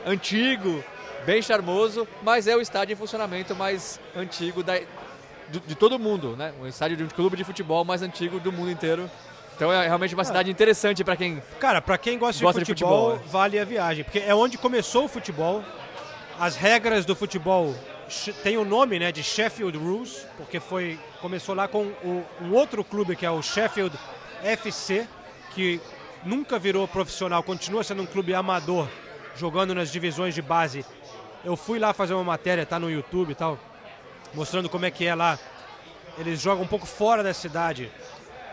Antigo, 0.05 0.83
bem 1.25 1.41
charmoso, 1.41 2.07
mas 2.23 2.47
é 2.47 2.55
o 2.55 2.61
estádio 2.61 2.93
em 2.93 2.95
funcionamento 2.95 3.55
mais 3.55 3.99
antigo 4.15 4.63
da, 4.63 4.79
do- 5.49 5.59
de 5.67 5.75
todo 5.75 5.99
mundo, 5.99 6.35
né? 6.37 6.53
Um 6.61 6.67
estádio 6.67 6.95
de 6.95 7.03
um 7.03 7.07
clube 7.09 7.35
de 7.35 7.43
futebol 7.43 7.83
mais 7.83 8.01
antigo 8.01 8.39
do 8.39 8.51
mundo 8.51 8.71
inteiro. 8.71 9.09
Então 9.55 9.71
é 9.71 9.85
realmente 9.87 10.13
uma 10.13 10.23
cidade 10.25 10.49
interessante 10.51 11.03
para 11.03 11.15
quem 11.15 11.41
Cara, 11.59 11.81
pra 11.81 11.97
quem 11.97 12.17
gosta, 12.19 12.43
Gosta 12.43 12.59
de, 12.59 12.65
de 12.65 12.71
futebol, 12.71 13.11
futebol, 13.11 13.29
vale 13.31 13.57
a 13.57 13.63
viagem, 13.65 14.03
porque 14.03 14.19
é 14.19 14.33
onde 14.35 14.57
começou 14.57 15.05
o 15.05 15.07
futebol. 15.07 15.63
As 16.39 16.55
regras 16.57 17.05
do 17.05 17.15
futebol 17.15 17.73
tem 18.43 18.57
o 18.57 18.65
nome, 18.65 18.99
né, 18.99 19.11
de 19.11 19.23
Sheffield 19.23 19.77
Rules, 19.77 20.25
porque 20.37 20.59
foi 20.59 20.99
começou 21.21 21.55
lá 21.55 21.67
com 21.67 21.83
o- 22.03 22.23
um 22.41 22.53
outro 22.53 22.83
clube 22.83 23.15
que 23.15 23.25
é 23.25 23.31
o 23.31 23.41
Sheffield 23.41 23.97
FC, 24.43 25.07
que 25.55 25.81
nunca 26.23 26.59
virou 26.59 26.87
profissional, 26.87 27.41
continua 27.41 27.83
sendo 27.83 28.03
um 28.03 28.05
clube 28.05 28.33
amador, 28.33 28.87
jogando 29.35 29.73
nas 29.73 29.91
divisões 29.91 30.35
de 30.35 30.41
base. 30.41 30.85
Eu 31.43 31.55
fui 31.55 31.79
lá 31.79 31.93
fazer 31.93 32.13
uma 32.13 32.23
matéria, 32.23 32.65
tá 32.65 32.77
no 32.79 32.89
YouTube 32.91 33.31
e 33.31 33.35
tal, 33.35 33.57
mostrando 34.33 34.69
como 34.69 34.85
é 34.85 34.91
que 34.91 35.05
é 35.05 35.15
lá. 35.15 35.39
Eles 36.17 36.39
jogam 36.39 36.63
um 36.63 36.67
pouco 36.67 36.85
fora 36.85 37.23
da 37.23 37.33
cidade, 37.33 37.91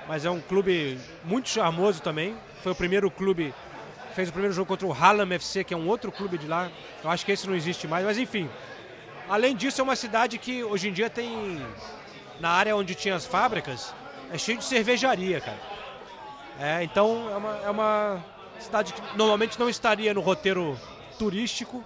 mas 0.08 0.24
é 0.24 0.30
um 0.30 0.40
clube 0.40 0.98
muito 1.24 1.48
charmoso 1.48 2.00
também. 2.02 2.36
Foi 2.62 2.72
o 2.72 2.74
primeiro 2.74 3.10
clube, 3.10 3.54
fez 4.14 4.28
o 4.28 4.32
primeiro 4.32 4.54
jogo 4.54 4.66
contra 4.68 4.86
o 4.86 4.92
Hallam 4.92 5.30
FC, 5.32 5.62
que 5.64 5.74
é 5.74 5.76
um 5.76 5.88
outro 5.88 6.10
clube 6.10 6.38
de 6.38 6.46
lá. 6.46 6.70
Eu 7.04 7.10
acho 7.10 7.24
que 7.24 7.32
esse 7.32 7.46
não 7.46 7.54
existe 7.54 7.86
mais, 7.86 8.04
mas 8.04 8.16
enfim. 8.18 8.48
Além 9.28 9.56
disso, 9.56 9.80
é 9.80 9.84
uma 9.84 9.96
cidade 9.96 10.38
que 10.38 10.62
hoje 10.64 10.88
em 10.88 10.92
dia 10.92 11.08
tem, 11.08 11.64
na 12.40 12.50
área 12.50 12.76
onde 12.76 12.94
tinha 12.94 13.14
as 13.14 13.24
fábricas, 13.24 13.94
é 14.30 14.38
cheio 14.38 14.58
de 14.58 14.64
cervejaria, 14.64 15.40
cara. 15.40 15.60
É, 16.58 16.82
então 16.84 17.28
é 17.30 17.36
uma, 17.36 17.56
é 17.64 17.70
uma 17.70 18.24
cidade 18.58 18.92
que 18.92 19.02
normalmente 19.16 19.58
não 19.58 19.68
estaria 19.68 20.12
no 20.12 20.20
roteiro 20.20 20.78
turístico. 21.18 21.84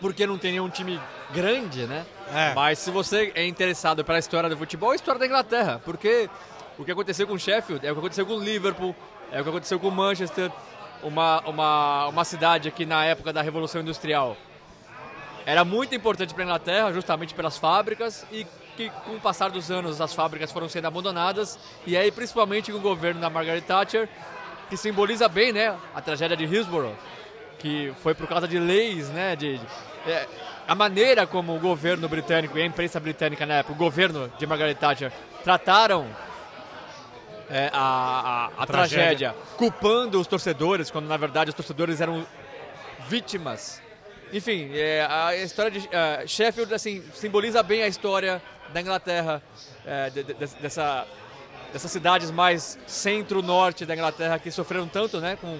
porque 0.00 0.26
não 0.26 0.36
tem 0.36 0.52
nenhum 0.52 0.68
time 0.68 1.00
grande, 1.32 1.86
né? 1.86 2.04
É. 2.32 2.54
Mas 2.54 2.78
se 2.78 2.90
você 2.90 3.32
é 3.34 3.46
interessado 3.46 4.04
pela 4.04 4.18
história 4.18 4.48
do 4.48 4.56
futebol, 4.56 4.90
é 4.90 4.92
a 4.92 4.96
história 4.96 5.18
da 5.18 5.26
Inglaterra, 5.26 5.80
porque 5.84 6.28
o 6.78 6.84
que 6.84 6.92
aconteceu 6.92 7.26
com 7.26 7.34
o 7.34 7.38
Sheffield 7.38 7.86
é 7.86 7.90
o 7.90 7.94
que 7.94 8.00
aconteceu 8.00 8.26
com 8.26 8.34
o 8.34 8.42
Liverpool, 8.42 8.94
é 9.32 9.40
o 9.40 9.42
que 9.42 9.48
aconteceu 9.48 9.80
com 9.80 9.88
o 9.88 9.92
Manchester, 9.92 10.50
uma, 11.02 11.40
uma, 11.40 12.08
uma 12.08 12.24
cidade 12.24 12.70
que 12.70 12.84
na 12.84 13.04
época 13.04 13.32
da 13.32 13.40
Revolução 13.42 13.80
Industrial 13.80 14.36
era 15.46 15.64
muito 15.64 15.94
importante 15.94 16.34
para 16.34 16.42
a 16.42 16.46
Inglaterra, 16.46 16.92
justamente 16.92 17.32
pelas 17.32 17.56
fábricas, 17.56 18.26
e 18.32 18.44
que 18.76 18.90
com 19.06 19.12
o 19.12 19.20
passar 19.20 19.48
dos 19.48 19.70
anos 19.70 20.00
as 20.00 20.12
fábricas 20.12 20.52
foram 20.52 20.68
sendo 20.68 20.86
abandonadas, 20.86 21.58
e 21.86 21.96
aí 21.96 22.10
principalmente 22.12 22.70
com 22.72 22.78
o 22.78 22.80
governo 22.80 23.20
da 23.20 23.30
Margaret 23.30 23.62
Thatcher, 23.62 24.08
que 24.68 24.76
simboliza 24.76 25.28
bem 25.28 25.52
né, 25.52 25.74
a 25.94 26.00
tragédia 26.02 26.36
de 26.36 26.44
Hillsborough, 26.44 26.94
que 27.60 27.94
foi 28.02 28.12
por 28.14 28.26
causa 28.26 28.46
de 28.46 28.58
leis, 28.58 29.08
né, 29.10 29.34
de, 29.36 29.56
de- 29.56 29.66
é, 30.06 30.26
a 30.68 30.74
maneira 30.74 31.26
como 31.26 31.54
o 31.56 31.60
governo 31.60 32.08
britânico 32.08 32.58
e 32.58 32.62
a 32.62 32.66
imprensa 32.66 32.98
britânica 33.00 33.46
na 33.46 33.54
época, 33.54 33.72
o 33.72 33.76
governo 33.76 34.30
de 34.38 34.46
Margaret 34.46 34.74
Thatcher, 34.74 35.12
trataram 35.44 36.06
é, 37.48 37.70
a, 37.72 38.50
a- 38.58 38.62
a 38.62 38.66
tragédia. 38.66 39.34
culpando 39.56 40.20
os 40.20 40.26
torcedores, 40.26 40.90
quando 40.90 41.06
na 41.06 41.16
verdade 41.16 41.50
os 41.50 41.54
torcedores 41.56 42.00
eram 42.00 42.26
vítimas. 43.08 43.80
Enfim, 44.32 44.70
é, 44.74 45.06
a 45.08 45.36
história 45.36 45.70
de 45.70 45.88
é, 45.90 46.26
Sheffield 46.26 46.74
assim, 46.74 47.02
simboliza 47.14 47.62
bem 47.62 47.82
a 47.82 47.88
história 47.88 48.42
da 48.72 48.80
Inglaterra, 48.80 49.40
é, 49.86 50.10
de- 50.10 50.24
de- 50.24 50.34
dessa, 50.34 51.06
dessas 51.72 51.90
cidades 51.90 52.30
mais 52.30 52.76
centro-norte 52.86 53.86
da 53.86 53.94
Inglaterra 53.94 54.38
que 54.38 54.50
sofreram 54.50 54.88
tanto 54.88 55.20
né, 55.20 55.36
com, 55.40 55.56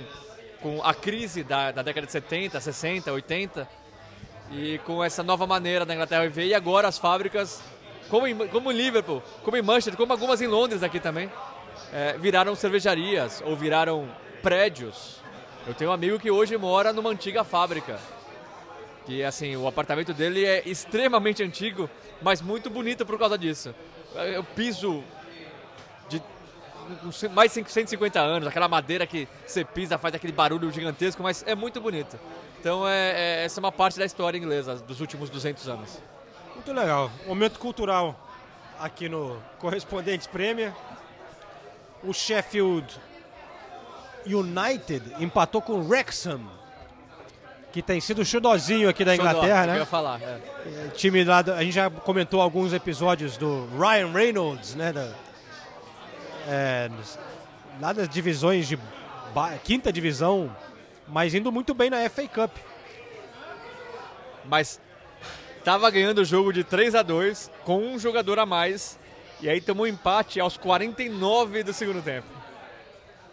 com 0.60 0.82
a 0.82 0.92
crise 0.92 1.44
da, 1.44 1.70
da 1.70 1.82
década 1.82 2.06
de 2.06 2.12
70, 2.12 2.60
60, 2.60 3.12
80 3.12 3.68
e 4.50 4.78
com 4.78 5.02
essa 5.02 5.22
nova 5.22 5.46
maneira 5.46 5.84
da 5.86 5.94
Inglaterra 5.94 6.22
viver. 6.22 6.46
E 6.46 6.54
agora 6.54 6.88
as 6.88 6.98
fábricas, 6.98 7.62
como 8.10 8.26
em, 8.26 8.36
como 8.48 8.72
em 8.72 8.76
Liverpool, 8.76 9.22
como 9.44 9.56
em 9.56 9.62
Manchester, 9.62 9.96
como 9.96 10.12
algumas 10.12 10.42
em 10.42 10.48
Londres 10.48 10.82
aqui 10.82 10.98
também, 10.98 11.30
é, 11.92 12.18
viraram 12.18 12.54
cervejarias 12.56 13.40
ou 13.46 13.54
viraram 13.54 14.08
prédios. 14.42 15.20
Eu 15.68 15.74
tenho 15.74 15.90
um 15.90 15.92
amigo 15.92 16.18
que 16.18 16.30
hoje 16.32 16.56
mora 16.56 16.92
numa 16.92 17.10
antiga 17.10 17.44
fábrica. 17.44 17.98
Que 19.06 19.22
assim, 19.22 19.56
o 19.56 19.66
apartamento 19.68 20.12
dele 20.12 20.44
é 20.44 20.62
extremamente 20.68 21.42
antigo, 21.42 21.88
mas 22.20 22.40
muito 22.42 22.68
bonito 22.68 23.06
por 23.06 23.18
causa 23.18 23.38
disso. 23.38 23.74
É 24.14 24.38
o 24.38 24.44
piso 24.44 25.02
de 26.08 26.20
mais 27.30 27.52
de 27.52 27.64
150 27.70 28.20
anos, 28.20 28.46
aquela 28.48 28.68
madeira 28.68 29.06
que 29.06 29.26
você 29.46 29.64
pisa 29.64 29.98
faz 29.98 30.14
aquele 30.14 30.32
barulho 30.32 30.70
gigantesco, 30.70 31.22
mas 31.22 31.42
é 31.46 31.54
muito 31.54 31.80
bonito. 31.80 32.18
Então 32.60 32.86
é, 32.86 33.40
é- 33.40 33.44
essa 33.44 33.58
é 33.58 33.62
uma 33.62 33.72
parte 33.72 33.98
da 33.98 34.04
história 34.04 34.36
inglesa 34.38 34.76
dos 34.76 35.00
últimos 35.00 35.28
200 35.30 35.68
anos. 35.68 35.98
Muito 36.54 36.72
legal. 36.72 37.10
Momento 37.26 37.58
cultural 37.58 38.18
aqui 38.78 39.08
no 39.08 39.40
Correspondentes 39.58 40.26
Premier. 40.26 40.72
O 42.02 42.12
Sheffield 42.12 42.86
United 44.26 45.02
empatou 45.22 45.62
com 45.62 45.74
o 45.74 45.88
Wrexham, 45.88 46.40
que 47.76 47.82
tem 47.82 48.00
sido 48.00 48.22
o 48.22 48.24
xudozinho 48.24 48.88
aqui 48.88 49.04
da 49.04 49.14
Xodó, 49.14 49.28
Inglaterra, 49.28 49.64
eu 49.64 49.72
né? 49.72 49.78
ia 49.80 49.84
falar. 49.84 50.18
é. 50.22 50.40
É, 50.64 50.88
time 50.94 51.22
lá, 51.24 51.40
a 51.40 51.62
gente 51.62 51.74
já 51.74 51.90
comentou 51.90 52.40
alguns 52.40 52.72
episódios 52.72 53.36
do 53.36 53.68
Ryan 53.78 54.12
Reynolds, 54.12 54.74
né? 54.74 54.94
Da, 54.94 55.12
é, 56.48 56.90
lá 57.78 57.92
das 57.92 58.08
divisões 58.08 58.66
de 58.66 58.78
quinta 59.62 59.92
divisão, 59.92 60.56
mas 61.06 61.34
indo 61.34 61.52
muito 61.52 61.74
bem 61.74 61.90
na 61.90 62.08
FA 62.08 62.26
Cup. 62.26 62.56
Mas 64.46 64.80
tava 65.62 65.90
ganhando 65.90 66.22
o 66.22 66.24
jogo 66.24 66.54
de 66.54 66.64
3 66.64 66.94
a 66.94 67.02
2 67.02 67.50
com 67.62 67.76
um 67.76 67.98
jogador 67.98 68.38
a 68.38 68.46
mais 68.46 68.98
e 69.38 69.50
aí 69.50 69.60
tomou 69.60 69.84
um 69.84 69.88
empate 69.88 70.40
aos 70.40 70.56
49 70.56 71.62
do 71.62 71.74
segundo 71.74 72.00
tempo. 72.00 72.26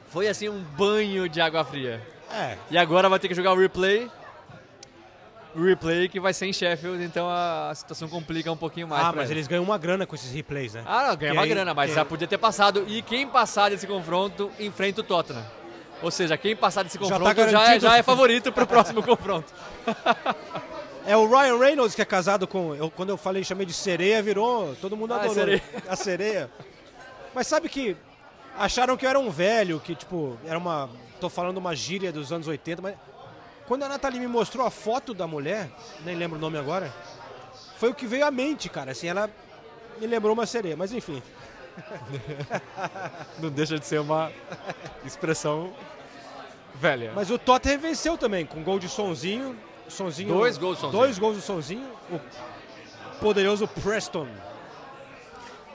Foi 0.10 0.28
assim 0.28 0.50
um 0.50 0.62
banho 0.62 1.30
de 1.30 1.39
água 1.39 1.64
fria. 1.64 2.06
É, 2.30 2.58
E 2.70 2.78
agora 2.78 3.08
vai 3.08 3.20
ter 3.20 3.30
que 3.30 3.36
jogar 3.36 3.54
o 3.54 3.58
replay. 3.58 4.12
O 5.56 5.64
replay 5.64 6.10
que 6.10 6.20
vai 6.20 6.34
ser 6.34 6.47
em 6.47 6.54
Sheffield, 6.54 7.04
então 7.04 7.30
a 7.30 7.72
situação 7.76 8.08
complica 8.10 8.51
um 8.51 8.58
pouquinho 8.58 8.88
mais. 8.88 9.06
ah, 9.06 9.14
mas 9.16 9.30
eles 9.30 9.47
ganham 9.47 9.64
uma 9.64 9.78
grana 9.78 10.06
com 10.08 10.16
esses 10.16 10.32
replays, 10.32 10.74
né? 10.74 10.84
Ah, 10.86 11.10
não, 11.10 11.16
ganha 11.16 11.32
Que 11.32 11.38
uma 11.38 11.43
aí- 11.43 11.49
grana, 11.49 11.74
mas 11.76 11.89
que- 11.91 11.95
já 11.95 12.04
podia 12.04 12.28
ter 12.28 12.39
passado. 12.39 12.84
E 12.88 13.01
quem 13.04 13.28
passar 13.28 13.70
desse 13.70 13.86
confronto 13.86 14.49
enfrenta 14.60 15.01
o 15.01 15.04
Tottenham. 15.04 15.45
Ou 16.01 16.10
seja, 16.12 16.36
quem 16.38 16.56
passar 16.56 16.84
desse 16.84 16.97
Já 16.97 17.20
tá 17.20 17.20
confronto 17.20 17.51
já, 17.51 17.76
é, 17.76 17.80
já 17.80 17.97
é 17.97 18.01
favorito 18.04 18.51
para 18.51 18.64
o 18.64 18.68
próximo 18.68 19.01
confronto. 19.06 19.54
É 21.06 21.16
o 21.16 21.28
Ryan 21.28 21.58
Reynolds 21.60 21.93
que 21.95 22.01
é 22.01 22.06
casado 22.06 22.47
com. 22.47 22.74
Eu, 22.76 22.89
quando 22.89 23.10
eu 23.10 23.18
falei, 23.18 23.43
chamei 23.43 23.66
de 23.66 23.74
sereia, 23.74 24.24
virou. 24.24 24.76
Todo 24.82 24.97
mundo 24.97 25.14
Ah, 25.14 25.18
adorou. 25.18 25.34
sereia. 25.36 25.62
A 25.88 25.95
sereia. 25.95 26.49
Mas 27.34 27.45
sabe 27.47 27.70
que 27.70 27.95
acharam 28.58 28.95
que 28.97 29.06
eu 29.06 29.10
era 29.10 29.20
um 29.20 29.30
velho, 29.30 29.80
que 29.80 29.93
tipo, 29.95 30.38
era 30.45 30.58
uma. 30.58 30.89
Tô 31.20 31.30
falando 31.30 31.58
uma 31.58 31.76
gíria 31.76 32.12
dos 32.12 32.32
anos 32.32 32.47
80, 32.47 32.82
mas. 32.82 32.95
Quando 33.68 33.84
a 33.84 33.89
Nathalie 33.89 34.20
me 34.20 34.28
mostrou 34.28 34.66
a 34.66 34.70
foto 34.70 35.14
da 35.14 35.26
mulher, 35.26 35.70
nem 36.03 36.16
lembro 36.16 36.38
o 36.38 36.41
nome 36.41 36.57
agora, 36.57 36.93
foi 37.78 37.89
o 37.89 37.93
que 37.93 38.05
veio 38.05 38.26
à 38.26 38.32
mente, 38.32 38.70
cara. 38.70 38.91
Assim, 38.91 39.07
ela 39.07 39.30
me 39.99 40.07
lembrou 40.07 40.34
uma 40.34 40.45
sereia, 40.45 40.76
mas 40.76 40.91
enfim. 40.91 41.22
Não 43.39 43.49
deixa 43.49 43.80
de 43.80 43.86
ser 43.86 43.99
uma 43.99 44.32
expressão 45.05 45.74
velha. 46.76 47.11
Mas 47.16 47.32
o 47.32 47.38
Tottenham 47.38 47.80
venceu 47.80 48.18
também, 48.18 48.45
com 48.45 48.61
gol 48.64 48.80
de 48.80 48.89
sonzinho. 48.89 49.57
sonzinho 49.88 50.34
Dois 50.34 50.57
gols 50.57 50.78
do 50.78 50.82
Sonzinho. 50.82 51.01
Dois 51.01 51.20
gols 51.20 51.36
do 51.38 51.41
sonzinho. 51.41 51.88
O 52.11 52.20
poderoso 53.20 53.68
Preston. 53.68 54.28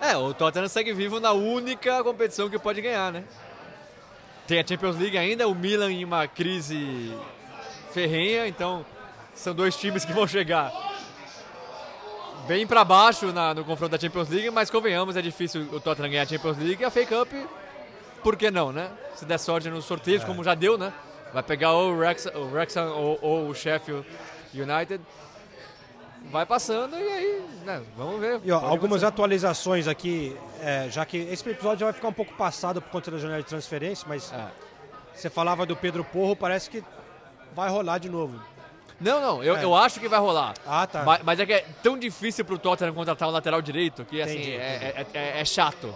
É, 0.01 0.17
o 0.17 0.33
Tottenham 0.35 0.69
segue 0.69 0.93
vivo 0.93 1.19
na 1.19 1.33
única 1.33 2.05
competição 2.05 2.49
que 2.49 2.59
pode 2.59 2.81
ganhar, 2.81 3.13
né? 3.13 3.25
Tem 4.47 4.61
a 4.61 4.67
Champions 4.67 4.97
League 4.97 5.19
ainda, 5.19 5.49
o 5.49 5.55
Milan 5.55 5.91
em 5.91 6.05
uma 6.05 6.27
crise 6.27 7.13
ferrenha, 7.93 8.47
então 8.47 8.85
são 9.35 9.55
dois 9.55 9.77
times 9.77 10.05
que 10.05 10.13
vão 10.13 10.27
chegar 10.27 10.73
bem 12.47 12.67
pra 12.67 12.85
baixo 12.85 13.33
na- 13.33 13.53
no 13.55 13.65
confronto 13.65 13.93
da 13.93 13.99
Champions 13.99 14.29
League, 14.29 14.51
mas 14.51 14.71
convenhamos, 14.71 15.17
é 15.17 15.23
difícil 15.23 15.63
o 15.73 15.81
Tottenham 15.81 16.11
ganhar 16.11 16.23
a 16.23 16.27
Champions 16.27 16.57
League 16.59 16.83
e 16.83 16.85
a 16.85 16.91
FA 16.91 17.05
Cup, 17.07 17.29
por 18.23 18.37
que 18.37 18.51
não, 18.51 18.73
né? 18.73 18.91
Se 19.15 19.25
der 19.25 19.39
sorte 19.39 19.69
nos 19.69 19.85
sorteios, 19.85 20.25
como 20.25 20.43
já 20.43 20.55
deu, 20.55 20.79
né? 20.79 20.93
Vai 21.33 21.43
pegar 21.43 21.73
ou 21.73 21.91
o 21.93 21.97
Wrexham, 21.99 22.33
o 22.37 22.51
Wrexham 22.51 22.89
ou, 22.89 23.19
ou 23.21 23.49
o 23.49 23.55
Sheffield 23.55 24.07
United. 24.55 25.01
vai 26.33 26.45
passando 26.45 26.99
e 26.99 27.03
aí, 27.03 27.43
né, 27.65 27.81
vamos 27.97 28.21
ver. 28.21 28.41
E 28.45 28.51
ó, 28.51 28.57
algumas 28.57 29.03
acontecer. 29.03 29.07
atualizações 29.07 29.87
aqui, 29.87 30.37
é, 30.61 30.89
já 30.91 31.05
que 31.07 31.17
esse 31.17 31.49
episódio 31.49 31.79
já 31.81 31.87
vai 31.87 31.93
ficar 31.93 32.09
um 32.09 32.13
pouco 32.13 32.35
passado 32.35 32.83
por 32.83 32.91
conta 32.91 33.11
da 33.11 33.19
janela 33.19 33.41
de 33.43 33.49
transferência, 33.49 34.05
mas 34.09 34.33
É. 34.33 34.47
você 35.15 35.31
falava 35.31 35.65
do 35.65 35.77
Pedro 35.77 36.03
Porro, 36.05 36.35
parece 36.35 36.69
que 36.69 36.83
vai 37.55 37.69
rolar 37.69 37.99
de 37.99 38.09
novo. 38.09 38.41
Não, 39.01 39.21
não, 39.21 39.45
eu, 39.45 39.57
É. 39.57 39.63
eu 39.65 39.75
acho 39.77 40.01
que 40.01 40.09
vai 40.09 40.19
rolar. 40.19 40.55
Ah, 40.67 40.87
tá. 40.87 41.05
Mas, 41.05 41.21
mas 41.23 41.39
é 41.41 41.47
que 41.47 41.53
é 41.53 41.65
tão 41.83 41.97
difícil 41.99 42.45
pro 42.45 42.59
Tottenham 42.59 42.93
contratar 42.95 43.29
um 43.29 43.33
lateral 43.33 43.63
direito 43.63 44.05
que 44.05 44.21
assim, 44.21 44.33
Entendi, 44.39 44.53
é, 44.57 45.07
é- 45.15 45.19
é- 45.19 45.41
é 45.41 45.45
chato. 45.45 45.95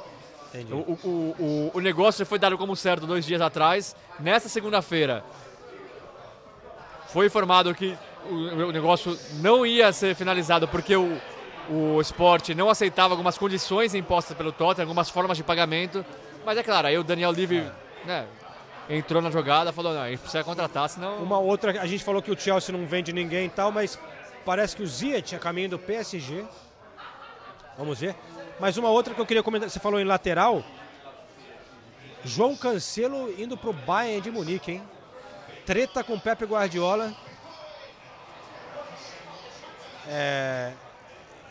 Entendi. 0.54 0.72
O, 0.72 0.76
o, 0.76 1.08
o, 1.38 1.70
o 1.74 1.80
negócio 1.80 2.24
foi 2.24 2.38
dado 2.38 2.56
como 2.56 2.76
certo 2.76 3.06
dois 3.06 3.24
dias 3.24 3.40
atrás. 3.40 3.96
Nessa 4.20 4.48
segunda-feira 4.48 5.24
foi 7.08 7.26
informado 7.26 7.74
que 7.74 7.96
o, 8.30 8.34
o 8.68 8.72
negócio 8.72 9.18
não 9.40 9.66
ia 9.66 9.92
ser 9.92 10.14
finalizado 10.14 10.68
porque 10.68 10.94
o, 10.96 11.18
o 11.68 12.00
esporte 12.00 12.54
não 12.54 12.70
aceitava 12.70 13.14
algumas 13.14 13.36
condições 13.36 13.94
impostas 13.94 14.36
pelo 14.36 14.52
Tottenham, 14.52 14.84
algumas 14.86 15.10
formas 15.10 15.36
de 15.36 15.42
pagamento. 15.42 16.04
Mas 16.46 16.56
é 16.58 16.62
claro, 16.62 16.86
aí 16.86 16.96
o 16.98 17.02
Daniel 17.04 17.30
Levy 17.30 17.64
né, 18.04 18.26
entrou 18.88 19.22
na 19.22 19.30
jogada 19.30 19.72
falou, 19.72 19.94
não, 19.94 20.02
a 20.02 20.10
gente 20.10 20.20
precisa 20.20 20.44
contratar, 20.44 20.88
senão... 20.88 21.22
Uma 21.22 21.38
outra, 21.38 21.80
a 21.80 21.86
gente 21.86 22.04
falou 22.04 22.22
que 22.22 22.30
o 22.30 22.38
Chelsea 22.38 22.76
não 22.76 22.86
vende 22.86 23.12
ninguém 23.12 23.46
e 23.46 23.50
tal, 23.50 23.70
mas 23.70 23.98
parece 24.44 24.76
que 24.76 24.82
o 24.82 24.86
Ziyech 24.86 25.34
é 25.34 25.38
caminho 25.38 25.70
do 25.70 25.78
PSG. 25.78 26.44
Vamos 27.76 28.00
ver. 28.00 28.14
Mas 28.60 28.76
uma 28.76 28.90
outra 28.90 29.14
que 29.14 29.20
eu 29.20 29.26
queria 29.26 29.42
comentar, 29.42 29.68
você 29.68 29.80
falou 29.80 30.00
em 30.00 30.04
lateral. 30.04 30.62
João 32.24 32.56
Cancelo 32.56 33.32
indo 33.40 33.56
pro 33.56 33.72
Bayern 33.72 34.20
de 34.20 34.30
Munique, 34.30 34.72
hein? 34.72 34.82
Treta 35.66 36.04
com 36.04 36.18
Pepe 36.18 36.44
Guardiola. 36.44 37.12
É, 40.06 40.72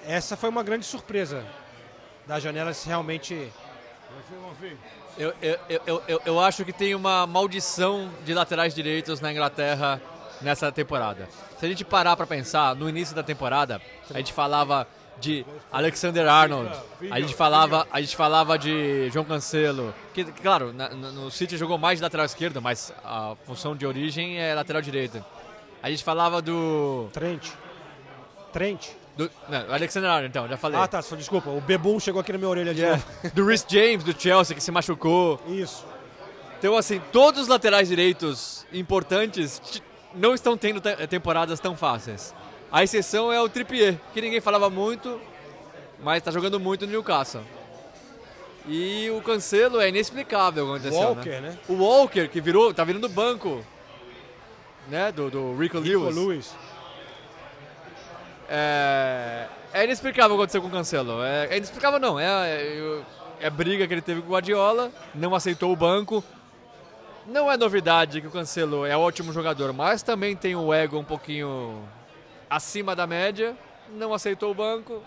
essa 0.05 0.35
foi 0.37 0.49
uma 0.49 0.63
grande 0.63 0.85
surpresa 0.85 1.45
da 2.27 2.39
janela 2.39 2.73
se 2.73 2.87
realmente 2.87 3.33
Eu, 3.33 4.37
eu, 4.37 4.77
eu, 5.17 5.33
eu, 5.85 6.03
eu- 6.07 6.21
eu 6.25 6.39
acho 6.39 6.63
que 6.65 6.73
tem 6.73 6.95
uma 6.95 7.25
maldição 7.27 8.09
de 8.25 8.33
laterais 8.33 8.73
direitos 8.73 9.19
na 9.21 9.31
Inglaterra 9.31 10.01
nessa 10.41 10.71
temporada. 10.71 11.27
Se 11.59 11.65
a 11.65 11.69
gente 11.69 11.85
parar 11.85 12.15
para 12.17 12.25
pensar, 12.25 12.75
no 12.75 12.89
início 12.89 13.15
da 13.15 13.21
temporada, 13.23 13.79
a 14.13 14.17
gente 14.17 14.33
falava 14.33 14.87
de 15.19 15.45
Alexander 15.71 16.27
Arnold, 16.27 16.71
a 17.11 17.19
gente 17.19 17.35
falava, 17.35 17.87
a 17.91 18.01
gente 18.01 18.15
falava 18.15 18.57
de 18.57 19.07
João 19.11 19.23
Cancelo, 19.23 19.93
que, 20.13 20.23
claro, 20.25 20.73
na- 20.73 20.89
no, 20.89 21.29
City 21.29 21.57
jogou 21.57 21.77
mais 21.77 21.99
de 21.99 22.03
lateral 22.03 22.25
esquerdo, 22.25 22.59
mas 22.59 22.91
a 23.05 23.35
função 23.45 23.75
de 23.75 23.85
origem 23.85 24.39
é 24.39 24.55
lateral 24.55 24.81
direito. 24.81 25.23
A 25.83 25.89
gente 25.91 26.03
falava 26.03 26.41
do, 26.41 27.07
Trent. 27.13 27.49
Trent. 28.51 28.87
Do 29.17 29.29
não, 29.49 29.73
Alexander 29.73 30.09
Arnold, 30.09 30.27
então, 30.29 30.47
já 30.47 30.57
falei. 30.57 30.79
Ah, 30.79 30.87
tá, 30.87 31.01
só 31.01 31.15
desculpa. 31.15 31.49
O 31.49 31.59
Bebum 31.61 31.99
chegou 31.99 32.21
aqui 32.21 32.31
na 32.31 32.37
minha 32.37 32.49
orelha 32.49 32.73
de 32.73 32.81
novo. 32.85 33.03
Do 33.33 33.45
Rhys 33.45 33.65
James, 33.67 34.03
do 34.03 34.19
Chelsea, 34.19 34.55
que 34.55 34.63
se 34.63 34.71
machucou. 34.71 35.39
Isso. 35.47 35.85
Então, 36.57 36.77
assim, 36.77 37.01
todos 37.11 37.41
os 37.41 37.47
laterais 37.47 37.87
direitos 37.89 38.65
importantes 38.71 39.81
não 40.13 40.33
estão 40.33 40.55
tendo 40.55 40.79
te- 40.79 41.07
temporadas 41.07 41.59
tão 41.59 41.75
fáceis. 41.75 42.33
A 42.71 42.83
exceção 42.83 43.33
é 43.33 43.41
o 43.41 43.49
Trippier, 43.49 43.97
que 44.13 44.21
ninguém 44.21 44.39
falava 44.39 44.69
muito, 44.69 45.19
mas 46.01 46.17
está 46.17 46.31
jogando 46.31 46.59
muito 46.59 46.85
no 46.85 46.91
Newcastle. 46.91 47.41
E 48.67 49.09
o 49.09 49.21
Cancelo 49.21 49.81
é 49.81 49.89
inexplicável 49.89 50.65
o 50.65 50.67
que 50.79 50.87
aconteceu, 50.87 51.07
Walker, 51.09 51.29
né? 51.29 51.39
né? 51.41 51.57
O 51.67 51.73
Walker, 51.73 52.27
que 52.27 52.39
virou, 52.39 52.73
tá 52.73 52.83
virando 52.83 53.09
banco, 53.09 53.65
né, 54.87 55.11
do, 55.11 55.29
do 55.29 55.57
Rico, 55.57 55.79
Rico 55.79 55.99
Lewis. 55.99 56.15
Lewis. 56.15 56.55
É, 58.53 59.47
é 59.73 59.83
inexplicável 59.85 60.31
o 60.35 60.37
que 60.37 60.41
aconteceu 60.43 60.61
com 60.61 60.67
o 60.67 60.71
Cancelo. 60.71 61.23
É, 61.23 61.45
é 61.51 61.57
inexplicável 61.57 61.99
não, 62.01 62.19
é, 62.19 62.25
é, 62.25 63.01
é 63.39 63.49
briga 63.49 63.87
que 63.87 63.93
ele 63.93 64.01
teve 64.01 64.21
com 64.21 64.27
o 64.27 64.31
Guardiola, 64.31 64.91
não 65.15 65.33
aceitou 65.33 65.71
o 65.71 65.75
banco. 65.75 66.21
Não 67.25 67.49
é 67.49 67.55
novidade 67.55 68.19
que 68.19 68.27
o 68.27 68.31
Cancelo 68.31 68.85
é 68.85 68.97
ótimo 68.97 69.31
jogador, 69.31 69.71
mas 69.71 70.03
também 70.03 70.35
tem 70.35 70.53
o 70.53 70.73
ego 70.73 70.97
um 70.99 71.03
pouquinho 71.03 71.81
acima 72.49 72.93
da 72.93 73.07
média, 73.07 73.55
não 73.93 74.13
aceitou 74.13 74.51
o 74.51 74.55
banco. 74.55 75.01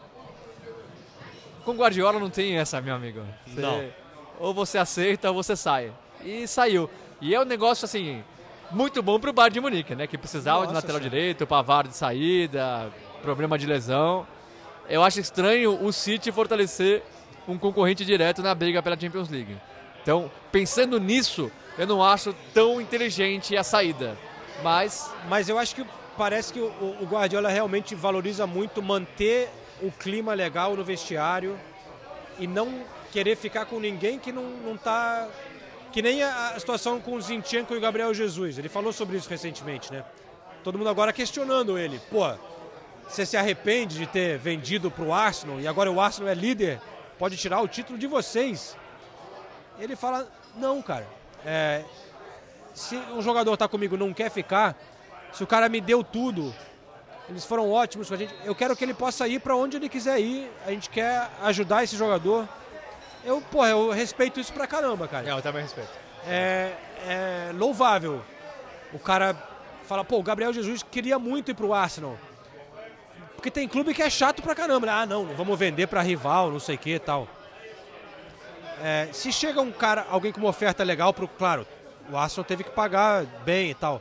Com 1.66 1.72
o 1.72 1.74
Guardiola 1.74 2.18
não 2.18 2.30
tem 2.30 2.56
essa, 2.56 2.80
meu 2.80 2.94
amigo. 2.94 3.20
Você- 3.46 3.60
Não. 3.60 3.84
Ou 4.38 4.54
você 4.54 4.78
aceita 4.78 5.28
ou 5.30 5.34
você 5.34 5.54
sai. 5.54 5.92
E 6.22 6.46
saiu. 6.46 6.88
E 7.20 7.34
é 7.34 7.40
um 7.40 7.44
negócio 7.44 7.84
assim, 7.84 8.22
muito 8.70 9.02
bom 9.02 9.18
pro 9.20 9.32
Bayern 9.32 9.54
de 9.54 9.60
Munique, 9.60 9.94
né? 9.94 10.06
Que 10.06 10.16
precisava 10.16 10.60
de 10.60 10.72
Nossa 10.72 10.76
lateral 10.76 10.98
Senhora. 10.98 11.10
direito, 11.10 11.46
Pavard 11.46 11.90
de 11.90 11.96
saída, 11.96 12.90
problema 13.24 13.58
de 13.58 13.66
lesão. 13.66 14.26
Eu 14.88 15.02
acho 15.02 15.18
estranho 15.18 15.82
o 15.82 15.92
City 15.92 16.30
fortalecer 16.30 17.02
um 17.48 17.58
concorrente 17.58 18.04
direto 18.04 18.42
na 18.42 18.54
briga 18.54 18.82
pela 18.82 18.98
Champions 18.98 19.28
League. 19.30 19.56
Então, 20.02 20.30
pensando 20.52 21.00
nisso, 21.00 21.50
eu 21.78 21.86
não 21.86 22.04
acho 22.04 22.34
tão 22.52 22.80
inteligente 22.80 23.56
a 23.56 23.64
saída. 23.64 24.16
Mas 24.62 25.10
Mas 25.28 25.48
eu 25.48 25.58
acho 25.58 25.74
que 25.74 25.84
parece 26.16 26.52
que 26.52 26.60
o, 26.60 27.06
Guardiola 27.10 27.48
realmente 27.48 27.94
valoriza 27.94 28.46
muito 28.46 28.82
manter 28.82 29.48
o 29.82 29.90
clima 29.90 30.34
legal 30.34 30.76
no 30.76 30.84
vestiário 30.84 31.58
e 32.38 32.46
não 32.46 32.84
querer 33.10 33.36
ficar 33.36 33.64
com 33.64 33.80
ninguém 33.80 34.18
que 34.18 34.30
não, 34.30 34.44
não 34.44 34.76
tá. 34.76 35.26
Que 35.92 36.02
nem 36.02 36.22
a, 36.22 36.50
a 36.50 36.60
situação 36.60 37.00
com 37.00 37.14
o 37.14 37.22
Zinchenko 37.22 37.74
e 37.74 37.78
o 37.78 37.80
Gabriel 37.80 38.12
Jesus. 38.12 38.58
Ele 38.58 38.68
falou 38.68 38.92
sobre 38.92 39.16
isso 39.16 39.30
recentemente, 39.30 39.92
né? 39.92 40.04
Todo 40.62 40.78
mundo 40.78 40.90
agora 40.90 41.12
questionando 41.12 41.78
ele. 41.78 42.00
Pô, 42.10 42.24
você 43.08 43.24
se 43.24 43.36
arrepende 43.36 43.98
de 43.98 44.06
ter 44.06 44.38
vendido 44.38 44.90
pro 44.90 45.12
Arsenal 45.12 45.60
e 45.60 45.66
agora 45.66 45.90
o 45.90 46.00
Arsenal 46.00 46.30
é 46.30 46.34
líder? 46.34 46.80
Pode 47.18 47.36
tirar 47.36 47.60
o 47.60 47.68
título 47.68 47.98
de 47.98 48.06
vocês. 48.06 48.76
Ele 49.78 49.96
fala: 49.96 50.28
não, 50.56 50.82
cara. 50.82 51.06
É, 51.44 51.84
se 52.74 52.96
um 52.96 53.22
jogador 53.22 53.56
tá 53.56 53.68
comigo 53.68 53.94
e 53.94 53.98
não 53.98 54.12
quer 54.12 54.30
ficar, 54.30 54.76
se 55.32 55.44
o 55.44 55.46
cara 55.46 55.68
me 55.68 55.80
deu 55.80 56.02
tudo, 56.02 56.54
eles 57.28 57.44
foram 57.44 57.70
ótimos 57.70 58.08
com 58.08 58.14
a 58.14 58.16
gente, 58.16 58.34
eu 58.44 58.54
quero 58.54 58.76
que 58.76 58.84
ele 58.84 58.94
possa 58.94 59.26
ir 59.28 59.40
para 59.40 59.54
onde 59.54 59.76
ele 59.76 59.88
quiser 59.88 60.20
ir. 60.20 60.50
A 60.66 60.70
gente 60.70 60.90
quer 60.90 61.30
ajudar 61.42 61.84
esse 61.84 61.96
jogador. 61.96 62.48
Eu, 63.24 63.40
porra, 63.40 63.68
eu 63.68 63.90
respeito 63.90 64.40
isso 64.40 64.52
pra 64.52 64.66
caramba, 64.66 65.08
cara. 65.08 65.26
eu 65.28 65.40
também 65.40 65.62
respeito. 65.62 65.90
É, 66.26 66.72
é 67.06 67.52
louvável. 67.54 68.22
O 68.92 68.98
cara 68.98 69.34
fala, 69.86 70.04
pô, 70.04 70.18
o 70.18 70.22
Gabriel 70.22 70.52
Jesus 70.52 70.82
queria 70.82 71.18
muito 71.18 71.50
ir 71.50 71.54
pro 71.54 71.72
Arsenal. 71.72 72.18
Porque 73.44 73.60
tem 73.60 73.68
clube 73.68 73.92
que 73.92 74.02
é 74.02 74.08
chato 74.08 74.40
pra 74.40 74.54
caramba. 74.54 74.86
né? 74.86 74.92
Ah, 74.92 75.04
não, 75.04 75.26
vamos 75.36 75.58
vender 75.58 75.86
pra 75.86 76.00
rival, 76.00 76.50
não 76.50 76.58
sei 76.58 76.76
o 76.76 76.78
que 76.78 76.94
e 76.94 76.98
tal. 76.98 77.28
É, 78.82 79.10
se 79.12 79.30
chega 79.30 79.60
um 79.60 79.70
cara, 79.70 80.06
alguém 80.08 80.32
com 80.32 80.40
uma 80.40 80.48
oferta 80.48 80.82
legal 80.82 81.12
pro. 81.12 81.28
Claro, 81.28 81.66
o 82.10 82.16
Arsenal 82.16 82.46
teve 82.46 82.64
que 82.64 82.70
pagar 82.70 83.26
bem 83.44 83.68
e 83.68 83.74
tal. 83.74 84.00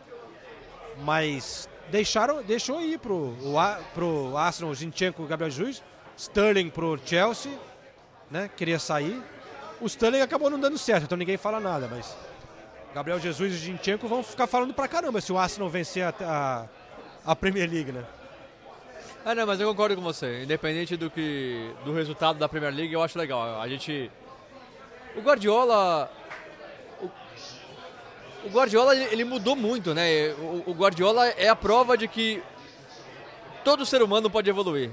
Mas 0.99 1.67
deixaram, 1.91 2.41
deixou 2.41 2.79
ir 2.81 2.97
pro, 2.99 3.35
o, 3.41 3.55
pro 3.93 4.37
Arsenal, 4.37 4.71
o 4.71 4.75
Zinchenko 4.75 5.23
o 5.23 5.27
Gabriel 5.27 5.51
Jesus. 5.51 5.83
Sterling 6.15 6.69
pro 6.69 6.97
Chelsea, 7.05 7.51
né? 8.31 8.49
Queria 8.55 8.79
sair. 8.79 9.21
O 9.81 9.87
Sterling 9.87 10.21
acabou 10.21 10.49
não 10.49 10.57
dando 10.57 10.77
certo, 10.77 11.03
então 11.03 11.17
ninguém 11.17 11.35
fala 11.35 11.59
nada, 11.59 11.89
mas. 11.91 12.15
Gabriel 12.95 13.19
Jesus 13.19 13.51
e 13.55 13.57
Zinchenko 13.57 14.07
vão 14.07 14.23
ficar 14.23 14.47
falando 14.47 14.73
pra 14.73 14.87
caramba 14.87 15.19
se 15.19 15.33
o 15.33 15.37
Arsenal 15.37 15.67
vencer 15.67 16.05
a, 16.05 16.13
a, 17.25 17.31
a 17.33 17.35
Premier 17.35 17.69
League, 17.69 17.91
né? 17.91 18.05
Ah, 19.25 19.33
não, 19.33 19.47
mas 19.47 19.59
eu 19.59 19.69
concordo 19.69 19.95
com 19.95 20.01
você. 20.01 20.43
Independente 20.43 20.97
do 20.97 21.09
que 21.09 21.71
do 21.85 21.93
resultado 21.93 22.37
da 22.37 22.49
Premier 22.49 22.73
League, 22.73 22.93
eu 22.93 23.01
acho 23.01 23.17
legal. 23.17 23.61
A 23.61 23.67
gente 23.69 24.11
o 25.15 25.21
Guardiola 25.21 26.11
o, 27.01 27.05
o 28.47 28.49
Guardiola 28.49 28.95
ele 28.95 29.23
mudou 29.23 29.55
muito, 29.55 29.93
né? 29.93 30.33
O, 30.33 30.71
o 30.71 30.73
Guardiola 30.73 31.27
é 31.29 31.47
a 31.47 31.55
prova 31.55 31.97
de 31.97 32.07
que 32.07 32.43
todo 33.63 33.85
ser 33.85 34.01
humano 34.01 34.29
pode 34.29 34.49
evoluir. 34.49 34.91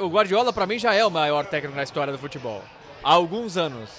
O 0.00 0.08
Guardiola 0.08 0.50
para 0.50 0.66
mim 0.66 0.78
já 0.78 0.94
é 0.94 1.04
o 1.04 1.10
maior 1.10 1.44
técnico 1.44 1.76
na 1.76 1.82
história 1.82 2.12
do 2.12 2.18
futebol 2.18 2.62
há 3.04 3.12
alguns 3.12 3.58
anos. 3.58 3.90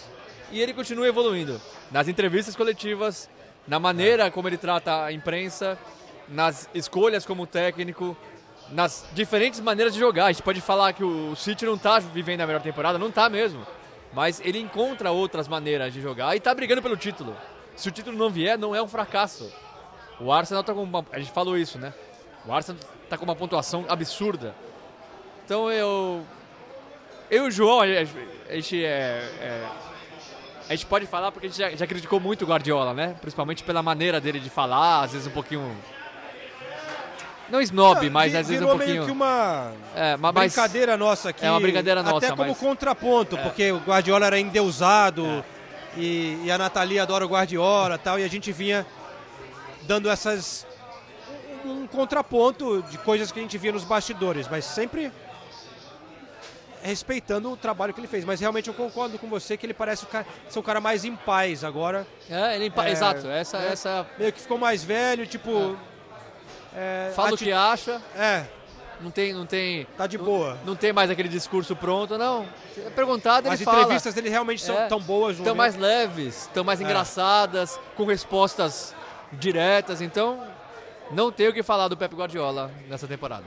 E 0.52 0.60
ele 0.60 0.74
continua 0.74 1.08
evoluindo 1.08 1.62
nas 1.92 2.08
entrevistas 2.08 2.56
coletivas, 2.56 3.30
na 3.68 3.80
maneira 3.80 4.32
como 4.32 4.48
ele 4.48 4.58
trata 4.58 5.04
a 5.04 5.14
imprensa, 5.14 5.78
nas 6.28 6.68
escolhas 6.74 7.26
como 7.26 7.46
técnico, 7.46 8.18
nas 8.72 9.06
diferentes 9.14 9.60
maneiras 9.60 9.94
de 9.94 10.00
jogar. 10.00 10.26
A 10.26 10.32
gente 10.32 10.44
pode 10.44 10.62
falar 10.62 10.94
que 10.94 11.04
o 11.04 11.36
City 11.36 11.66
não 11.66 11.76
está 11.76 12.00
vivendo 12.00 12.42
a 12.42 12.48
melhor 12.48 12.62
temporada, 12.62 12.98
não 12.98 13.08
está 13.10 13.30
mesmo. 13.30 13.66
Mas 14.14 14.42
ele 14.44 14.60
encontra 14.60 15.12
outras 15.12 15.48
maneiras 15.48 15.94
de 15.94 16.02
jogar 16.02 16.34
e 16.36 16.38
está 16.38 16.54
brigando 16.54 16.82
pelo 16.82 16.98
título. 16.98 17.36
Se 17.76 17.88
o 17.88 17.92
título 17.92 18.18
não 18.18 18.30
vier, 18.30 18.58
não 18.58 18.76
é 18.76 18.82
um 18.82 18.88
fracasso. 18.88 19.52
O 20.20 20.32
Arsenal 20.32 20.62
está 20.62 20.74
com 20.74 20.84
uma, 20.84 21.06
a 21.12 21.20
gente 21.20 21.32
falou 21.32 21.58
isso, 21.58 21.78
né? 21.78 21.94
O 22.46 22.52
Arsenal 22.54 22.82
está 23.04 23.18
com 23.18 23.24
uma 23.24 23.36
pontuação 23.36 23.86
absurda. 23.88 24.56
Então 25.46 25.72
eu 25.72 26.26
eu 27.30 27.46
e 27.46 27.48
o 27.48 27.52
João, 27.52 27.82
a 27.82 27.88
gente, 28.56 28.84
é, 28.84 28.90
é- 29.40 29.68
a 30.68 30.72
gente 30.76 30.86
pode 30.88 31.06
falar 31.06 31.32
porque 31.32 31.48
a 31.48 31.50
gente 31.50 31.60
já, 31.60 31.70
já 31.72 31.86
criticou 31.88 32.20
muito 32.20 32.44
o 32.44 32.48
Guardiola, 32.48 32.94
né? 32.94 33.16
Principalmente 33.22 33.64
pela 33.64 33.82
maneira 33.84 34.20
dele 34.20 34.40
de 34.40 34.50
falar, 34.50 35.04
às 35.04 35.14
vezes 35.14 35.28
um 35.28 35.32
pouquinho 35.32 35.76
Não 37.52 37.62
snob, 37.62 38.08
Ah, 38.08 38.10
mas 38.12 38.36
às 38.36 38.48
vezes 38.48 38.62
um 38.62 38.66
virou 38.66 38.70
pouquinho. 38.78 38.94
meio 38.96 39.06
que 39.06 39.12
uma 39.12 39.72
É, 39.96 40.16
ma- 40.18 40.32
mas, 40.32 40.54
brincadeira 40.54 40.96
nossa 40.98 41.30
aqui. 41.30 41.46
É 41.46 41.50
uma 41.52 41.60
brincadeira 41.60 42.02
Até 42.02 42.10
nossa, 42.12 42.30
como 42.36 42.50
mas- 42.50 42.58
contraponto, 42.58 43.38
porque 43.40 43.72
o 43.72 43.80
Guardiola 43.80 44.26
era 44.28 44.40
endeusado 44.40 45.44
e, 45.98 46.40
e 46.46 46.52
a 46.52 46.58
Nathalie 46.58 47.00
adora 47.00 47.26
o 47.26 47.30
Guardiola 47.30 47.96
e 47.96 47.98
tal, 47.98 48.20
e 48.20 48.24
a 48.24 48.28
gente 48.28 48.52
vinha 48.52 48.86
dando 49.84 50.10
essas. 50.10 50.66
um, 51.66 51.84
um 51.84 51.88
contraponto 51.88 52.84
de 52.90 52.98
coisas 53.00 53.32
que 53.32 53.40
a 53.40 53.42
gente 53.42 53.58
via 53.58 53.72
nos 53.72 53.84
bastidores, 53.84 54.48
mas 54.48 54.64
sempre 54.66 55.12
respeitando 56.82 57.52
o 57.52 57.58
trabalho 57.58 57.94
que 57.94 58.00
ele 58.00 58.08
fez. 58.08 58.24
Mas 58.24 58.40
realmente 58.40 58.68
eu 58.70 58.74
concordo 58.74 59.18
com 59.20 59.28
você 59.28 59.58
que 59.58 59.66
ele 59.66 59.74
parece 59.74 60.04
o 60.06 60.08
cara, 60.08 60.26
ser 60.48 60.60
um 60.60 60.62
cara 60.62 60.80
mais 60.80 61.04
em 61.04 61.16
paz 61.16 61.64
agora. 61.64 62.08
É, 62.30 62.56
ele 62.56 62.68
empa- 62.68 62.88
É, 62.88 62.92
Exato, 62.92 63.28
essa, 63.28 63.58
é. 63.58 63.72
essa 63.74 64.08
Meio 64.18 64.32
que 64.32 64.40
ficou 64.42 64.58
mais 64.58 64.84
velho, 64.84 65.28
tipo. 65.28 65.50
é, 65.52 65.90
fala 67.16 67.32
o 67.32 67.34
ati- 67.34 67.46
que 67.46 67.52
acha, 67.52 68.02
É, 68.16 68.46
não 69.02 69.12
tem, 69.12 69.34
não 69.34 69.46
tem, 69.46 69.86
tá 69.98 70.06
de 70.08 70.18
boa. 70.18 70.58
não 70.66 70.76
tem 70.76 70.92
mais 70.94 71.10
aquele 71.10 71.30
discurso 71.30 71.76
pronto, 71.76 72.18
não. 72.18 72.46
É 72.78 72.90
perguntado, 72.90 73.48
ele 73.48 73.56
As 73.56 73.62
fala. 73.62 73.80
entrevistas 73.82 74.14
dele 74.14 74.30
realmente 74.30 74.62
são 74.64 74.78
É. 74.78 74.88
tão 74.88 75.00
boas 75.00 75.38
Estão 75.38 75.56
momento. 75.56 75.58
mais 75.58 75.76
leves, 75.76 76.42
estão 76.44 76.64
mais 76.64 76.80
É. 76.82 76.84
engraçadas, 76.84 77.80
com 77.96 78.06
respostas 78.06 78.94
diretas, 79.34 80.02
então 80.02 80.44
não 81.12 81.32
tem 81.32 81.48
o 81.48 81.54
que 81.54 81.64
falar 81.64 81.88
do 81.88 81.96
Pep 81.98 82.14
Guardiola 82.16 82.72
nessa 82.88 83.08
temporada. 83.08 83.46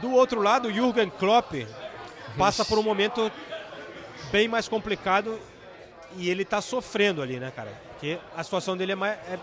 Do 0.00 0.12
outro 0.12 0.42
lado, 0.42 0.68
o 0.68 0.72
Jürgen 0.72 1.10
Klopp 1.10 1.52
passa 2.36 2.64
por 2.64 2.78
um 2.78 2.82
momento 2.82 3.30
bem 4.30 4.46
mais 4.46 4.68
complicado 4.68 5.38
e 6.16 6.28
ele 6.28 6.44
tá 6.44 6.60
sofrendo 6.60 7.22
ali, 7.22 7.38
né, 7.40 7.50
cara? 7.54 7.72
Porque 7.92 8.18
a 8.36 8.42
situação 8.44 8.76
dele 8.76 8.92
é 8.92 8.94
mais. 8.94 9.14
é- 9.28 9.38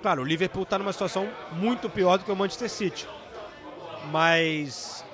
Claro, 0.00 0.22
o 0.22 0.24
Liverpool 0.24 0.64
tá 0.64 0.78
numa 0.78 0.92
situação 0.92 1.28
muito 1.52 1.90
pior 1.90 2.18
do 2.18 2.24
que 2.24 2.30
o 2.30 2.36
Manchester 2.36 2.70
City. 2.70 3.08
Mas 4.10 5.04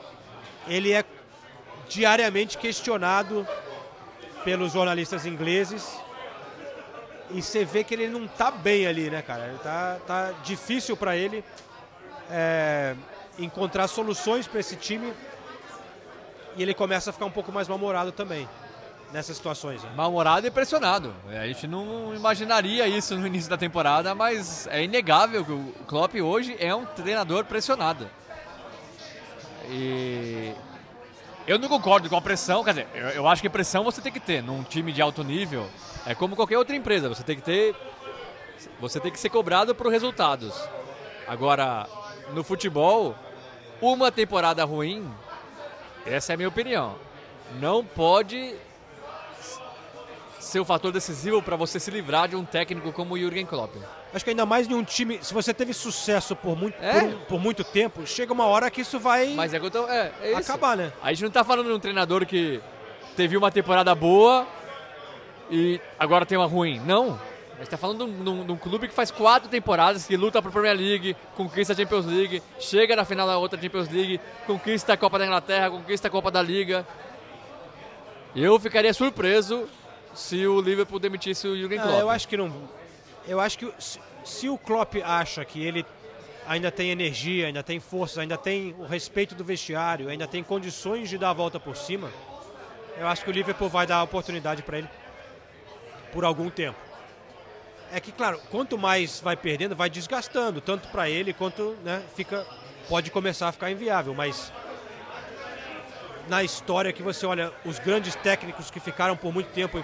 ele 0.68 0.92
é 0.92 1.04
diariamente 1.88 2.58
questionado 2.58 3.46
pelos 4.44 4.72
jornalistas 4.72 5.24
ingleses. 5.24 5.98
E 7.30 7.40
você 7.40 7.64
vê 7.64 7.82
que 7.82 7.94
ele 7.94 8.08
não 8.08 8.28
tá 8.28 8.50
bem 8.50 8.86
ali, 8.86 9.08
né, 9.08 9.22
cara? 9.22 9.46
Ele 9.48 9.58
Tá, 9.58 9.98
tá 10.06 10.32
difícil 10.44 10.96
para 10.96 11.16
ele 11.16 11.42
é, 12.30 12.94
encontrar 13.38 13.88
soluções 13.88 14.46
para 14.46 14.60
esse 14.60 14.76
time. 14.76 15.14
E 16.56 16.62
ele 16.62 16.74
começa 16.74 17.08
a 17.10 17.12
ficar 17.12 17.24
um 17.24 17.30
pouco 17.30 17.50
mais 17.50 17.68
mal-humorado 17.68 18.12
também 18.12 18.46
nessas 19.14 19.36
situações. 19.36 19.80
né? 19.80 19.90
Mal-humorado 19.94 20.44
e 20.44 20.50
pressionado. 20.50 21.14
É, 21.30 21.38
A 21.38 21.46
gente 21.46 21.68
não 21.68 22.12
imaginaria 22.16 22.88
isso 22.88 23.16
no 23.16 23.24
início 23.24 23.48
da 23.48 23.56
temporada, 23.56 24.12
mas 24.12 24.66
é 24.66 24.82
inegável 24.82 25.44
que 25.44 25.52
o 25.52 25.72
Klopp 25.86 26.16
hoje 26.16 26.56
é 26.58 26.74
um 26.74 26.84
treinador 26.84 27.44
pressionado. 27.44 28.10
E 29.70 30.52
eu 31.46 31.60
não 31.60 31.68
concordo 31.68 32.10
com 32.10 32.16
a 32.16 32.20
pressão, 32.20 32.64
quer 32.64 32.70
dizer, 32.70 32.88
eu, 32.92 33.08
eu 33.10 33.28
acho 33.28 33.40
que 33.40 33.48
pressão 33.48 33.84
você 33.84 34.00
tem 34.00 34.12
que 34.12 34.18
ter 34.18 34.42
num 34.42 34.64
time 34.64 34.92
de 34.92 35.00
alto 35.00 35.22
nível. 35.22 35.68
É 36.04 36.12
como 36.12 36.34
qualquer 36.34 36.58
outra 36.58 36.74
empresa, 36.74 37.08
você 37.08 37.22
tem 37.22 37.36
que 37.36 37.42
ter 37.42 37.74
você 38.80 38.98
tem 38.98 39.12
que 39.12 39.20
ser 39.20 39.28
cobrado 39.30 39.74
por 39.74 39.86
resultados. 39.92 40.52
Agora, 41.26 41.86
no 42.32 42.42
futebol, 42.42 43.14
uma 43.80 44.10
temporada 44.10 44.64
ruim, 44.64 45.08
essa 46.04 46.32
é 46.32 46.34
a 46.34 46.36
minha 46.36 46.48
opinião, 46.48 46.96
não 47.60 47.84
pode 47.84 48.54
ser 50.44 50.60
o 50.60 50.64
fator 50.64 50.92
decisivo 50.92 51.40
para 51.42 51.56
você 51.56 51.80
se 51.80 51.90
livrar 51.90 52.28
de 52.28 52.36
um 52.36 52.44
técnico 52.44 52.92
como 52.92 53.14
o 53.14 53.18
Jürgen 53.18 53.46
Klopp. 53.46 53.74
Acho 54.12 54.24
que 54.24 54.30
ainda 54.30 54.44
mais 54.46 54.68
de 54.68 54.74
um 54.74 54.84
time. 54.84 55.18
Se 55.22 55.32
você 55.34 55.52
teve 55.54 55.72
sucesso 55.72 56.36
por 56.36 56.56
muito, 56.56 56.76
É. 56.82 57.00
por, 57.00 57.14
por 57.26 57.40
muito 57.40 57.64
tempo, 57.64 58.06
chega 58.06 58.32
uma 58.32 58.46
hora 58.46 58.70
que 58.70 58.82
isso 58.82 58.98
vai 59.00 59.28
Mas 59.34 59.52
é, 59.54 59.58
tô- 59.58 59.88
é, 59.88 60.12
é 60.22 60.34
acabar, 60.34 60.76
né? 60.76 60.92
A 61.02 61.12
gente 61.12 61.24
não 61.24 61.30
tá 61.30 61.42
falando 61.42 61.66
de 61.66 61.72
um 61.72 61.78
treinador 61.80 62.24
que 62.26 62.60
teve 63.16 63.36
uma 63.36 63.50
temporada 63.50 63.94
boa 63.94 64.46
e 65.50 65.80
agora 65.98 66.24
tem 66.26 66.36
uma 66.38 66.46
ruim. 66.46 66.78
Não. 66.80 67.18
A 67.54 67.58
gente 67.58 67.70
tá 67.70 67.76
falando 67.76 68.04
de 68.06 68.30
um, 68.30 68.44
de 68.46 68.52
um- 68.52 68.56
clube 68.56 68.88
que 68.88 68.94
faz 68.94 69.10
quatro 69.10 69.48
temporadas, 69.48 70.04
que 70.06 70.16
luta 70.16 70.42
pro 70.42 70.50
Premier 70.50 70.76
League, 70.76 71.16
conquista 71.36 71.72
a 71.72 71.76
Champions 71.76 72.04
League, 72.04 72.42
chega 72.58 72.94
na 72.96 73.04
final 73.04 73.26
da 73.26 73.38
outra 73.38 73.60
Champions 73.60 73.88
League, 73.88 74.20
conquista 74.46 74.92
a 74.92 74.96
Copa 74.96 75.18
da 75.18 75.24
Inglaterra, 75.26 75.70
conquista 75.70 76.08
a 76.08 76.10
Copa 76.10 76.30
da 76.30 76.42
Liga. 76.42 76.84
Eu 78.34 78.58
ficaria 78.58 78.92
surpreso 78.92 79.68
se 80.14 80.46
o 80.46 80.60
Liverpool 80.60 80.98
demitisse 80.98 81.46
o 81.46 81.56
Jürgen 81.56 81.78
Ah, 81.78 81.82
Klopp. 81.82 82.00
eu 82.00 82.10
acho 82.10 82.28
que 82.28 82.36
não. 82.36 82.52
Eu 83.26 83.40
acho 83.40 83.58
que 83.58 83.72
se, 83.78 83.98
se 84.24 84.48
o 84.48 84.56
Klopp 84.58 84.94
acha 85.04 85.44
que 85.44 85.64
ele 85.64 85.84
ainda 86.46 86.70
tem 86.70 86.90
energia, 86.90 87.46
ainda 87.46 87.62
tem 87.62 87.80
forças, 87.80 88.18
ainda 88.18 88.36
tem 88.36 88.74
o 88.78 88.84
respeito 88.84 89.34
do 89.34 89.42
vestiário, 89.44 90.08
ainda 90.08 90.26
tem 90.26 90.42
condições 90.42 91.08
de 91.08 91.16
dar 91.18 91.30
a 91.30 91.32
volta 91.32 91.58
por 91.58 91.76
cima, 91.76 92.10
eu 92.98 93.06
acho 93.08 93.24
que 93.24 93.30
o 93.30 93.32
Liverpool 93.32 93.68
vai 93.68 93.86
dar 93.86 93.96
a 93.96 94.02
oportunidade 94.02 94.62
para 94.62 94.78
ele 94.78 94.88
por 96.12 96.24
algum 96.24 96.48
tempo. 96.50 96.78
É 97.90 98.00
que, 98.00 98.12
claro, 98.12 98.40
quanto 98.50 98.76
mais 98.76 99.20
vai 99.20 99.36
perdendo, 99.36 99.74
vai 99.74 99.88
desgastando, 99.88 100.60
tanto 100.60 100.88
para 100.88 101.08
ele 101.08 101.32
quanto 101.32 101.76
né, 101.82 102.02
fica, 102.14 102.46
pode 102.88 103.10
começar 103.10 103.48
a 103.48 103.52
ficar 103.52 103.70
inviável. 103.70 104.14
Mas 104.14 104.52
na 106.28 106.42
história 106.42 106.92
que 106.92 107.02
você 107.02 107.26
olha 107.26 107.52
os 107.64 107.78
grandes 107.78 108.14
técnicos 108.14 108.70
que 108.70 108.80
ficaram 108.80 109.16
por 109.16 109.32
muito 109.32 109.48
tempo, 109.50 109.82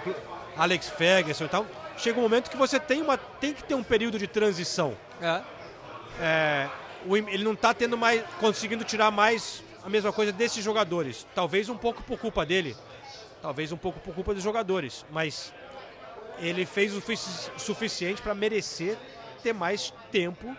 Alex 0.57 0.89
Ferguson 0.89 1.45
e 1.45 1.49
tal, 1.49 1.65
chega 1.97 2.19
um 2.19 2.23
momento 2.23 2.49
que 2.49 2.57
você 2.57 2.79
tem, 2.79 3.01
uma, 3.01 3.17
tem 3.17 3.53
que 3.53 3.63
ter 3.63 3.75
um 3.75 3.83
período 3.83 4.17
de 4.17 4.27
transição. 4.27 4.95
É. 5.21 5.41
É, 6.19 6.69
ele 7.09 7.43
não 7.43 7.53
está 7.53 7.73
tendo 7.73 7.97
mais, 7.97 8.23
conseguindo 8.39 8.83
tirar 8.83 9.11
mais 9.11 9.63
a 9.83 9.89
mesma 9.89 10.11
coisa 10.11 10.31
desses 10.31 10.63
jogadores. 10.63 11.25
Talvez 11.33 11.69
um 11.69 11.77
pouco 11.77 12.03
por 12.03 12.19
culpa 12.19 12.45
dele, 12.45 12.75
talvez 13.41 13.71
um 13.71 13.77
pouco 13.77 13.99
por 13.99 14.13
culpa 14.13 14.33
dos 14.33 14.43
jogadores, 14.43 15.05
mas 15.09 15.53
ele 16.39 16.65
fez 16.65 16.91
o 16.93 16.95
sufici- 17.01 17.51
suficiente 17.57 18.21
para 18.21 18.33
merecer 18.33 18.97
ter 19.41 19.53
mais 19.53 19.93
tempo 20.11 20.55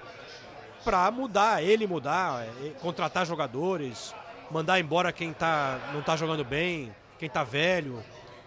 para 0.85 1.09
mudar, 1.13 1.63
ele 1.63 1.87
mudar, 1.87 2.45
é, 2.45 2.71
contratar 2.81 3.25
jogadores, 3.25 4.13
mandar 4.53 4.79
embora 4.79 5.11
quem 5.13 5.33
tá, 5.33 5.79
não 5.93 6.01
está 6.01 6.15
jogando 6.15 6.45
bem, 6.45 6.95
quem 7.19 7.27
está 7.27 7.43
velho. 7.43 8.03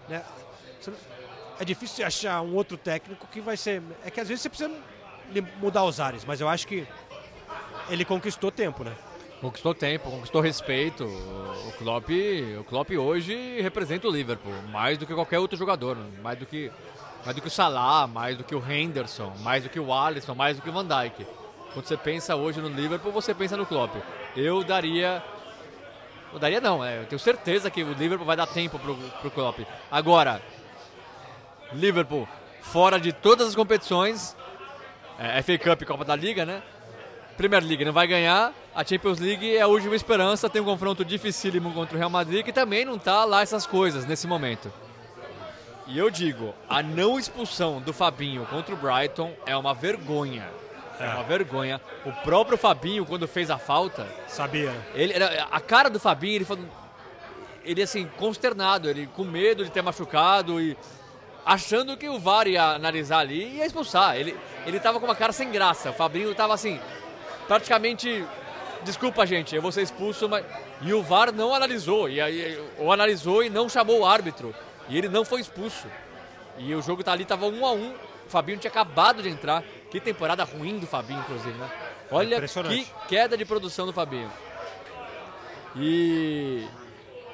Né? 0.08 0.24
É 1.60 1.66
difícil 1.66 2.06
achar 2.06 2.42
um 2.42 2.54
outro 2.54 2.78
técnico 2.78 3.28
que 3.28 3.42
vai 3.42 3.58
ser. 3.58 3.82
É 4.06 4.12
que 4.12 4.20
às 4.20 4.28
vezes 4.28 4.44
você 4.44 4.50
precisa 4.50 4.72
mudar 5.60 5.84
os 5.84 6.00
ares, 6.00 6.24
mas 6.24 6.40
eu 6.40 6.48
acho 6.48 6.68
que 6.68 6.88
ele 7.90 8.06
conquistou 8.06 8.52
tempo, 8.52 8.84
né? 8.84 8.94
Conquistou 9.42 9.74
tempo, 9.74 10.10
conquistou 10.10 10.42
respeito. 10.42 11.04
O 11.06 11.72
Klopp, 11.78 12.10
o 12.60 12.64
Klopp 12.64 12.92
hoje 12.92 13.62
representa 13.62 14.08
o 14.08 14.12
Liverpool, 14.12 14.54
mais 14.72 14.98
do 14.98 15.06
que 15.06 15.14
qualquer 15.14 15.40
outro 15.40 15.58
jogador, 15.58 15.98
mais 16.22 16.38
do 16.38 16.46
que 16.46 16.72
mais 17.26 17.36
do 17.36 17.42
que 17.42 17.48
o 17.48 17.52
Salah, 17.52 18.06
mais 18.06 18.38
do 18.38 18.44
que 18.44 18.54
o 18.54 18.64
Henderson, 18.72 19.34
mais 19.40 19.64
do 19.64 19.70
que 19.70 19.80
o 19.80 19.92
Alisson, 19.92 20.36
mais 20.36 20.58
do 20.58 20.62
que 20.62 20.70
o 20.70 20.74
Van 20.74 20.86
Dijk. 20.86 21.26
Quando 21.74 21.88
você 21.88 21.98
pensa 21.98 22.36
hoje 22.36 22.62
no 22.62 22.70
Liverpool, 22.70 23.12
você 23.12 23.34
pensa 23.34 23.58
no 23.58 23.66
Klopp. 23.66 23.96
Eu 24.36 24.64
daria 24.64 25.24
eu 26.36 26.40
daria 26.40 26.60
não, 26.60 26.84
é, 26.84 27.00
eu 27.00 27.06
tenho 27.06 27.18
certeza 27.18 27.72
que 27.72 27.82
o 27.82 27.94
Liverpool 27.94 28.26
vai 28.26 28.36
dar 28.36 28.46
tempo 28.46 28.78
pro, 28.78 28.94
pro 28.94 29.32
Klopp. 29.32 29.60
Agora, 29.90 30.42
Liverpool 31.72 32.28
fora 32.62 33.00
de 33.00 33.14
todas 33.14 33.48
as 33.48 33.56
competições, 33.56 34.36
é, 35.18 35.42
FA 35.42 35.58
Cup 35.58 35.82
e 35.82 35.86
Copa 35.86 36.04
da 36.04 36.14
Liga, 36.14 36.46
né? 36.46 36.62
Premier 37.38 37.64
League 37.64 37.86
não 37.86 37.94
vai 37.94 38.06
ganhar, 38.06 38.54
a 38.76 38.84
Champions 38.84 39.18
League 39.18 39.56
é 39.56 39.62
a 39.62 39.68
última 39.68 39.96
esperança, 39.96 40.50
tem 40.50 40.62
um 40.62 40.66
confronto 40.66 41.06
dificílimo 41.06 41.72
contra 41.72 41.96
o 41.96 41.98
Real 41.98 42.10
Madrid 42.10 42.44
que 42.44 42.52
também 42.52 42.84
não 42.84 43.00
tá 43.00 43.24
lá 43.24 43.42
essas 43.42 43.66
coisas 43.66 44.06
nesse 44.06 44.28
momento. 44.28 44.70
E 45.88 45.98
eu 45.98 46.10
digo, 46.10 46.54
a 46.68 46.84
não 46.84 47.18
expulsão 47.18 47.80
do 47.80 47.94
Fabinho 47.94 48.46
contra 48.48 48.76
o 48.76 48.78
Brighton 48.78 49.34
é 49.46 49.56
uma 49.56 49.74
vergonha. 49.74 50.50
É 51.00 51.08
uma 51.08 51.24
vergonha. 51.24 51.82
O 52.06 52.12
próprio 52.24 52.58
Fabinho, 52.58 53.06
quando 53.06 53.28
fez 53.28 53.50
a 53.52 53.58
falta, 53.58 54.08
Sabia. 54.28 54.74
ele, 54.94 55.14
era- 55.14 55.48
a 55.52 55.60
cara 55.60 55.90
do 55.90 56.00
Fabinho, 56.00 56.36
ele 56.36 56.46
falou. 56.46 56.66
Ele 57.64 57.82
assim, 57.82 58.08
consternado, 58.18 58.90
ele 58.90 59.08
com 59.08 59.24
medo 59.24 59.64
de 59.66 59.72
ter 59.72 59.82
machucado 59.82 60.62
e 60.62 60.78
achando 61.46 61.98
que 61.98 62.08
o 62.08 62.20
VAR 62.20 62.48
ia 62.48 62.64
analisar 62.76 63.20
ali 63.20 63.44
e 63.44 63.56
ia 63.58 63.66
expulsar. 63.66 64.16
Ele, 64.16 64.38
ele 64.68 64.80
tava 64.80 65.00
com 65.00 65.06
uma 65.06 65.16
cara 65.16 65.32
sem 65.34 65.52
graça. 65.52 65.90
O 65.90 65.94
Fabinho 65.94 66.34
tava 66.36 66.54
assim, 66.54 66.80
praticamente. 67.48 68.24
Desculpa, 68.84 69.26
gente, 69.26 69.56
eu 69.56 69.62
vou 69.64 69.72
ser 69.72 69.82
expulso, 69.82 70.30
mas. 70.30 70.46
E 70.82 70.94
o 70.94 71.02
VAR 71.02 71.32
não 71.32 71.56
analisou. 71.56 72.08
E 72.08 72.22
aí, 72.22 72.64
ou 72.78 72.92
analisou 72.92 73.44
e 73.44 73.50
não 73.50 73.68
chamou 73.68 74.02
o 74.02 74.06
árbitro. 74.06 74.54
E 74.88 74.96
ele 74.98 75.10
não 75.10 75.26
foi 75.26 75.42
expulso. 75.42 75.88
E 76.60 76.74
o 76.76 76.82
jogo 76.82 77.04
tá 77.04 77.12
ali, 77.12 77.26
tava 77.26 77.48
um 77.48 77.66
a 77.66 77.72
um. 77.72 77.94
O 78.26 78.30
Fabinho 78.30 78.58
tinha 78.58 78.72
acabado 78.72 79.22
de 79.22 79.30
entrar. 79.30 79.64
Que 79.90 80.00
temporada 80.00 80.44
ruim 80.44 80.80
do 80.80 80.88
Fabinho, 80.88 81.20
inclusive, 81.20 81.58
né? 81.58 81.70
Olha 82.12 82.42
que 82.42 82.88
queda 83.08 83.38
de 83.38 83.46
produção 83.46 83.86
do 83.86 83.94
Fabinho. 83.94 84.32
E 85.76 86.68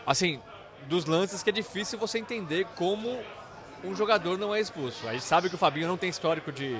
assim, 0.06 0.42
dos 0.88 1.06
lances 1.06 1.44
que 1.44 1.50
é 1.50 1.54
difícil 1.54 1.98
você 2.00 2.20
entender 2.20 2.66
como 2.76 3.20
um 3.84 3.96
jogador 3.96 4.38
não 4.38 4.54
é 4.54 4.60
expulso. 4.60 5.08
A 5.08 5.14
gente 5.14 5.24
sabe 5.24 5.50
que 5.50 5.56
o 5.56 5.58
Fabinho 5.58 5.88
não 5.88 5.98
tem 5.98 6.10
histórico 6.10 6.52
de, 6.52 6.78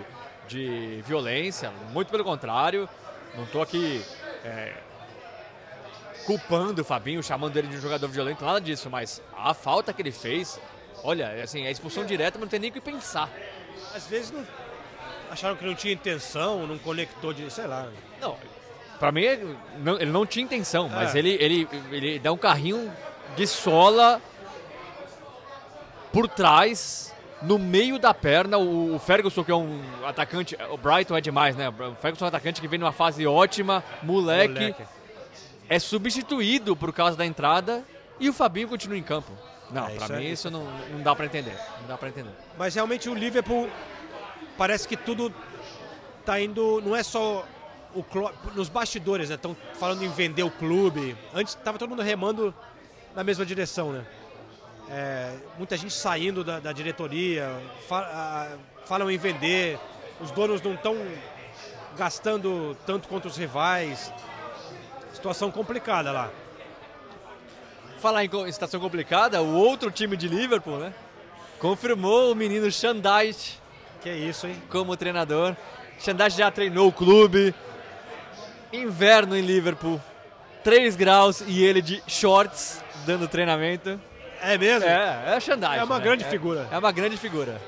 de 0.48 1.02
violência, 1.06 1.72
muito 1.92 2.10
pelo 2.10 2.24
contrário. 2.24 2.88
Não 3.36 3.44
estou 3.44 3.62
aqui 3.62 4.04
é, 4.44 4.74
culpando 6.26 6.82
o 6.82 6.86
Fabinho, 6.86 7.24
chamando 7.24 7.58
ele 7.58 7.68
de 7.68 7.78
um 7.78 7.82
jogador 7.82 8.08
violento, 8.08 8.44
nada 8.44 8.62
disso, 8.62 8.90
mas 8.90 9.22
a 9.36 9.54
falta 9.54 9.94
que 9.94 10.02
ele 10.02 10.12
fez, 10.12 10.60
olha, 11.04 11.44
assim, 11.44 11.66
a 11.66 11.72
expulsão 11.72 12.06
direta 12.06 12.38
não 12.38 12.48
tem 12.48 12.60
nem 12.60 12.70
o 12.70 12.74
que 12.74 12.82
pensar. 12.82 13.30
Às 13.96 14.08
vezes 14.08 14.32
não 14.32 14.46
acharam 15.30 15.56
que 15.56 15.66
não 15.66 15.76
tinha 15.76 15.94
intenção, 15.94 16.66
não 16.68 16.78
conectou 16.78 17.34
de, 17.34 17.50
sei 17.52 17.68
lá. 17.68 17.88
Não, 18.20 18.38
pra 19.00 19.12
mim 19.12 19.22
ele 19.22 19.58
não, 19.80 19.96
ele 19.96 20.12
não 20.12 20.26
tinha 20.26 20.44
intenção, 20.46 20.88
mas 20.90 21.16
É. 21.16 21.20
ele, 21.20 21.38
ele, 21.40 21.70
ele 21.92 22.20
dá 22.20 22.32
um 22.32 22.38
carrinho 22.38 22.92
de 23.36 23.48
sola 23.48 24.22
por 26.12 26.28
trás, 26.28 27.14
no 27.42 27.58
meio 27.58 27.98
da 27.98 28.14
perna. 28.14 28.58
O, 28.58 28.96
o 28.96 29.00
Ferguson, 29.00 29.44
que 29.44 29.52
é 29.52 29.56
um 29.56 29.82
atacante, 30.06 30.58
o 30.70 30.78
Brighton 30.78 31.16
é 31.18 31.22
demais, 31.22 31.56
né? 31.56 31.70
O 31.70 31.96
Ferguson 31.96 32.26
é 32.26 32.28
um 32.28 32.30
atacante 32.30 32.60
que 32.62 32.68
vem 32.68 32.78
numa 32.80 32.92
fase 32.92 33.26
ótima, 33.26 33.84
moleque, 34.04 34.54
Moleque. 34.54 34.84
é 35.70 35.80
substituído 35.80 36.76
por 36.76 36.92
causa 36.94 37.16
da 37.16 37.26
entrada 37.26 37.84
e 38.20 38.30
o 38.30 38.34
Fabinho 38.34 38.68
continua 38.68 38.98
em 38.98 39.04
campo. 39.04 39.32
Não, 39.72 39.88
É, 39.88 39.96
pra 39.96 40.04
isso 40.06 40.14
é- 40.14 40.18
mim 40.18 40.26
isso 40.32 40.52
não, 40.52 40.64
não 40.92 41.02
dá 41.02 41.16
pra 41.16 41.26
entender. 41.26 41.58
Não 41.82 41.88
dá 41.88 41.98
pra 41.98 42.10
entender. 42.10 42.32
Mas 42.58 42.76
realmente 42.76 43.10
o 43.10 43.14
Liverpool 43.14 43.70
parece 44.58 44.88
que 44.88 44.98
tudo 44.98 45.34
tá 46.26 46.40
indo, 46.40 46.82
não 46.82 46.96
é 46.96 47.04
só 47.04 47.46
o 47.96 48.06
nos 48.56 48.70
bastidores, 48.70 49.30
né? 49.30 49.36
Estão 49.36 49.56
falando 49.76 50.04
em 50.04 50.10
vender 50.10 50.44
o 50.44 50.52
clube. 50.52 51.16
Antes 51.34 51.56
tava 51.56 51.78
todo 51.78 51.90
mundo 51.90 52.02
remando 52.02 52.54
na 53.16 53.24
mesma 53.24 53.46
direção, 53.46 53.92
né? 53.92 54.06
É, 54.90 55.36
muita 55.58 55.76
gente 55.78 55.94
saindo 55.94 56.44
da, 56.44 56.60
da 56.60 56.72
diretoria, 56.74 57.50
fa- 57.88 58.10
ah, 58.12 58.58
falam 58.86 59.10
em 59.10 59.18
vender. 59.18 59.80
Os 60.20 60.32
donos 60.32 60.62
não 60.62 60.74
estão 60.74 60.96
gastando 61.98 62.78
tanto 62.86 63.08
quanto 63.08 63.28
os 63.28 63.38
rivais. 63.38 64.12
Situação 65.14 65.52
complicada 65.52 66.12
lá. 66.12 66.30
Falar 68.02 68.26
em 68.26 68.52
situação 68.52 68.80
complicada, 68.80 69.44
o 69.44 69.54
outro 69.54 69.92
time 69.92 70.18
de 70.18 70.28
Liverpool, 70.28 70.80
né? 70.80 70.92
Confirmou 71.60 72.32
o 72.32 72.36
menino 72.36 72.72
Shandait 72.72 73.62
Que 74.02 74.10
isso, 74.10 74.48
hein? 74.48 74.56
como 74.72 74.98
treinador. 74.98 75.56
Shandait 76.00 76.36
já 76.36 76.50
treinou 76.50 76.88
o 76.88 76.92
clube. 76.92 77.54
Inverno 78.74 79.38
em 79.38 79.42
Liverpool. 79.42 80.02
3 80.64 80.96
graus 80.96 81.44
e 81.46 81.64
ele 81.64 81.80
de 81.80 82.02
shorts 82.08 82.84
dando 83.06 83.28
treinamento. 83.28 84.02
É 84.42 84.58
mesmo? 84.58 84.90
É, 84.90 85.36
é 85.36 85.40
Shandait. 85.40 85.80
É 85.80 85.84
uma 85.84 86.00
né? 86.00 86.04
grande 86.04 86.24
É- 86.24 86.28
figura. 86.28 86.68
É 86.72 86.78
uma 86.80 86.92
grande 86.92 87.18
figura. 87.18 87.62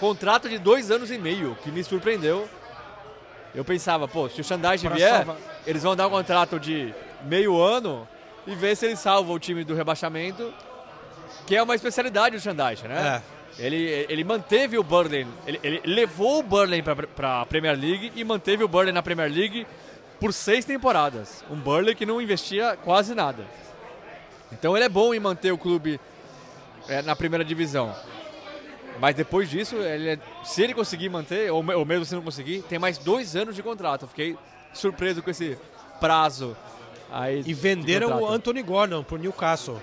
Contrato 0.00 0.48
de 0.48 0.56
dois 0.56 0.90
anos 0.90 1.10
e 1.10 1.18
meio, 1.18 1.54
que 1.62 1.70
me 1.70 1.84
surpreendeu. 1.84 2.48
Eu 3.54 3.62
pensava, 3.62 4.08
pô, 4.08 4.26
se 4.30 4.40
o 4.40 4.44
Shandait 4.44 4.80
Pra 4.86 4.94
vier, 4.96 5.26
eles 5.66 5.82
vão 5.82 5.94
dar 5.94 6.06
um 6.06 6.10
contrato 6.10 6.58
de 6.58 6.94
meio 7.24 7.60
ano 7.60 8.08
e 8.48 8.54
ver 8.54 8.76
se 8.76 8.86
ele 8.86 8.96
salva 8.96 9.32
o 9.32 9.38
time 9.38 9.62
do 9.62 9.74
rebaixamento, 9.74 10.52
que 11.46 11.54
é 11.54 11.62
uma 11.62 11.74
especialidade 11.74 12.36
do 12.36 12.42
Shandait, 12.42 12.82
né? 12.88 13.22
Ele, 13.58 14.06
ele 14.08 14.24
manteve 14.24 14.78
o 14.78 14.82
Burnley, 14.82 15.26
ele, 15.46 15.58
ele 15.62 15.80
levou 15.84 16.38
o 16.40 16.42
Burnley 16.42 16.82
para 16.82 17.40
a 17.40 17.46
Premier 17.46 17.76
League 17.78 18.12
e 18.14 18.22
manteve 18.24 18.62
o 18.62 18.68
Burnley 18.68 18.92
na 18.92 19.02
Premier 19.02 19.30
League 19.30 19.66
por 20.20 20.32
seis 20.32 20.64
temporadas. 20.64 21.44
Um 21.50 21.56
Burnley 21.56 21.94
que 21.94 22.06
não 22.06 22.20
investia 22.20 22.76
quase 22.84 23.14
nada. 23.14 23.44
Então 24.52 24.76
ele 24.76 24.84
é 24.84 24.88
bom 24.88 25.12
em 25.12 25.20
manter 25.20 25.52
o 25.52 25.58
clube 25.58 26.00
é, 26.88 27.02
na 27.02 27.14
primeira 27.16 27.44
divisão. 27.44 27.94
Mas 29.00 29.14
depois 29.14 29.48
disso, 29.48 29.76
ele 29.76 30.10
é- 30.10 30.18
se 30.44 30.62
ele 30.62 30.74
conseguir 30.74 31.08
manter, 31.08 31.50
ou, 31.52 31.64
ou 31.76 31.84
mesmo 31.84 32.04
se 32.04 32.14
não 32.14 32.22
conseguir, 32.22 32.62
tem 32.62 32.78
mais 32.78 32.98
dois 32.98 33.36
anos 33.36 33.54
de 33.54 33.62
contrato. 33.62 34.02
Eu 34.02 34.08
fiquei 34.08 34.36
surpreso 34.72 35.22
com 35.22 35.30
esse 35.30 35.56
prazo. 36.00 36.56
Aí 37.10 37.40
E 37.40 37.42
de 37.42 37.54
venderam 37.54 38.22
o. 38.22 38.28
Anthony 38.28 38.62
Gordon 38.62 39.02
pro 39.02 39.16
Newcastle. 39.16 39.80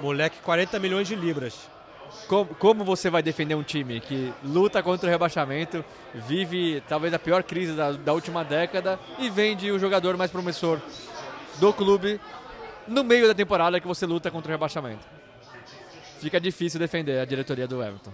Moleque, 0.00 0.38
40 0.42 0.78
milhões 0.78 1.06
de 1.08 1.14
libras. 1.14 1.68
Como, 2.28 2.54
como 2.54 2.84
você 2.84 3.10
vai 3.10 3.22
defender 3.22 3.54
um 3.54 3.62
time 3.62 4.00
que 4.00 4.32
luta 4.42 4.82
contra 4.82 5.08
o 5.08 5.10
rebaixamento, 5.10 5.84
vive 6.14 6.82
talvez 6.88 7.12
a 7.12 7.18
pior 7.18 7.42
crise 7.42 7.72
da, 7.72 7.92
da 7.92 8.12
última 8.12 8.44
década 8.44 8.98
e 9.18 9.28
vende 9.28 9.70
o 9.70 9.78
jogador 9.78 10.16
mais 10.16 10.30
promissor 10.30 10.80
do 11.58 11.72
clube 11.72 12.20
no 12.86 13.02
meio 13.04 13.26
da 13.26 13.34
temporada 13.34 13.80
que 13.80 13.86
você 13.86 14.06
luta 14.06 14.30
contra 14.30 14.50
o 14.50 14.52
rebaixamento? 14.52 15.06
Fica 16.20 16.40
difícil 16.40 16.78
defender 16.80 17.18
a 17.18 17.24
diretoria 17.24 17.66
do 17.66 17.82
Everton. 17.82 18.12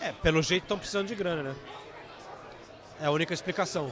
É, 0.00 0.12
pelo 0.12 0.42
jeito 0.42 0.64
estão 0.64 0.78
precisando 0.78 1.08
de 1.08 1.14
grana, 1.14 1.42
né? 1.42 1.54
É 3.00 3.06
a 3.06 3.10
única 3.10 3.34
explicação. 3.34 3.90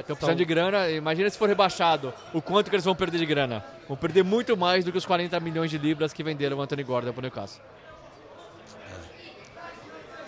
Estão 0.00 0.14
precisando 0.14 0.36
de 0.36 0.44
grana. 0.44 0.90
Imagina 0.90 1.30
se 1.30 1.38
for 1.38 1.48
rebaixado, 1.48 2.12
o 2.34 2.42
quanto 2.42 2.68
que 2.68 2.76
eles 2.76 2.84
vão 2.84 2.94
perder 2.94 3.18
de 3.18 3.26
grana. 3.26 3.64
Vão 3.88 3.96
perder 3.96 4.22
muito 4.22 4.54
mais 4.54 4.84
do 4.84 4.92
que 4.92 4.98
os 4.98 5.06
40 5.06 5.40
milhões 5.40 5.70
de 5.70 5.78
libras 5.78 6.12
que 6.12 6.22
venderam 6.22 6.58
o 6.58 6.60
Anthony 6.60 6.82
Gordon 6.82 7.12
para 7.12 7.20
o 7.20 7.22
Newcastle. 7.22 7.62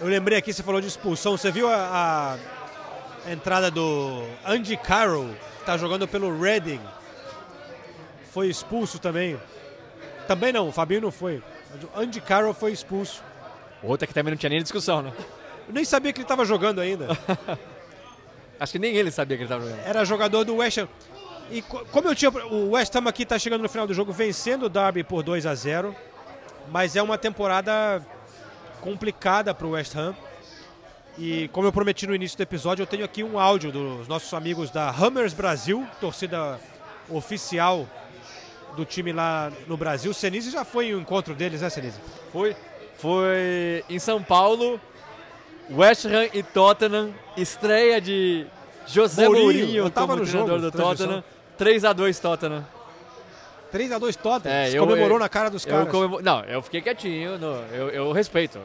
Eu 0.00 0.06
lembrei 0.06 0.38
aqui, 0.38 0.50
você 0.50 0.62
falou 0.62 0.80
de 0.80 0.86
expulsão. 0.86 1.36
Você 1.36 1.50
viu 1.50 1.68
a, 1.68 2.38
a 3.26 3.30
entrada 3.30 3.70
do 3.70 4.22
Andy 4.46 4.78
Carroll, 4.78 5.28
que 5.58 5.64
tá 5.66 5.76
jogando 5.76 6.08
pelo 6.08 6.40
Reading. 6.40 6.80
Foi 8.30 8.48
expulso 8.48 8.98
também. 8.98 9.38
Também 10.26 10.54
não, 10.54 10.68
o 10.68 10.72
Fabinho 10.72 11.02
não 11.02 11.10
foi. 11.10 11.42
O 11.94 12.00
Andy 12.00 12.20
Carroll 12.22 12.54
foi 12.54 12.72
expulso. 12.72 13.22
Outra 13.82 14.06
que 14.06 14.14
também 14.14 14.30
não 14.30 14.38
tinha 14.38 14.48
nem 14.48 14.62
discussão, 14.62 15.02
né? 15.02 15.12
Eu 15.68 15.74
nem 15.74 15.84
sabia 15.84 16.14
que 16.14 16.20
ele 16.20 16.24
estava 16.24 16.46
jogando 16.46 16.80
ainda. 16.80 17.08
Acho 18.60 18.72
que 18.72 18.78
nem 18.78 18.94
ele 18.94 19.10
sabia 19.10 19.36
que 19.36 19.42
ele 19.44 19.52
estava 19.52 19.64
jogando. 19.68 19.86
Era 19.86 20.04
jogador 20.04 20.44
do 20.44 20.56
West 20.56 20.78
Ham. 20.78 20.88
E 21.50 21.62
co- 21.62 21.84
como 21.90 22.08
eu 22.08 22.14
tinha. 22.14 22.30
O 22.30 22.70
West 22.72 22.94
Ham 22.94 23.08
aqui 23.08 23.22
está 23.24 23.38
chegando 23.38 23.62
no 23.62 23.68
final 23.68 23.86
do 23.86 23.94
jogo 23.94 24.12
vencendo 24.12 24.64
o 24.66 24.68
Derby 24.68 25.02
por 25.02 25.22
2 25.22 25.46
a 25.46 25.54
0 25.54 25.96
Mas 26.70 26.94
é 26.94 27.02
uma 27.02 27.16
temporada 27.18 28.04
complicada 28.80 29.52
para 29.54 29.66
o 29.66 29.70
West 29.70 29.96
Ham. 29.96 30.14
E 31.18 31.48
como 31.48 31.66
eu 31.66 31.72
prometi 31.72 32.06
no 32.06 32.14
início 32.14 32.36
do 32.36 32.42
episódio, 32.42 32.82
eu 32.82 32.86
tenho 32.86 33.04
aqui 33.04 33.24
um 33.24 33.38
áudio 33.38 33.72
dos 33.72 34.06
nossos 34.06 34.32
amigos 34.32 34.70
da 34.70 34.88
Hammers 34.90 35.34
Brasil, 35.34 35.86
torcida 36.00 36.58
oficial 37.08 37.86
do 38.76 38.84
time 38.84 39.12
lá 39.12 39.50
no 39.66 39.76
Brasil. 39.76 40.14
Senise 40.14 40.50
já 40.50 40.64
foi 40.64 40.86
em 40.88 40.94
um 40.94 41.00
encontro 41.00 41.34
deles, 41.34 41.60
né, 41.60 41.68
Senise? 41.68 41.98
Foi, 42.32 42.54
foi 42.96 43.84
em 43.88 43.98
São 43.98 44.22
Paulo, 44.22 44.80
West 45.70 46.04
Ham 46.06 46.28
e 46.32 46.42
Tottenham, 46.42 47.12
estreia 47.36 48.00
de 48.00 48.46
José 48.86 49.26
Mourinho, 49.26 49.44
Mourinho, 49.44 49.90
como 49.92 50.16
no 50.16 50.22
treinador 50.26 50.58
jogo, 50.58 50.70
do. 50.70 50.76
Tottenham. 50.76 51.24
3x2 51.58 52.18
Tottenham. 52.20 52.66
3 53.70 53.92
a 53.92 53.98
2 53.98 54.16
Tottenham. 54.16 54.52
É, 54.56 54.70
Você 54.70 54.78
eu- 54.78 54.82
comemorou 54.84 55.16
eu- 55.16 55.20
na 55.20 55.28
cara 55.28 55.48
dos 55.48 55.64
caras. 55.64 55.86
Não, 56.22 56.42
eu 56.44 56.60
fiquei 56.62 56.80
quietinho, 56.80 57.38
no- 57.38 57.62
eu, 57.72 57.88
eu 57.90 58.12
respeito. 58.12 58.58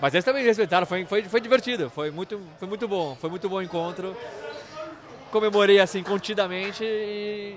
Mas 0.00 0.12
eles 0.14 0.24
também 0.24 0.44
respeitaram, 0.44 0.86
foi, 0.86 1.04
foi, 1.06 1.22
foi 1.24 1.40
divertido, 1.40 1.88
foi 1.90 2.10
muito, 2.10 2.40
foi 2.58 2.68
muito 2.68 2.86
bom, 2.88 3.16
foi 3.18 3.30
muito 3.30 3.48
bom 3.48 3.56
o 3.56 3.62
encontro. 3.62 4.14
Comemorei 5.30 5.80
assim 5.80 6.02
contidamente 6.02 6.84
e 6.84 7.56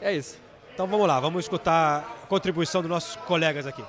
é 0.00 0.12
isso. 0.14 0.38
Então 0.74 0.86
vamos 0.86 1.06
lá, 1.06 1.20
vamos 1.20 1.44
escutar 1.44 1.98
a 2.24 2.26
contribuição 2.26 2.80
dos 2.80 2.90
nossos 2.90 3.16
colegas 3.16 3.66
aqui. 3.66 3.84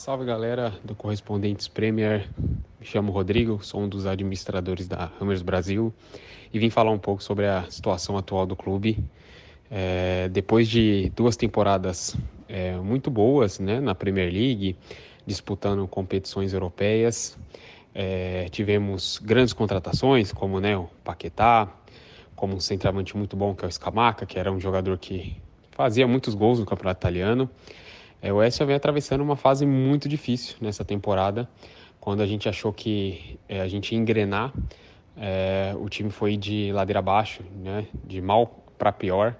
Salve 0.00 0.24
galera 0.24 0.72
do 0.82 0.94
Correspondentes 0.94 1.68
Premier, 1.68 2.26
me 2.38 2.86
chamo 2.86 3.12
Rodrigo, 3.12 3.62
sou 3.62 3.82
um 3.82 3.86
dos 3.86 4.06
administradores 4.06 4.88
da 4.88 5.12
Hammers 5.20 5.42
Brasil 5.42 5.92
e 6.50 6.58
vim 6.58 6.70
falar 6.70 6.90
um 6.90 6.98
pouco 6.98 7.22
sobre 7.22 7.46
a 7.46 7.70
situação 7.70 8.16
atual 8.16 8.46
do 8.46 8.56
clube. 8.56 8.96
É, 9.70 10.30
depois 10.30 10.70
de 10.70 11.12
duas 11.14 11.36
temporadas 11.36 12.16
é, 12.48 12.78
muito 12.78 13.10
boas 13.10 13.58
né, 13.58 13.78
na 13.78 13.94
Premier 13.94 14.32
League, 14.32 14.74
disputando 15.26 15.86
competições 15.86 16.54
europeias, 16.54 17.36
é, 17.94 18.48
tivemos 18.50 19.20
grandes 19.22 19.52
contratações 19.52 20.32
como 20.32 20.60
né, 20.60 20.78
o 20.78 20.88
Paquetá, 21.04 21.68
como 22.34 22.56
um 22.56 22.60
centroavante 22.60 23.14
muito 23.18 23.36
bom 23.36 23.54
que 23.54 23.66
é 23.66 23.68
o 23.68 23.70
Scamacca, 23.70 24.24
que 24.24 24.38
era 24.38 24.50
um 24.50 24.58
jogador 24.58 24.96
que 24.96 25.36
fazia 25.72 26.08
muitos 26.08 26.34
gols 26.34 26.58
no 26.58 26.64
campeonato 26.64 27.00
italiano. 27.00 27.50
É, 28.22 28.32
o 28.32 28.40
Ham 28.40 28.48
vem 28.66 28.76
atravessando 28.76 29.22
uma 29.22 29.36
fase 29.36 29.64
muito 29.64 30.08
difícil 30.08 30.56
nessa 30.60 30.84
temporada. 30.84 31.48
Quando 31.98 32.22
a 32.22 32.26
gente 32.26 32.48
achou 32.48 32.72
que 32.72 33.38
é, 33.48 33.60
a 33.60 33.68
gente 33.68 33.92
ia 33.92 33.98
engrenar, 33.98 34.52
é, 35.16 35.74
o 35.78 35.88
time 35.88 36.10
foi 36.10 36.36
de 36.36 36.70
ladeira 36.72 36.98
abaixo, 36.98 37.42
né, 37.62 37.86
de 38.04 38.20
mal 38.20 38.64
para 38.78 38.92
pior, 38.92 39.36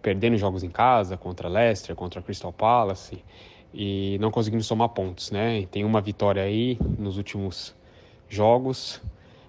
perdendo 0.00 0.36
jogos 0.36 0.62
em 0.62 0.70
casa 0.70 1.16
contra 1.16 1.48
Leicester, 1.48 1.94
contra 1.94 2.22
Crystal 2.22 2.52
Palace 2.52 3.22
e 3.72 4.18
não 4.20 4.30
conseguindo 4.30 4.62
somar 4.64 4.88
pontos. 4.90 5.30
Né? 5.30 5.66
Tem 5.70 5.84
uma 5.84 6.00
vitória 6.00 6.42
aí 6.42 6.78
nos 6.98 7.16
últimos 7.16 7.74
jogos, 8.28 9.00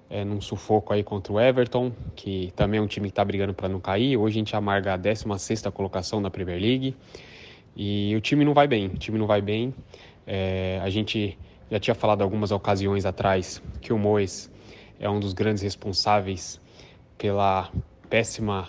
é, 0.10 0.26
num 0.26 0.42
sufoco 0.42 0.94
aí 0.94 1.04
contra 1.04 1.32
o 1.32 1.40
Everton, 1.40 1.92
que 2.16 2.52
também 2.56 2.80
é 2.80 2.84
um 2.84 2.88
time 2.88 3.08
que 3.08 3.12
está 3.12 3.24
brigando 3.24 3.54
para 3.54 3.70
não 3.70 3.80
cair. 3.80 4.18
Hoje 4.18 4.36
a 4.36 4.40
gente 4.40 4.56
amarga 4.56 4.94
a 4.94 5.00
16ª 5.00 5.72
colocação 5.72 6.20
na 6.20 6.30
Premier 6.30 6.60
League. 6.60 6.96
E 7.76 8.14
o 8.16 8.22
time 8.22 8.44
não 8.44 8.54
vai 8.54 8.68
bem, 8.68 8.88
o 8.88 8.98
time 8.98 9.18
não 9.18 9.28
vai 9.28 9.42
bem. 9.42 9.74
É, 10.26 10.80
a 10.84 10.90
gente 10.90 11.38
já 11.70 11.80
tinha 11.80 11.96
falado 11.96 12.22
algumas 12.22 12.52
ocasiões 12.52 13.06
atrás 13.06 13.62
que 13.80 13.94
o 13.94 13.98
Mois 13.98 14.52
é 15.00 15.10
um 15.10 15.20
dos 15.20 15.34
grandes 15.34 15.64
responsáveis 15.64 16.60
pela 17.18 17.72
péssima 18.10 18.68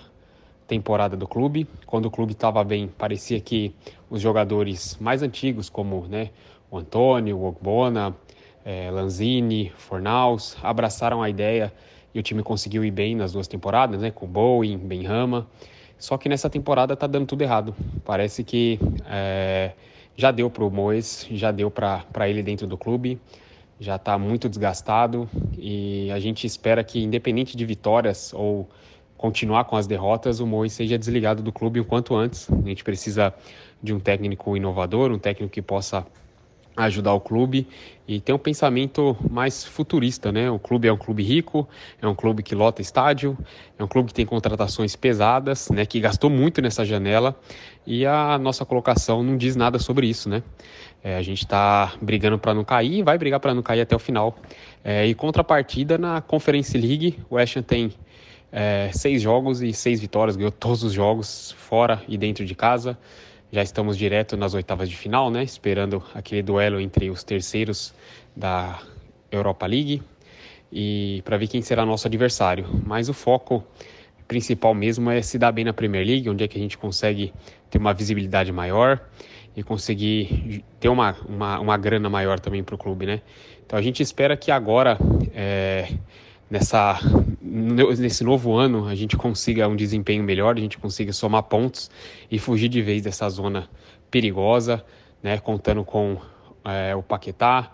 temporada 0.66 1.16
do 1.16 1.26
clube. 1.26 1.66
Quando 1.84 2.06
o 2.06 2.10
clube 2.10 2.32
estava 2.32 2.62
bem, 2.64 2.88
parecia 2.88 3.40
que 3.40 3.74
os 4.08 4.20
jogadores 4.20 4.96
mais 5.00 5.22
antigos, 5.22 5.68
como 5.68 6.06
né, 6.06 6.30
o 6.70 6.78
Antônio, 6.78 7.36
o 7.36 7.46
Ogbona, 7.46 8.16
eh, 8.64 8.90
Lanzini, 8.90 9.70
Fornaus, 9.76 10.56
abraçaram 10.62 11.22
a 11.22 11.28
ideia 11.28 11.72
e 12.14 12.18
o 12.18 12.22
time 12.22 12.42
conseguiu 12.42 12.84
ir 12.84 12.90
bem 12.90 13.14
nas 13.14 13.32
duas 13.32 13.48
temporadas, 13.48 14.00
né, 14.00 14.10
com 14.10 14.26
Bowen, 14.26 14.78
Benrama. 14.78 15.46
Só 16.02 16.18
que 16.18 16.28
nessa 16.28 16.50
temporada 16.50 16.96
tá 16.96 17.06
dando 17.06 17.26
tudo 17.26 17.42
errado. 17.42 17.76
Parece 18.04 18.42
que 18.42 18.76
eh, 19.08 19.70
já 20.16 20.32
deu 20.32 20.50
para 20.50 20.64
o 20.64 20.68
Moes, 20.68 21.28
já 21.30 21.52
deu 21.52 21.70
para 21.70 22.28
ele 22.28 22.42
dentro 22.42 22.66
do 22.66 22.76
clube, 22.76 23.20
já 23.78 23.94
está 23.94 24.18
muito 24.18 24.48
desgastado 24.48 25.30
e 25.56 26.10
a 26.10 26.18
gente 26.18 26.44
espera 26.44 26.82
que, 26.82 27.00
independente 27.00 27.56
de 27.56 27.64
vitórias 27.64 28.34
ou 28.34 28.68
continuar 29.16 29.62
com 29.66 29.76
as 29.76 29.86
derrotas, 29.86 30.40
o 30.40 30.46
Mois 30.46 30.72
seja 30.72 30.98
desligado 30.98 31.40
do 31.40 31.52
clube 31.52 31.78
o 31.78 31.84
quanto 31.84 32.16
antes. 32.16 32.50
A 32.50 32.68
gente 32.68 32.82
precisa 32.82 33.32
de 33.80 33.94
um 33.94 34.00
técnico 34.00 34.56
inovador, 34.56 35.12
um 35.12 35.20
técnico 35.20 35.52
que 35.52 35.62
possa 35.62 36.04
ajudar 36.76 37.12
o 37.12 37.20
clube 37.20 37.66
e 38.06 38.20
ter 38.20 38.32
um 38.32 38.38
pensamento 38.38 39.16
mais 39.30 39.64
futurista, 39.64 40.32
né? 40.32 40.50
O 40.50 40.58
clube 40.58 40.88
é 40.88 40.92
um 40.92 40.96
clube 40.96 41.22
rico, 41.22 41.68
é 42.00 42.06
um 42.06 42.14
clube 42.14 42.42
que 42.42 42.54
lota 42.54 42.82
estádio, 42.82 43.36
é 43.78 43.84
um 43.84 43.88
clube 43.88 44.08
que 44.08 44.14
tem 44.14 44.26
contratações 44.26 44.96
pesadas, 44.96 45.68
né? 45.70 45.86
Que 45.86 46.00
gastou 46.00 46.28
muito 46.28 46.60
nessa 46.60 46.84
janela 46.84 47.38
e 47.86 48.06
a 48.06 48.38
nossa 48.38 48.64
colocação 48.64 49.22
não 49.22 49.36
diz 49.36 49.56
nada 49.56 49.78
sobre 49.78 50.06
isso, 50.06 50.28
né? 50.28 50.42
É, 51.04 51.16
a 51.16 51.22
gente 51.22 51.42
está 51.44 51.94
brigando 52.00 52.38
para 52.38 52.54
não 52.54 52.64
cair 52.64 52.98
e 52.98 53.02
vai 53.02 53.18
brigar 53.18 53.40
para 53.40 53.54
não 53.54 53.62
cair 53.62 53.80
até 53.80 53.94
o 53.94 53.98
final. 53.98 54.36
É, 54.84 55.06
e 55.06 55.14
contrapartida 55.14 55.98
na 55.98 56.20
Conference 56.20 56.76
League, 56.76 57.18
o 57.28 57.36
Ham 57.36 57.62
tem 57.66 57.92
é, 58.52 58.90
seis 58.92 59.22
jogos 59.22 59.62
e 59.62 59.72
seis 59.72 60.00
vitórias, 60.00 60.36
ganhou 60.36 60.52
todos 60.52 60.84
os 60.84 60.92
jogos 60.92 61.54
fora 61.58 62.02
e 62.06 62.16
dentro 62.18 62.44
de 62.44 62.54
casa. 62.54 62.96
Já 63.54 63.62
estamos 63.62 63.98
direto 63.98 64.34
nas 64.34 64.54
oitavas 64.54 64.88
de 64.88 64.96
final, 64.96 65.30
né? 65.30 65.42
Esperando 65.42 66.02
aquele 66.14 66.42
duelo 66.42 66.80
entre 66.80 67.10
os 67.10 67.22
terceiros 67.22 67.92
da 68.34 68.80
Europa 69.30 69.66
League 69.66 70.02
e 70.72 71.20
para 71.22 71.36
ver 71.36 71.48
quem 71.48 71.60
será 71.60 71.84
nosso 71.84 72.06
adversário. 72.06 72.64
Mas 72.86 73.10
o 73.10 73.12
foco 73.12 73.62
principal 74.26 74.72
mesmo 74.72 75.10
é 75.10 75.20
se 75.20 75.38
dar 75.38 75.52
bem 75.52 75.66
na 75.66 75.74
Premier 75.74 76.06
League, 76.06 76.30
onde 76.30 76.42
é 76.42 76.48
que 76.48 76.56
a 76.56 76.60
gente 76.62 76.78
consegue 76.78 77.30
ter 77.68 77.76
uma 77.76 77.92
visibilidade 77.92 78.50
maior 78.50 78.98
e 79.54 79.62
conseguir 79.62 80.64
ter 80.80 80.88
uma, 80.88 81.14
uma, 81.28 81.60
uma 81.60 81.76
grana 81.76 82.08
maior 82.08 82.40
também 82.40 82.64
para 82.64 82.74
o 82.74 82.78
clube, 82.78 83.04
né? 83.04 83.20
Então 83.66 83.78
a 83.78 83.82
gente 83.82 84.02
espera 84.02 84.34
que 84.34 84.50
agora 84.50 84.96
é, 85.34 85.92
nessa, 86.52 87.00
nesse 87.40 88.22
novo 88.22 88.54
ano 88.54 88.86
a 88.86 88.94
gente 88.94 89.16
consiga 89.16 89.66
um 89.66 89.74
desempenho 89.74 90.22
melhor, 90.22 90.54
a 90.54 90.60
gente 90.60 90.76
consiga 90.76 91.10
somar 91.10 91.44
pontos 91.44 91.90
e 92.30 92.38
fugir 92.38 92.68
de 92.68 92.82
vez 92.82 93.00
dessa 93.00 93.26
zona 93.30 93.70
perigosa, 94.10 94.84
né? 95.22 95.38
Contando 95.38 95.82
com 95.82 96.18
é, 96.62 96.94
o 96.94 97.02
Paquetá, 97.02 97.70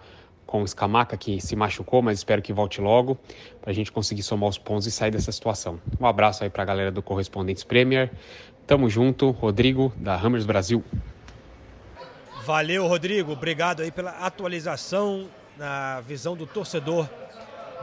com 0.46 0.62
o 0.62 0.64
Escamaca 0.64 1.16
que 1.16 1.40
se 1.40 1.56
machucou, 1.56 2.00
mas 2.02 2.18
espero 2.18 2.40
que 2.40 2.52
volte 2.52 2.80
logo 2.80 3.18
para 3.60 3.72
a 3.72 3.74
gente 3.74 3.90
conseguir 3.90 4.22
somar 4.22 4.48
os 4.48 4.58
pontos 4.58 4.86
e 4.86 4.92
sair 4.92 5.10
dessa 5.10 5.32
situação. 5.32 5.80
Um 6.00 6.06
abraço 6.06 6.44
aí 6.44 6.50
para 6.50 6.62
a 6.62 6.66
galera 6.66 6.92
do 6.92 7.02
Correspondentes 7.02 7.64
Premier. 7.64 8.12
Tamo 8.64 8.88
junto, 8.88 9.32
Rodrigo 9.32 9.92
da 9.96 10.14
Hammers 10.14 10.46
Brasil. 10.46 10.84
Valeu, 12.44 12.86
Rodrigo. 12.86 13.32
Obrigado 13.32 13.82
aí 13.82 13.90
pela 13.90 14.12
atualização 14.12 15.26
na 15.58 16.00
visão 16.00 16.36
do 16.36 16.46
torcedor 16.46 17.08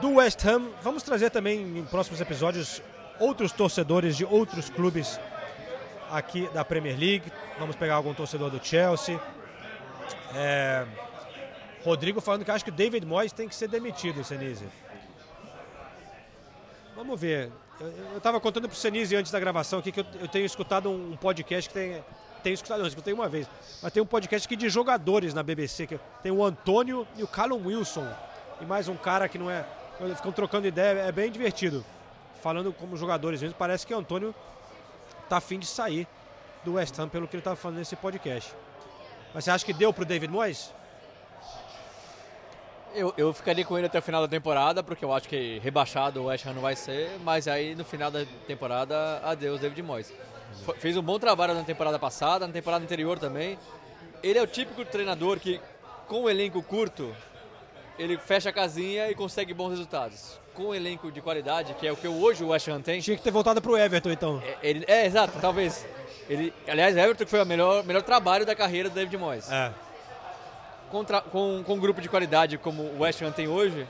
do 0.02 0.16
West 0.16 0.44
Ham. 0.46 0.70
Vamos 0.82 1.04
trazer 1.04 1.30
também 1.30 1.80
em 1.80 1.86
próximos 1.86 2.20
episódios 2.20 2.82
outros 3.20 3.52
torcedores 3.52 4.18
de 4.18 4.26
outros 4.26 4.70
clubes 4.70 5.20
aqui 6.12 6.50
da 6.54 6.64
Premier 6.66 6.98
League. 6.98 7.32
Vamos 7.60 7.76
pegar 7.76 7.96
algum 7.96 8.14
torcedor 8.14 8.50
do 8.50 8.64
Chelsea. 8.64 9.20
É... 10.34 10.86
Rodrigo 11.84 12.20
falando 12.20 12.44
que 12.44 12.52
acha 12.52 12.64
que 12.64 12.72
o 12.72 12.74
David 12.74 13.06
Moyes 13.06 13.32
tem 13.32 13.48
que 13.48 13.56
ser 13.56 13.68
demitido, 13.68 14.24
Senise. 14.24 14.66
Vamos 16.96 17.20
ver. 17.20 17.52
Eu 17.80 18.18
estava 18.18 18.40
contando 18.40 18.68
para 18.68 18.74
o 18.74 18.78
Senise 18.78 19.16
antes 19.16 19.32
da 19.32 19.40
gravação 19.40 19.80
aqui 19.80 19.92
que 19.92 20.00
eu, 20.00 20.06
eu 20.20 20.28
tenho 20.28 20.46
escutado 20.46 20.90
um, 20.90 21.12
um 21.12 21.18
podcast 21.18 21.70
que 21.70 21.74
tem. 21.74 22.04
Tenho 22.42 22.54
escutado, 22.54 22.80
não, 22.80 22.88
escutei 22.88 23.14
uma 23.14 23.28
vez. 23.28 23.48
Mas 23.82 23.92
tem 23.92 24.02
um 24.02 24.06
podcast 24.06 24.46
aqui 24.46 24.56
de 24.56 24.70
jogadores 24.70 25.34
na 25.34 25.44
BBC. 25.44 25.88
Que 25.88 26.00
tem 26.22 26.32
o 26.32 26.44
Antônio 26.44 27.08
e 27.18 27.24
o 27.24 27.28
Callum 27.28 27.66
Wilson. 27.66 28.08
E 28.62 28.66
mais 28.66 28.88
um 28.88 28.96
cara 28.96 29.28
que 29.28 29.38
não 29.38 29.50
é 29.50 29.66
ficam 30.16 30.32
trocando 30.32 30.68
ideia, 30.68 31.00
é 31.00 31.12
bem 31.12 31.32
divertido. 31.32 31.84
Falando 32.42 32.72
como 32.74 32.96
jogadores 32.98 33.42
mesmo, 33.42 33.56
parece 33.58 33.88
que 33.88 33.94
o 33.94 33.98
Antônio 33.98 34.36
tá 35.28 35.38
afim 35.38 35.58
de 35.58 35.66
sair 35.66 36.08
do 36.64 36.74
West 36.74 36.98
Ham 37.00 37.10
pelo 37.10 37.28
que 37.28 37.36
ele 37.36 37.42
estava 37.42 37.56
falando 37.56 37.78
nesse 37.78 37.96
podcast. 37.96 38.54
Mas 39.34 39.44
você 39.44 39.52
acha 39.52 39.66
que 39.66 39.74
deu 39.74 39.94
pro 39.94 40.06
David 40.06 40.32
Moyes? 40.32 40.74
Eu, 42.94 43.14
eu 43.18 43.34
ficaria 43.34 43.66
com 43.66 43.78
ele 43.78 43.88
até 43.88 44.00
o 44.00 44.02
final 44.02 44.22
da 44.22 44.28
temporada, 44.28 44.82
porque 44.82 45.04
eu 45.04 45.12
acho 45.12 45.28
que 45.28 45.60
rebaixado 45.60 46.22
o 46.22 46.26
West 46.26 46.46
Ham 46.46 46.54
não 46.54 46.62
vai 46.62 46.76
ser, 46.76 47.12
mas 47.24 47.48
aí 47.48 47.76
no 47.76 47.84
final 47.84 48.10
da 48.10 48.26
temporada, 48.48 49.20
adeus 49.24 49.60
David 49.60 49.82
Moyes. 49.82 50.14
Fez 50.80 50.96
um 50.96 51.02
bom 51.02 51.20
trabalho 51.20 51.54
na 51.54 51.64
temporada 51.64 52.00
passada, 52.00 52.48
na 52.48 52.54
temporada 52.54 52.84
anterior 52.84 53.20
também. 53.20 53.60
Ele 54.24 54.40
é 54.40 54.42
o 54.42 54.48
típico 54.48 54.86
treinador 54.86 55.40
que, 55.40 55.60
com 56.08 56.24
um 56.24 56.30
elenco 56.30 56.64
curto, 56.64 57.14
ele 57.98 58.18
fecha 58.18 58.50
a 58.50 58.54
casinha 58.54 59.10
e 59.10 59.16
consegue 59.16 59.54
bons 59.54 59.70
resultados. 59.70 60.40
Com 60.54 60.68
um 60.68 60.76
elenco 60.76 61.12
de 61.12 61.22
qualidade, 61.22 61.74
que 61.74 61.86
é 61.86 61.92
o 61.92 61.98
que 61.98 62.08
hoje 62.08 62.44
o 62.44 62.50
West 62.50 62.68
Ham 62.68 62.82
tem. 62.82 63.02
Tinha 63.02 63.18
que 63.18 63.24
ter 63.24 63.32
voltado 63.32 63.62
pro 63.62 63.78
Everton, 63.78 64.12
então. 64.12 64.42
É, 64.44 64.58
ele, 64.62 64.86
é 64.88 65.06
exato, 65.06 65.38
talvez. 65.40 65.86
Ele, 66.30 66.54
aliás, 66.68 66.96
Everton 66.96 67.26
foi 67.26 67.42
o 67.42 67.46
melhor, 67.46 67.84
melhor 67.84 68.02
trabalho 68.02 68.46
da 68.46 68.56
carreira 68.56 68.90
do 68.90 68.96
David 68.96 69.18
Moyes. 69.18 69.52
É. 69.52 69.74
Contra, 70.90 71.22
com, 71.22 71.64
com 71.64 71.74
um 71.74 71.80
grupo 71.80 72.00
de 72.00 72.08
qualidade 72.08 72.58
como 72.58 72.84
o 72.84 73.02
West 73.02 73.22
Ham 73.22 73.32
tem 73.32 73.48
hoje, 73.48 73.88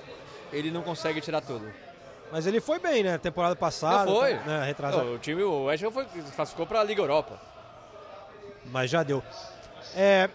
ele 0.52 0.72
não 0.72 0.82
consegue 0.82 1.22
tirar 1.22 1.42
tudo. 1.42 1.72
Mas 2.32 2.48
ele 2.48 2.60
foi 2.60 2.80
bem, 2.80 3.04
né? 3.04 3.18
Temporada 3.18 3.56
passada. 3.56 4.06
Não 4.06 4.20
foi. 4.20 4.34
Né? 4.34 4.64
Retrasado. 4.66 5.04
Não, 5.04 5.14
o 5.14 5.20
time, 5.20 5.44
o 5.44 5.66
West 5.66 5.84
Ham 5.84 5.92
foi, 5.92 6.06
classificou 6.36 6.66
para 6.66 6.82
a 6.82 6.84
Liga 6.84 7.02
Europa. 7.02 7.40
Mas 8.66 8.90
já 8.90 9.04
deu. 9.04 9.24
É, 9.96 10.30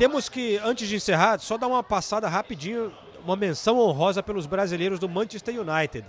temos 0.00 0.30
que, 0.30 0.56
antes 0.64 0.88
de 0.88 0.96
encerrar, 0.96 1.38
só 1.40 1.58
dar 1.58 1.66
uma 1.66 1.82
passada 1.82 2.26
rapidinho, 2.26 2.90
uma 3.22 3.36
menção 3.36 3.78
honrosa 3.78 4.22
pelos 4.22 4.46
brasileiros 4.46 4.98
do 4.98 5.06
Manchester 5.06 5.54
United, 5.60 6.06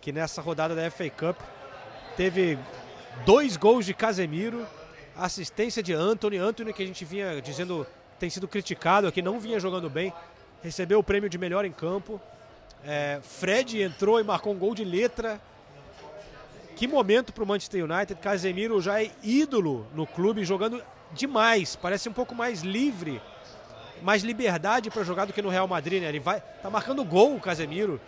que 0.00 0.10
nessa 0.10 0.42
rodada 0.42 0.74
da 0.74 0.90
FA 0.90 1.08
Cup 1.10 1.38
teve 2.16 2.58
dois 3.24 3.56
gols 3.56 3.86
de 3.86 3.94
Casemiro, 3.94 4.66
assistência 5.16 5.80
de 5.80 5.92
Anthony, 5.92 6.38
Anthony 6.38 6.72
que 6.72 6.82
a 6.82 6.86
gente 6.86 7.04
vinha 7.04 7.40
dizendo 7.40 7.86
tem 8.18 8.28
sido 8.28 8.48
criticado 8.48 9.06
aqui, 9.06 9.22
não 9.22 9.38
vinha 9.38 9.60
jogando 9.60 9.88
bem, 9.88 10.12
recebeu 10.60 10.98
o 10.98 11.04
prêmio 11.04 11.30
de 11.30 11.38
melhor 11.38 11.64
em 11.64 11.70
campo. 11.70 12.20
É, 12.84 13.20
Fred 13.22 13.80
entrou 13.80 14.18
e 14.18 14.24
marcou 14.24 14.52
um 14.52 14.58
gol 14.58 14.74
de 14.74 14.84
letra. 14.84 15.40
Que 16.74 16.88
momento 16.88 17.32
para 17.32 17.44
o 17.44 17.46
Manchester 17.46 17.84
United. 17.84 18.16
Casemiro 18.20 18.80
já 18.80 19.00
é 19.00 19.12
ídolo 19.22 19.86
no 19.94 20.04
clube, 20.04 20.44
jogando 20.44 20.82
demais. 21.14 21.76
Parece 21.76 22.08
um 22.08 22.12
pouco 22.12 22.34
mais 22.34 22.62
livre, 22.62 23.22
mais 24.02 24.22
liberdade 24.22 24.90
para 24.90 25.02
jogar 25.02 25.24
do 25.24 25.32
que 25.32 25.40
no 25.40 25.48
Real 25.48 25.66
Madrid, 25.66 26.02
né? 26.02 26.08
Ele 26.08 26.20
vai, 26.20 26.42
tá 26.62 26.68
marcando 26.68 27.04
gol 27.04 27.36
o 27.36 27.40
Casemiro. 27.40 28.00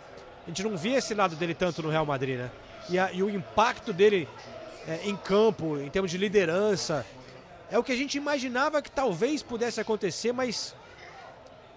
A 0.45 0.49
gente 0.49 0.63
não 0.63 0.77
via 0.77 0.97
esse 0.97 1.13
lado 1.13 1.35
dele 1.35 1.53
tanto 1.53 1.81
no 1.81 1.89
Real 1.89 2.05
Madrid, 2.05 2.37
né? 2.37 2.51
E, 2.89 2.99
a, 2.99 3.11
e 3.11 3.23
o 3.23 3.29
impacto 3.29 3.91
dele 3.91 4.27
é, 4.87 5.01
em 5.03 5.15
campo, 5.15 5.77
em 5.77 5.89
termos 5.89 6.11
de 6.11 6.17
liderança, 6.17 7.05
é 7.69 7.77
o 7.77 7.83
que 7.83 7.91
a 7.91 7.95
gente 7.95 8.17
imaginava 8.17 8.81
que 8.81 8.89
talvez 8.89 9.43
pudesse 9.43 9.81
acontecer, 9.81 10.31
mas 10.31 10.73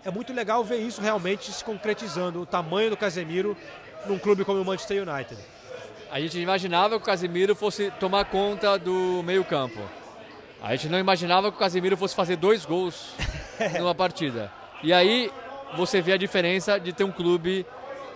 é 0.05 0.11
muito 0.11 0.33
legal 0.33 0.63
ver 0.65 0.79
isso 0.79 1.01
realmente 1.01 1.53
se 1.53 1.65
concretizando, 1.65 2.41
o 2.41 2.47
tamanho 2.47 2.91
do 2.91 2.97
Casemiro 2.97 3.57
num 4.07 4.19
clube 4.19 4.45
como 4.45 4.61
o 4.61 4.65
Manchester 4.65 5.07
United. 5.07 5.41
A 6.11 6.21
gente 6.21 6.39
imaginava 6.39 6.97
que 6.97 7.03
o 7.03 7.07
Casemiro 7.07 7.55
fosse 7.55 7.91
tomar 7.99 8.25
conta 8.25 8.79
do 8.79 9.23
meio-campo. 9.25 9.81
A 10.63 10.77
gente 10.77 10.89
não 10.89 10.99
imaginava 10.99 11.51
que 11.51 11.57
o 11.57 11.61
Casemiro 11.61 11.97
fosse 11.97 12.15
fazer 12.15 12.37
dois 12.37 12.67
gols 12.67 13.15
numa 13.79 13.95
partida. 13.95 14.53
E 14.83 14.93
aí 14.93 15.33
você 15.77 16.03
vê 16.03 16.13
a 16.13 16.17
diferença 16.19 16.79
de 16.79 16.93
ter 16.93 17.05
um 17.05 17.13
clube 17.13 17.67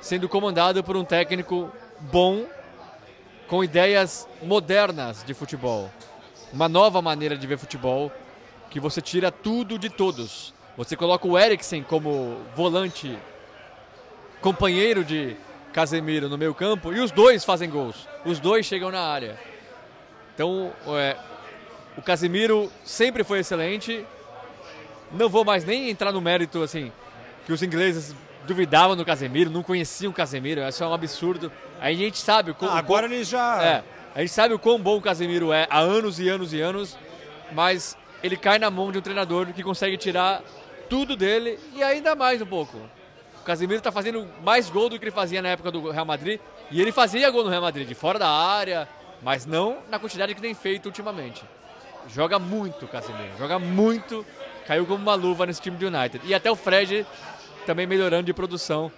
sendo 0.00 0.28
comandado 0.28 0.84
por 0.84 0.96
um 0.96 1.04
técnico 1.04 1.72
bom, 1.98 2.44
com 3.48 3.64
ideias 3.64 4.28
modernas 4.42 5.24
de 5.24 5.32
futebol. 5.32 5.90
Uma 6.52 6.68
nova 6.68 7.00
maneira 7.00 7.36
de 7.36 7.46
ver 7.46 7.56
futebol, 7.56 8.12
que 8.68 8.78
você 8.78 9.00
tira 9.00 9.32
tudo 9.32 9.78
de 9.78 9.88
todos. 9.88 10.52
Você 10.76 10.96
coloca 10.96 11.26
o 11.26 11.38
Eriksen 11.38 11.82
como 11.82 12.36
volante, 12.54 13.18
companheiro 14.42 15.02
de 15.02 15.36
Casemiro 15.72 16.28
no 16.28 16.36
meio 16.36 16.54
campo, 16.54 16.92
e 16.92 17.00
os 17.00 17.10
dois 17.10 17.44
fazem 17.44 17.70
gols. 17.70 18.06
Os 18.24 18.38
dois 18.38 18.66
chegam 18.66 18.90
na 18.90 19.00
área. 19.00 19.38
Então, 20.34 20.72
é, 20.88 21.16
o 21.96 22.02
Casemiro 22.02 22.70
sempre 22.84 23.22
foi 23.24 23.40
excelente. 23.40 24.04
Não 25.12 25.28
vou 25.28 25.44
mais 25.44 25.64
nem 25.64 25.90
entrar 25.90 26.12
no 26.12 26.20
mérito 26.20 26.62
assim 26.62 26.90
que 27.46 27.52
os 27.52 27.62
ingleses 27.62 28.14
duvidavam 28.46 28.96
do 28.96 29.04
Casemiro, 29.04 29.50
não 29.50 29.62
conheciam 29.62 30.10
o 30.10 30.14
Casemiro, 30.14 30.66
isso 30.66 30.82
é 30.82 30.86
um 30.86 30.94
absurdo. 30.94 31.52
Aí 31.80 31.94
a 31.94 31.98
gente 31.98 32.18
sabe 32.18 32.50
o 32.50 32.54
quão 32.54 32.70
Ah, 32.70 32.78
agora 32.78 33.06
bom- 33.06 33.14
eles 33.14 33.28
já. 33.28 33.62
É, 33.62 33.84
a 34.14 34.20
gente 34.20 34.32
sabe 34.32 34.54
o 34.54 34.58
quão 34.58 34.78
bom 34.80 34.96
o 34.96 35.02
Casemiro 35.02 35.52
é 35.52 35.66
há 35.70 35.78
anos 35.78 36.18
e 36.18 36.28
anos 36.28 36.52
e 36.52 36.60
anos, 36.60 36.96
mas 37.52 37.96
ele 38.22 38.36
cai 38.36 38.58
na 38.58 38.70
mão 38.70 38.90
de 38.90 38.98
um 38.98 39.02
treinador 39.02 39.46
que 39.52 39.62
consegue 39.62 39.96
tirar 39.98 40.42
tudo 40.88 41.14
dele 41.16 41.58
e 41.74 41.82
ainda 41.82 42.14
mais 42.14 42.40
um 42.40 42.46
pouco. 42.46 42.78
O 43.40 43.44
Casemiro 43.44 43.80
tá 43.82 43.92
fazendo 43.92 44.26
mais 44.42 44.70
gol 44.70 44.88
do 44.88 44.98
que 44.98 45.04
ele 45.04 45.10
fazia 45.10 45.42
na 45.42 45.50
época 45.50 45.70
do 45.70 45.90
Real 45.90 46.06
Madrid, 46.06 46.40
e 46.70 46.80
ele 46.80 46.92
fazia 46.92 47.30
gol 47.30 47.44
no 47.44 47.50
Real 47.50 47.60
Madrid, 47.62 47.86
de 47.86 47.94
fora 47.94 48.18
da 48.18 48.28
área, 48.28 48.88
mas 49.22 49.44
não 49.44 49.78
na 49.90 49.98
quantidade 49.98 50.34
que 50.34 50.40
tem 50.40 50.54
feito 50.54 50.86
ultimamente. 50.86 51.44
Joga 52.08 52.38
muito 52.38 52.86
Casemiro, 52.86 53.36
joga 53.38 53.58
muito, 53.58 54.24
caiu 54.66 54.84
como 54.86 55.02
uma 55.02 55.14
luva 55.14 55.46
nesse 55.46 55.60
time 55.60 55.76
do 55.76 55.86
United. 55.86 56.20
E 56.26 56.34
até 56.34 56.50
o 56.50 56.56
Fred 56.56 57.06
também 57.66 57.86
melhorando 57.86 58.24
de 58.24 58.32
produção 58.34 58.92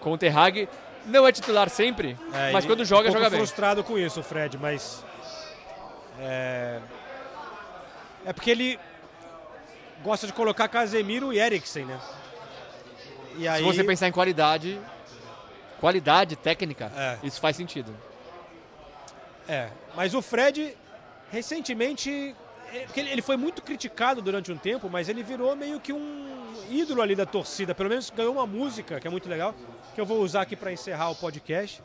com 0.00 0.12
o 0.12 0.18
Ter 0.18 0.36
Hag. 0.36 0.68
Não 1.06 1.26
é 1.26 1.32
titular 1.32 1.68
sempre, 1.68 2.16
É, 2.32 2.50
mas 2.50 2.64
quando 2.64 2.84
joga, 2.84 3.08
um 3.10 3.12
joga 3.12 3.28
bem. 3.30 3.38
frustrado 3.38 3.84
com 3.84 3.98
isso, 3.98 4.20
o 4.20 4.22
Fred, 4.22 4.56
mas. 4.58 5.04
É. 6.18 6.80
É 8.24 8.32
porque 8.32 8.50
ele 8.50 8.78
gosta 10.02 10.26
de 10.26 10.32
colocar 10.32 10.66
Casemiro 10.68 11.32
e 11.32 11.38
Eriksen, 11.38 11.84
né? 11.84 12.00
E 13.36 13.46
aí. 13.46 13.58
Se 13.62 13.64
você 13.64 13.84
pensar 13.84 14.08
em 14.08 14.12
qualidade, 14.12 14.80
qualidade 15.78 16.36
técnica, 16.36 16.90
É. 16.96 17.18
isso 17.22 17.38
faz 17.40 17.54
sentido. 17.56 17.94
É, 19.46 19.68
mas 19.94 20.14
o 20.14 20.22
Fred, 20.22 20.74
recentemente, 21.30 22.34
é, 22.72 22.86
ele 23.00 23.22
foi 23.22 23.36
muito 23.36 23.62
criticado 23.62 24.22
durante 24.22 24.50
um 24.52 24.56
tempo, 24.56 24.88
mas 24.90 25.08
ele 25.08 25.22
virou 25.22 25.54
meio 25.56 25.80
que 25.80 25.92
um 25.92 26.54
ídolo 26.70 27.02
ali 27.02 27.14
da 27.14 27.26
torcida. 27.26 27.74
Pelo 27.74 27.88
menos 27.88 28.10
ganhou 28.10 28.32
uma 28.32 28.46
música, 28.46 29.00
que 29.00 29.06
é 29.06 29.10
muito 29.10 29.28
legal, 29.28 29.54
que 29.94 30.00
eu 30.00 30.06
vou 30.06 30.20
usar 30.20 30.42
aqui 30.42 30.56
para 30.56 30.72
encerrar 30.72 31.10
o 31.10 31.14
podcast, 31.14 31.82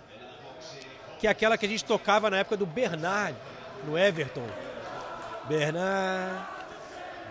que 1.19 1.27
é 1.27 1.29
aquela 1.29 1.57
que 1.57 1.65
a 1.65 1.69
gente 1.69 1.83
tocava 1.83 2.29
na 2.29 2.37
época 2.37 2.57
do 2.57 2.65
Bernard, 2.65 3.35
no 3.85 3.97
Everton. 3.97 4.47
Bernard... 5.47 6.59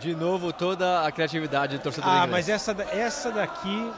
De 0.00 0.14
novo, 0.14 0.52
toda 0.52 1.04
a 1.04 1.10
criatividade 1.10 1.76
do 1.76 1.82
torcedor 1.82 2.08
Ah, 2.08 2.16
inglês. 2.18 2.30
mas 2.30 2.48
essa, 2.48 2.70
essa 2.92 3.32
daqui 3.32 3.92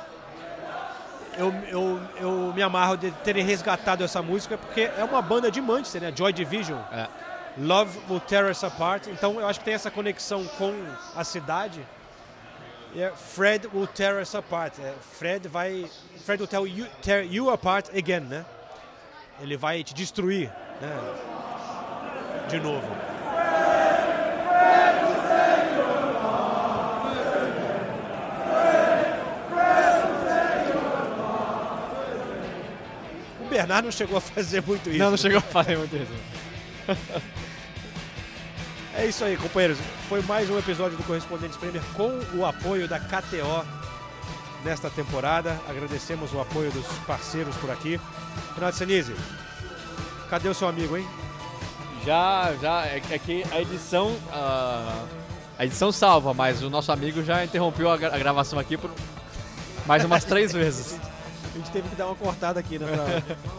eu, 1.36 1.52
eu, 1.68 2.00
eu 2.18 2.52
me 2.54 2.62
amarro 2.62 2.96
de 2.96 3.10
terem 3.10 3.44
resgatado 3.44 4.02
essa 4.02 4.22
música 4.22 4.56
porque 4.56 4.90
é 4.96 5.04
uma 5.04 5.20
banda 5.20 5.50
de 5.50 5.60
Manchester, 5.60 6.00
né? 6.00 6.12
Joy 6.16 6.32
Division. 6.32 6.78
É. 6.90 7.06
Love 7.60 7.98
Will 8.08 8.20
Tear 8.20 8.50
Us 8.50 8.64
Apart. 8.64 9.06
Então 9.08 9.38
eu 9.38 9.46
acho 9.46 9.58
que 9.58 9.64
tem 9.66 9.74
essa 9.74 9.90
conexão 9.90 10.44
com 10.56 10.72
a 11.14 11.22
cidade. 11.22 11.86
É 12.96 13.10
Fred 13.10 13.68
Will 13.72 13.86
Tear 13.86 14.20
Us 14.20 14.34
Apart. 14.34 14.78
É, 14.78 14.94
Fred 15.18 15.46
vai. 15.46 15.88
Fred 16.24 16.42
will 16.42 16.48
tear 16.48 16.66
you, 16.66 16.86
tear 17.02 17.24
you 17.24 17.50
apart 17.50 17.88
again, 17.90 18.20
né? 18.20 18.44
Ele 19.40 19.56
vai 19.56 19.84
te 19.84 19.94
destruir, 19.94 20.50
né? 20.80 20.98
De 22.48 22.58
novo. 22.58 22.88
O 33.40 33.48
Bernardo 33.50 33.84
não 33.84 33.92
chegou 33.92 34.16
a 34.16 34.20
fazer 34.20 34.62
muito 34.62 34.88
isso. 34.88 34.98
Não, 34.98 35.10
não 35.10 35.16
chegou 35.16 35.38
a 35.38 35.42
fazer 35.42 35.76
muito 35.76 35.96
isso. 35.96 36.12
É 39.00 39.06
isso 39.06 39.24
aí, 39.24 39.36
companheiros. 39.36 39.78
Foi 40.08 40.20
mais 40.22 40.50
um 40.50 40.58
episódio 40.58 40.96
do 40.96 41.02
Correspondentes 41.04 41.56
Premier 41.56 41.82
com 41.96 42.20
o 42.36 42.44
apoio 42.44 42.86
da 42.86 42.98
KTO 43.00 43.64
nesta 44.62 44.90
temporada. 44.90 45.58
Agradecemos 45.68 46.32
o 46.34 46.40
apoio 46.40 46.70
dos 46.70 46.86
parceiros 47.06 47.56
por 47.56 47.70
aqui. 47.70 47.98
Renato 48.54 48.76
Senise, 48.76 49.14
cadê 50.28 50.48
o 50.48 50.54
seu 50.54 50.68
amigo, 50.68 50.96
hein? 50.98 51.08
Já, 52.04 52.52
já, 52.60 52.86
é, 52.86 53.02
é 53.10 53.18
que 53.18 53.44
a 53.50 53.60
edição, 53.60 54.14
ah, 54.32 55.04
a 55.58 55.64
edição 55.64 55.90
salva, 55.92 56.34
mas 56.34 56.62
o 56.62 56.68
nosso 56.68 56.92
amigo 56.92 57.22
já 57.22 57.42
interrompeu 57.44 57.90
a, 57.90 57.96
gra- 57.96 58.14
a 58.14 58.18
gravação 58.18 58.58
aqui 58.58 58.76
por 58.76 58.90
mais 59.86 60.04
umas 60.04 60.24
três 60.24 60.52
vezes. 60.52 60.98
A 61.54 61.58
gente 61.58 61.70
teve 61.70 61.88
que 61.88 61.96
dar 61.96 62.06
uma 62.06 62.14
cortada 62.16 62.60
aqui, 62.60 62.78
né? 62.78 62.86
pra- 62.86 63.36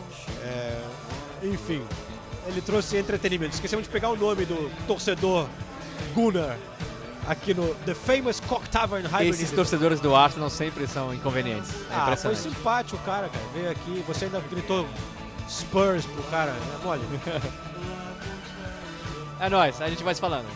É, 0.44 0.82
enfim, 1.44 1.84
ele 2.48 2.62
trouxe 2.62 2.98
entretenimento. 2.98 3.54
Esquecemos 3.54 3.86
de 3.86 3.92
pegar 3.92 4.10
o 4.10 4.16
nome 4.16 4.46
do 4.46 4.72
torcedor 4.88 5.48
Gunnar 6.14 6.58
aqui 7.28 7.54
no 7.54 7.74
The 7.86 7.94
Famous 7.94 8.40
Cock 8.40 8.68
Tavern 8.70 9.08
Hybrid. 9.08 9.30
Esses 9.30 9.52
torcedores 9.52 10.00
do 10.00 10.16
Arsenal 10.16 10.50
sempre 10.50 10.88
são 10.88 11.14
inconvenientes. 11.14 11.72
É 11.90 11.96
ah, 11.96 12.18
foi 12.18 12.36
simpático 12.36 12.98
o 12.98 13.00
cara, 13.06 13.30
cara. 13.30 13.46
Veio 13.54 13.72
aqui, 13.72 14.04
você 14.08 14.26
ainda 14.26 14.40
gritou 14.50 14.88
Spurs 15.50 16.06
pro 16.06 16.24
cara. 16.24 16.52
É 16.52 16.84
mole. 16.84 17.02
é 19.40 19.50
nóis, 19.50 19.82
a 19.82 19.90
gente 19.90 20.04
vai 20.04 20.16
se 20.16 20.22
falando. 20.22 20.48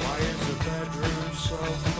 Why 0.00 1.95